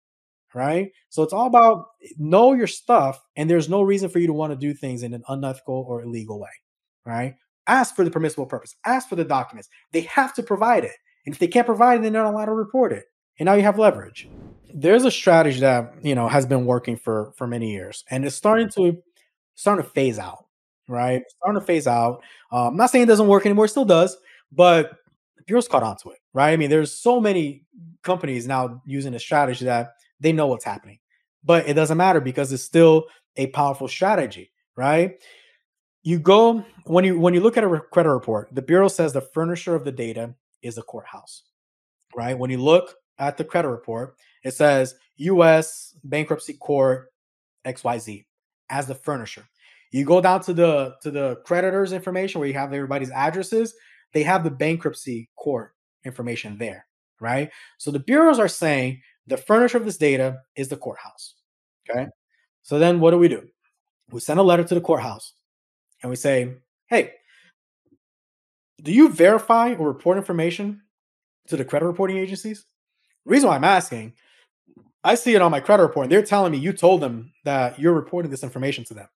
Right. 0.55 0.93
So 1.09 1.23
it's 1.23 1.33
all 1.33 1.47
about 1.47 1.87
know 2.19 2.53
your 2.53 2.67
stuff, 2.67 3.21
and 3.37 3.49
there's 3.49 3.69
no 3.69 3.83
reason 3.83 4.11
for 4.11 4.19
you 4.19 4.27
to 4.27 4.33
want 4.33 4.53
to 4.53 4.57
do 4.57 4.75
things 4.75 5.03
in 5.03 5.15
an 5.15 5.23
unethical 5.29 5.87
or 5.89 6.03
illegal 6.03 6.39
way. 6.39 6.51
Right. 7.07 7.37
Ask 7.67 7.97
for 7.97 8.05
the 8.05 8.11
permissible 8.11 8.47
purpose. 8.47 8.75
Ask 8.85 9.09
for 9.09 9.17
the 9.17 9.25
documents. 9.25 9.69
They 9.93 10.03
have 10.03 10.35
to 10.35 10.43
provide 10.43 10.85
it. 10.85 10.97
And 11.25 11.35
if 11.35 11.39
they 11.39 11.47
can't 11.47 11.67
provide 11.67 12.01
it, 12.01 12.03
then 12.03 12.13
they're 12.13 12.23
not 12.23 12.35
allowed 12.35 12.47
to 12.47 12.53
report 12.53 12.93
it. 12.93 13.05
And 13.39 13.47
now 13.47 13.55
you 13.55 13.63
have 13.63 13.79
leverage. 13.79 14.29
There's 14.75 15.05
a 15.05 15.11
strategy 15.11 15.61
that 15.61 15.95
you 16.03 16.15
know 16.15 16.29
has 16.29 16.47
been 16.47 16.67
working 16.67 16.97
for 16.97 17.33
for 17.37 17.47
many 17.47 17.73
years, 17.73 18.05
and 18.11 18.25
it's 18.25 18.37
starting 18.37 18.69
to 18.71 18.99
starting 19.55 19.85
to 19.85 19.91
phase 19.91 20.19
out. 20.19 20.47
Right, 20.89 21.23
starting 21.29 21.61
to 21.61 21.67
phase 21.67 21.87
out. 21.87 22.23
Um, 22.51 22.69
I'm 22.69 22.77
not 22.77 22.91
saying 22.91 23.05
it 23.05 23.07
doesn't 23.07 23.29
work 23.29 23.47
anymore; 23.47 23.67
it 23.67 23.69
still 23.69 23.85
does, 23.85 24.17
but 24.51 24.93
the 25.37 25.45
bureau's 25.45 25.69
caught 25.69 25.83
on 25.83 25.97
to 25.99 26.11
it. 26.11 26.19
Right. 26.35 26.53
I 26.53 26.57
mean, 26.57 26.71
there's 26.71 26.93
so 26.93 27.21
many 27.21 27.65
companies 28.03 28.47
now 28.47 28.83
using 28.87 29.15
a 29.15 29.19
strategy 29.19 29.65
that 29.67 29.91
they 30.23 30.33
know 30.33 30.47
what's 30.47 30.65
happening, 30.65 30.99
but 31.45 31.69
it 31.69 31.75
doesn't 31.75 31.99
matter 31.99 32.21
because 32.21 32.53
it's 32.53 32.63
still 32.63 33.07
a 33.37 33.49
powerful 33.49 33.89
strategy. 33.89 34.53
Right? 34.77 35.23
You 36.03 36.19
go 36.19 36.65
when 36.87 37.05
you 37.05 37.19
when 37.19 37.35
you 37.35 37.41
look 37.41 37.57
at 37.57 37.65
a 37.65 37.81
credit 37.93 38.11
report 38.11 38.49
the 38.53 38.63
bureau 38.63 38.89
says 38.89 39.13
the 39.13 39.21
furnisher 39.21 39.75
of 39.75 39.85
the 39.85 39.93
data 39.93 40.35
is 40.63 40.77
the 40.77 40.83
courthouse 40.83 41.43
right? 42.15 42.39
When 42.39 42.51
you 42.51 42.59
look 42.59 42.95
at 43.19 43.37
the 43.37 43.45
credit 43.45 43.69
report 43.69 44.17
it 44.43 44.55
says 44.55 44.95
us 45.19 45.95
bankruptcy 46.03 46.55
court 46.55 47.13
xyz 47.65 48.25
as 48.71 48.87
the 48.87 48.95
furnisher 48.95 49.45
you 49.93 50.05
go 50.05 50.21
down 50.21 50.41
to 50.41 50.53
the 50.53 50.97
to 51.03 51.11
the 51.11 51.37
creditors 51.45 51.93
information 51.93 52.41
where 52.41 52.49
you 52.49 52.55
have 52.55 52.73
everybody's 52.73 53.11
addresses 53.11 53.75
they 54.13 54.25
have 54.25 54.43
the 54.43 54.51
bankruptcy 54.51 55.31
court 55.37 55.75
information 56.05 56.59
there 56.59 56.87
right? 57.23 57.51
So 57.79 57.93
the 57.93 58.01
bureaus 58.01 58.41
are 58.41 58.49
saying 58.49 59.01
the 59.27 59.37
furnisher 59.37 59.79
of 59.79 59.85
this 59.85 59.97
data 59.97 60.39
is 60.57 60.69
the 60.69 60.77
courthouse 60.77 61.35
okay 61.89 62.07
so 62.63 62.79
then 62.79 63.01
what 63.01 63.11
do 63.11 63.19
we 63.19 63.29
do 63.29 63.47
we 64.13 64.21
send 64.21 64.39
a 64.39 64.43
letter 64.43 64.65
to 64.65 64.75
the 64.75 64.81
courthouse 64.81 65.35
and 66.03 66.11
we 66.11 66.17
say, 66.17 66.55
hey, 66.87 67.13
do 68.83 68.93
you 68.93 69.09
verify 69.09 69.75
or 69.75 69.89
report 69.89 70.19
information 70.19 70.83
to 71.49 71.57
the 71.57 71.65
credit 71.65 71.87
reporting 71.87 72.19
agencies? 72.19 72.67
Reason 73.25 73.49
why 73.49 73.57
I'm 73.57 73.65
asking, 73.65 74.15
I 75.05 75.15
see 75.15 75.35
it 75.35 75.43
on 75.43 75.51
my 75.51 75.61
credit 75.61 75.83
report 75.83 76.05
and 76.05 76.13
they're 76.13 76.23
telling 76.23 76.53
me 76.53 76.59
you 76.59 76.73
told 76.73 77.01
them 77.01 77.33
that 77.45 77.79
you're 77.79 77.93
reporting 77.93 78.31
this 78.31 78.43
information 78.43 78.85
to 78.85 78.95
them. 78.95 79.09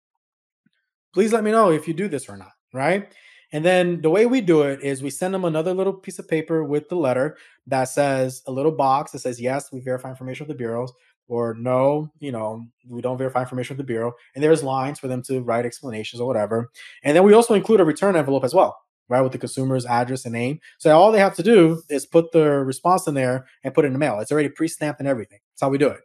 Please 1.12 1.32
let 1.32 1.44
me 1.44 1.50
know 1.50 1.70
if 1.70 1.88
you 1.88 1.94
do 1.94 2.08
this 2.08 2.28
or 2.28 2.36
not, 2.36 2.52
right? 2.72 3.12
And 3.56 3.64
then 3.64 4.02
the 4.02 4.10
way 4.10 4.26
we 4.26 4.42
do 4.42 4.60
it 4.60 4.82
is 4.82 5.02
we 5.02 5.08
send 5.08 5.32
them 5.32 5.46
another 5.46 5.72
little 5.72 5.94
piece 5.94 6.18
of 6.18 6.28
paper 6.28 6.62
with 6.62 6.90
the 6.90 6.94
letter 6.94 7.38
that 7.68 7.84
says 7.84 8.42
a 8.46 8.52
little 8.52 8.70
box 8.70 9.12
that 9.12 9.20
says, 9.20 9.40
yes, 9.40 9.72
we 9.72 9.80
verify 9.80 10.10
information 10.10 10.46
with 10.46 10.54
the 10.54 10.58
bureaus 10.58 10.92
or 11.26 11.54
no, 11.54 12.12
you 12.18 12.30
know, 12.30 12.66
we 12.86 13.00
don't 13.00 13.16
verify 13.16 13.40
information 13.40 13.74
with 13.74 13.86
the 13.86 13.90
bureau. 13.90 14.12
And 14.34 14.44
there's 14.44 14.62
lines 14.62 14.98
for 14.98 15.08
them 15.08 15.22
to 15.22 15.40
write 15.40 15.64
explanations 15.64 16.20
or 16.20 16.26
whatever. 16.26 16.70
And 17.02 17.16
then 17.16 17.24
we 17.24 17.32
also 17.32 17.54
include 17.54 17.80
a 17.80 17.84
return 17.86 18.14
envelope 18.14 18.44
as 18.44 18.52
well, 18.52 18.76
right, 19.08 19.22
with 19.22 19.32
the 19.32 19.38
consumer's 19.38 19.86
address 19.86 20.26
and 20.26 20.34
name. 20.34 20.60
So 20.76 20.94
all 20.94 21.10
they 21.10 21.18
have 21.18 21.36
to 21.36 21.42
do 21.42 21.80
is 21.88 22.04
put 22.04 22.32
their 22.32 22.62
response 22.62 23.06
in 23.06 23.14
there 23.14 23.46
and 23.64 23.72
put 23.72 23.86
it 23.86 23.88
in 23.88 23.94
the 23.94 23.98
mail. 23.98 24.20
It's 24.20 24.32
already 24.32 24.50
pre-stamped 24.50 25.00
and 25.00 25.08
everything. 25.08 25.38
That's 25.54 25.62
how 25.62 25.70
we 25.70 25.78
do 25.78 25.88
it. 25.88 26.02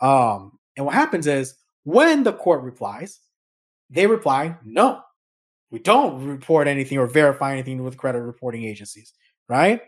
Um, 0.00 0.60
and 0.76 0.86
what 0.86 0.94
happens 0.94 1.26
is 1.26 1.56
when 1.82 2.22
the 2.22 2.34
court 2.34 2.62
replies, 2.62 3.18
they 3.90 4.06
reply, 4.06 4.58
no, 4.64 5.02
we 5.74 5.80
don't 5.80 6.24
report 6.24 6.68
anything 6.68 6.98
or 6.98 7.08
verify 7.08 7.50
anything 7.52 7.82
with 7.82 7.96
credit 7.96 8.20
reporting 8.20 8.62
agencies, 8.62 9.12
right? 9.48 9.80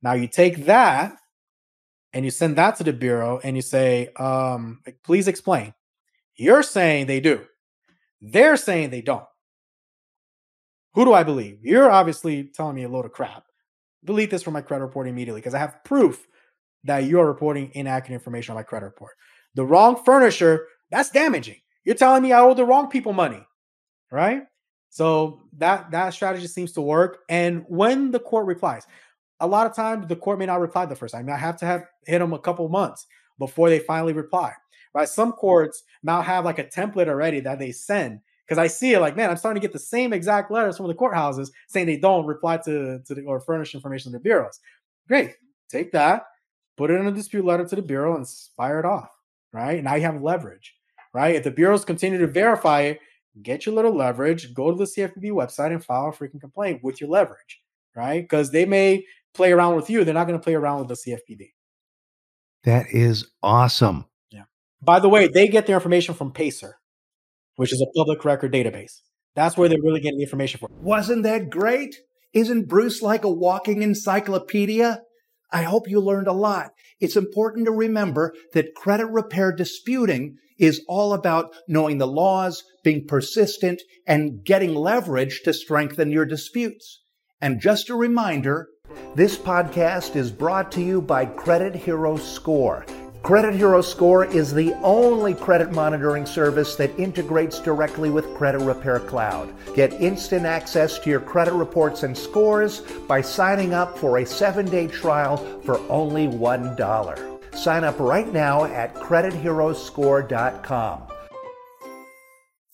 Now 0.00 0.14
you 0.14 0.26
take 0.26 0.64
that 0.64 1.16
and 2.14 2.24
you 2.24 2.30
send 2.30 2.56
that 2.56 2.76
to 2.76 2.84
the 2.84 2.94
bureau 2.94 3.40
and 3.44 3.54
you 3.54 3.60
say, 3.60 4.08
um, 4.16 4.80
please 5.04 5.28
explain. 5.28 5.74
You're 6.34 6.62
saying 6.62 7.08
they 7.08 7.20
do. 7.20 7.42
They're 8.22 8.56
saying 8.56 8.88
they 8.88 9.02
don't. 9.02 9.26
Who 10.94 11.04
do 11.04 11.12
I 11.12 11.24
believe? 11.24 11.58
You're 11.60 11.90
obviously 11.90 12.44
telling 12.44 12.76
me 12.76 12.84
a 12.84 12.88
load 12.88 13.04
of 13.04 13.12
crap. 13.12 13.44
Delete 14.02 14.30
this 14.30 14.42
from 14.42 14.54
my 14.54 14.62
credit 14.62 14.84
report 14.84 15.08
immediately 15.08 15.42
because 15.42 15.54
I 15.54 15.58
have 15.58 15.84
proof 15.84 16.26
that 16.84 17.04
you're 17.04 17.26
reporting 17.26 17.70
inaccurate 17.74 18.14
information 18.14 18.52
on 18.52 18.56
my 18.56 18.62
credit 18.62 18.86
report. 18.86 19.12
The 19.56 19.66
wrong 19.66 20.02
furnisher, 20.06 20.68
that's 20.90 21.10
damaging. 21.10 21.60
You're 21.84 21.96
telling 21.96 22.22
me 22.22 22.32
I 22.32 22.40
owe 22.40 22.54
the 22.54 22.64
wrong 22.64 22.88
people 22.88 23.12
money, 23.12 23.46
right? 24.10 24.44
So 24.94 25.40
that 25.58 25.90
that 25.90 26.14
strategy 26.14 26.46
seems 26.46 26.70
to 26.74 26.80
work. 26.80 27.24
And 27.28 27.64
when 27.66 28.12
the 28.12 28.20
court 28.20 28.46
replies, 28.46 28.86
a 29.40 29.46
lot 29.46 29.66
of 29.66 29.74
times 29.74 30.06
the 30.06 30.14
court 30.14 30.38
may 30.38 30.46
not 30.46 30.60
reply 30.60 30.86
the 30.86 30.94
first 30.94 31.12
time. 31.12 31.28
I 31.28 31.36
have 31.36 31.56
to 31.56 31.66
have 31.66 31.82
hit 32.06 32.20
them 32.20 32.32
a 32.32 32.38
couple 32.38 32.68
months 32.68 33.04
before 33.40 33.70
they 33.70 33.80
finally 33.80 34.12
reply. 34.12 34.52
Right? 34.94 35.08
Some 35.08 35.32
courts 35.32 35.82
now 36.04 36.22
have 36.22 36.44
like 36.44 36.60
a 36.60 36.64
template 36.64 37.08
already 37.08 37.40
that 37.40 37.58
they 37.58 37.72
send 37.72 38.20
because 38.46 38.56
I 38.56 38.68
see 38.68 38.92
it 38.92 39.00
like, 39.00 39.16
man, 39.16 39.30
I'm 39.30 39.36
starting 39.36 39.60
to 39.60 39.66
get 39.66 39.72
the 39.72 39.80
same 39.80 40.12
exact 40.12 40.52
letters 40.52 40.76
from 40.76 40.86
the 40.86 40.94
courthouses 40.94 41.50
saying 41.66 41.86
they 41.86 41.96
don't 41.96 42.24
reply 42.24 42.58
to, 42.58 43.00
to 43.04 43.14
the, 43.16 43.22
or 43.22 43.40
furnish 43.40 43.74
information 43.74 44.12
to 44.12 44.18
the 44.18 44.22
bureaus. 44.22 44.60
Great, 45.08 45.34
take 45.68 45.90
that, 45.90 46.26
put 46.76 46.92
it 46.92 47.00
in 47.00 47.06
a 47.08 47.10
dispute 47.10 47.44
letter 47.44 47.66
to 47.66 47.74
the 47.74 47.82
bureau, 47.82 48.14
and 48.14 48.28
fire 48.56 48.78
it 48.78 48.84
off. 48.84 49.08
Right 49.52 49.82
now 49.82 49.96
you 49.96 50.02
have 50.02 50.22
leverage. 50.22 50.72
Right, 51.12 51.34
if 51.34 51.42
the 51.42 51.50
bureaus 51.50 51.84
continue 51.84 52.18
to 52.18 52.28
verify 52.28 52.82
it, 52.82 53.00
get 53.42 53.66
your 53.66 53.74
little 53.74 53.96
leverage. 53.96 54.54
Go 54.54 54.70
to 54.70 54.76
the 54.76 54.84
CFPB 54.84 55.30
website 55.30 55.72
and 55.72 55.84
file 55.84 56.08
a 56.08 56.12
freaking 56.12 56.40
complaint 56.40 56.80
with 56.82 57.00
your 57.00 57.10
leverage. 57.10 57.60
Right, 57.96 58.22
because 58.22 58.50
they 58.50 58.64
may 58.64 59.04
play 59.34 59.52
around 59.52 59.76
with 59.76 59.88
you, 59.88 60.02
they're 60.02 60.14
not 60.14 60.26
going 60.26 60.38
to 60.38 60.42
play 60.42 60.54
around 60.54 60.80
with 60.80 60.88
the 60.88 61.12
CFPB. 61.12 61.52
That 62.64 62.86
is 62.90 63.30
awesome. 63.40 64.06
Yeah. 64.30 64.44
By 64.82 64.98
the 64.98 65.08
way, 65.08 65.28
they 65.28 65.46
get 65.46 65.66
their 65.66 65.76
information 65.76 66.14
from 66.14 66.32
Pacer, 66.32 66.78
which 67.54 67.72
is 67.72 67.80
a 67.80 67.96
public 67.96 68.24
record 68.24 68.52
database. 68.52 69.00
That's 69.36 69.56
where 69.56 69.68
they're 69.68 69.78
really 69.80 70.00
getting 70.00 70.18
the 70.18 70.24
information 70.24 70.58
from. 70.58 70.70
Wasn't 70.82 71.22
that 71.22 71.50
great? 71.50 71.94
Isn't 72.32 72.66
Bruce 72.66 73.00
like 73.00 73.22
a 73.22 73.30
walking 73.30 73.82
encyclopedia? 73.82 75.02
I 75.52 75.62
hope 75.62 75.88
you 75.88 76.00
learned 76.00 76.26
a 76.26 76.32
lot. 76.32 76.72
It's 76.98 77.16
important 77.16 77.66
to 77.66 77.72
remember 77.72 78.34
that 78.54 78.74
credit 78.74 79.06
repair 79.06 79.52
disputing 79.52 80.36
is 80.58 80.82
all 80.88 81.12
about 81.12 81.54
knowing 81.68 81.98
the 81.98 82.06
laws, 82.06 82.62
being 82.82 83.06
persistent, 83.06 83.82
and 84.06 84.44
getting 84.44 84.74
leverage 84.74 85.42
to 85.44 85.52
strengthen 85.52 86.10
your 86.10 86.26
disputes. 86.26 87.02
And 87.40 87.60
just 87.60 87.90
a 87.90 87.94
reminder, 87.94 88.68
this 89.14 89.36
podcast 89.36 90.16
is 90.16 90.30
brought 90.30 90.72
to 90.72 90.82
you 90.82 91.00
by 91.00 91.26
Credit 91.26 91.74
Hero 91.74 92.16
Score. 92.16 92.84
Credit 93.24 93.54
Hero 93.54 93.80
Score 93.80 94.26
is 94.26 94.52
the 94.52 94.74
only 94.82 95.32
credit 95.32 95.72
monitoring 95.72 96.26
service 96.26 96.76
that 96.76 96.98
integrates 96.98 97.58
directly 97.58 98.10
with 98.10 98.34
Credit 98.34 98.58
Repair 98.58 99.00
Cloud. 99.00 99.50
Get 99.74 99.94
instant 99.94 100.44
access 100.44 100.98
to 100.98 101.08
your 101.08 101.20
credit 101.20 101.54
reports 101.54 102.02
and 102.02 102.16
scores 102.16 102.80
by 103.08 103.22
signing 103.22 103.72
up 103.72 103.96
for 103.96 104.18
a 104.18 104.26
seven 104.26 104.66
day 104.66 104.88
trial 104.88 105.38
for 105.64 105.78
only 105.90 106.28
$1. 106.28 107.33
Sign 107.56 107.84
up 107.84 107.98
right 107.98 108.30
now 108.32 108.64
at 108.64 108.94
CreditHeroScore.com. 108.94 111.02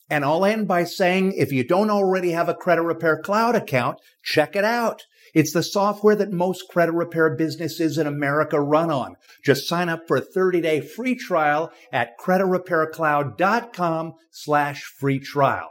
And 0.09 0.25
I'll 0.25 0.45
end 0.45 0.67
by 0.67 0.85
saying 0.85 1.35
if 1.37 1.53
you 1.53 1.63
don't 1.63 1.91
already 1.91 2.33
have 2.33 2.49
a 2.49 2.55
Credit 2.55 2.83
Repair 2.83 3.21
Cloud 3.23 3.55
account, 3.55 3.99
check 4.25 4.57
it 4.57 4.65
out. 4.65 5.03
It's 5.35 5.53
the 5.53 5.63
software 5.63 6.17
that 6.17 6.33
most 6.33 6.65
credit 6.69 6.93
repair 6.93 7.37
businesses 7.37 7.99
in 7.99 8.09
America 8.09 8.61
run 8.61 8.91
on. 8.91 9.15
Just 9.45 9.69
sign 9.69 9.89
up 9.89 10.09
for 10.09 10.17
a 10.17 10.23
30-day 10.23 10.81
free 10.81 11.15
trial 11.15 11.71
at 11.93 12.19
creditrepaircloud.com 12.19 14.15
slash 14.33 14.83
free 14.83 15.21
trial. 15.21 15.71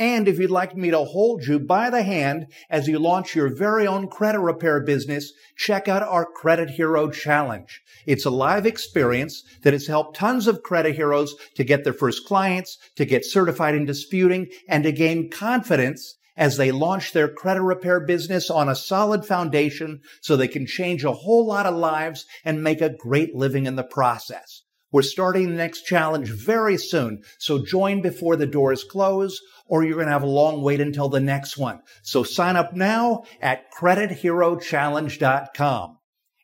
And 0.00 0.28
if 0.28 0.38
you'd 0.38 0.50
like 0.50 0.74
me 0.74 0.90
to 0.92 1.04
hold 1.04 1.46
you 1.46 1.58
by 1.60 1.90
the 1.90 2.02
hand 2.02 2.46
as 2.70 2.88
you 2.88 2.98
launch 2.98 3.34
your 3.34 3.54
very 3.54 3.86
own 3.86 4.08
credit 4.08 4.40
repair 4.40 4.80
business, 4.80 5.34
check 5.58 5.88
out 5.88 6.02
our 6.02 6.24
Credit 6.24 6.70
Hero 6.70 7.10
Challenge. 7.10 7.82
It's 8.06 8.24
a 8.24 8.30
live 8.30 8.64
experience 8.64 9.44
that 9.62 9.74
has 9.74 9.88
helped 9.88 10.16
tons 10.16 10.46
of 10.46 10.62
credit 10.62 10.96
heroes 10.96 11.34
to 11.56 11.64
get 11.64 11.84
their 11.84 11.92
first 11.92 12.26
clients, 12.26 12.78
to 12.96 13.04
get 13.04 13.26
certified 13.26 13.74
in 13.74 13.84
disputing, 13.84 14.48
and 14.66 14.84
to 14.84 14.92
gain 14.92 15.28
confidence 15.28 16.16
as 16.34 16.56
they 16.56 16.72
launch 16.72 17.12
their 17.12 17.28
credit 17.28 17.60
repair 17.60 18.00
business 18.00 18.48
on 18.48 18.70
a 18.70 18.74
solid 18.74 19.26
foundation 19.26 20.00
so 20.22 20.34
they 20.34 20.48
can 20.48 20.66
change 20.66 21.04
a 21.04 21.12
whole 21.12 21.44
lot 21.44 21.66
of 21.66 21.76
lives 21.76 22.24
and 22.42 22.64
make 22.64 22.80
a 22.80 22.88
great 22.88 23.34
living 23.34 23.66
in 23.66 23.76
the 23.76 23.84
process. 23.84 24.62
We're 24.92 25.02
starting 25.02 25.50
the 25.50 25.54
next 25.54 25.82
challenge 25.82 26.30
very 26.30 26.76
soon, 26.76 27.22
so 27.38 27.64
join 27.64 28.02
before 28.02 28.34
the 28.34 28.46
doors 28.46 28.82
close 28.82 29.40
or 29.70 29.82
you're 29.84 29.94
going 29.94 30.08
to 30.08 30.12
have 30.12 30.24
a 30.24 30.26
long 30.26 30.62
wait 30.62 30.80
until 30.80 31.08
the 31.08 31.20
next 31.20 31.56
one. 31.56 31.80
So 32.02 32.24
sign 32.24 32.56
up 32.56 32.74
now 32.74 33.22
at 33.40 33.72
creditherochallenge.com. 33.72 35.98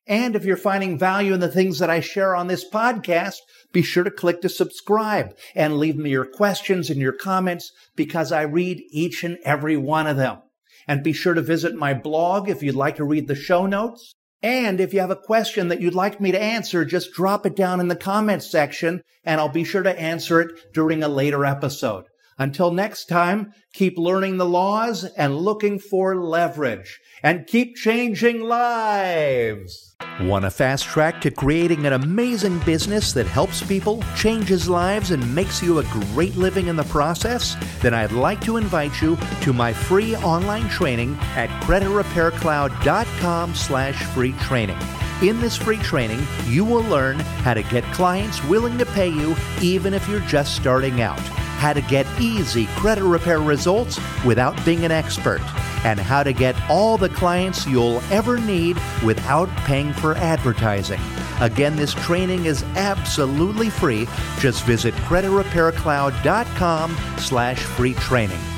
And 0.06 0.36
if 0.36 0.44
you're 0.44 0.56
finding 0.56 0.96
value 0.96 1.34
in 1.34 1.40
the 1.40 1.50
things 1.50 1.80
that 1.80 1.90
I 1.90 1.98
share 1.98 2.36
on 2.36 2.46
this 2.46 2.64
podcast, 2.70 3.38
be 3.72 3.82
sure 3.82 4.04
to 4.04 4.12
click 4.12 4.42
to 4.42 4.48
subscribe 4.48 5.36
and 5.56 5.78
leave 5.78 5.96
me 5.96 6.10
your 6.10 6.24
questions 6.24 6.88
and 6.88 7.00
your 7.00 7.12
comments 7.12 7.72
because 7.96 8.30
I 8.30 8.42
read 8.42 8.80
each 8.92 9.24
and 9.24 9.38
every 9.44 9.76
one 9.76 10.06
of 10.06 10.16
them. 10.16 10.38
And 10.86 11.02
be 11.02 11.12
sure 11.12 11.34
to 11.34 11.42
visit 11.42 11.74
my 11.74 11.94
blog 11.94 12.48
if 12.48 12.62
you'd 12.62 12.76
like 12.76 12.94
to 12.96 13.04
read 13.04 13.26
the 13.26 13.34
show 13.34 13.66
notes. 13.66 14.14
And 14.40 14.80
if 14.80 14.94
you 14.94 15.00
have 15.00 15.10
a 15.10 15.16
question 15.16 15.66
that 15.68 15.80
you'd 15.80 15.96
like 15.96 16.20
me 16.20 16.30
to 16.30 16.40
answer, 16.40 16.84
just 16.84 17.12
drop 17.12 17.44
it 17.44 17.56
down 17.56 17.80
in 17.80 17.88
the 17.88 17.96
comments 17.96 18.48
section 18.48 19.02
and 19.24 19.40
I'll 19.40 19.48
be 19.48 19.64
sure 19.64 19.82
to 19.82 20.00
answer 20.00 20.40
it 20.40 20.72
during 20.72 21.02
a 21.02 21.08
later 21.08 21.44
episode. 21.44 22.04
Until 22.38 22.70
next 22.70 23.06
time, 23.06 23.54
keep 23.72 23.96
learning 23.96 24.36
the 24.36 24.44
laws 24.44 25.04
and 25.04 25.36
looking 25.36 25.78
for 25.78 26.16
leverage 26.16 27.00
and 27.22 27.46
keep 27.46 27.76
changing 27.76 28.42
lives. 28.42 29.94
Want 30.20 30.44
a 30.44 30.50
fast 30.50 30.84
track 30.84 31.22
to 31.22 31.30
creating 31.30 31.86
an 31.86 31.94
amazing 31.94 32.58
business 32.60 33.14
that 33.14 33.26
helps 33.26 33.66
people, 33.66 34.02
changes 34.14 34.68
lives, 34.68 35.10
and 35.12 35.34
makes 35.34 35.62
you 35.62 35.78
a 35.78 35.84
great 35.84 36.36
living 36.36 36.66
in 36.66 36.76
the 36.76 36.84
process? 36.84 37.56
Then 37.80 37.94
I'd 37.94 38.12
like 38.12 38.42
to 38.42 38.58
invite 38.58 39.00
you 39.00 39.16
to 39.42 39.54
my 39.54 39.72
free 39.72 40.14
online 40.16 40.68
training 40.68 41.16
at 41.36 41.48
creditrepaircloud.com 41.62 43.54
slash 43.54 44.02
free 44.12 44.32
training. 44.32 44.78
In 45.22 45.40
this 45.40 45.56
free 45.56 45.78
training, 45.78 46.26
you 46.46 46.66
will 46.66 46.82
learn 46.82 47.18
how 47.18 47.54
to 47.54 47.62
get 47.62 47.84
clients 47.94 48.44
willing 48.44 48.76
to 48.76 48.84
pay 48.84 49.08
you 49.08 49.34
even 49.62 49.94
if 49.94 50.06
you're 50.08 50.20
just 50.20 50.54
starting 50.54 51.00
out 51.00 51.20
how 51.66 51.72
to 51.72 51.80
get 51.80 52.06
easy 52.20 52.66
credit 52.76 53.02
repair 53.02 53.40
results 53.40 53.98
without 54.24 54.54
being 54.64 54.84
an 54.84 54.92
expert, 54.92 55.40
and 55.84 55.98
how 55.98 56.22
to 56.22 56.32
get 56.32 56.54
all 56.70 56.96
the 56.96 57.08
clients 57.08 57.66
you'll 57.66 58.00
ever 58.12 58.38
need 58.38 58.76
without 59.04 59.48
paying 59.64 59.92
for 59.92 60.14
advertising. 60.18 61.00
Again, 61.40 61.74
this 61.74 61.92
training 61.92 62.44
is 62.44 62.62
absolutely 62.76 63.68
free. 63.68 64.06
Just 64.38 64.62
visit 64.62 64.94
creditrepaircloud.com 64.94 66.96
slash 67.18 67.58
free 67.58 67.94
training. 67.94 68.55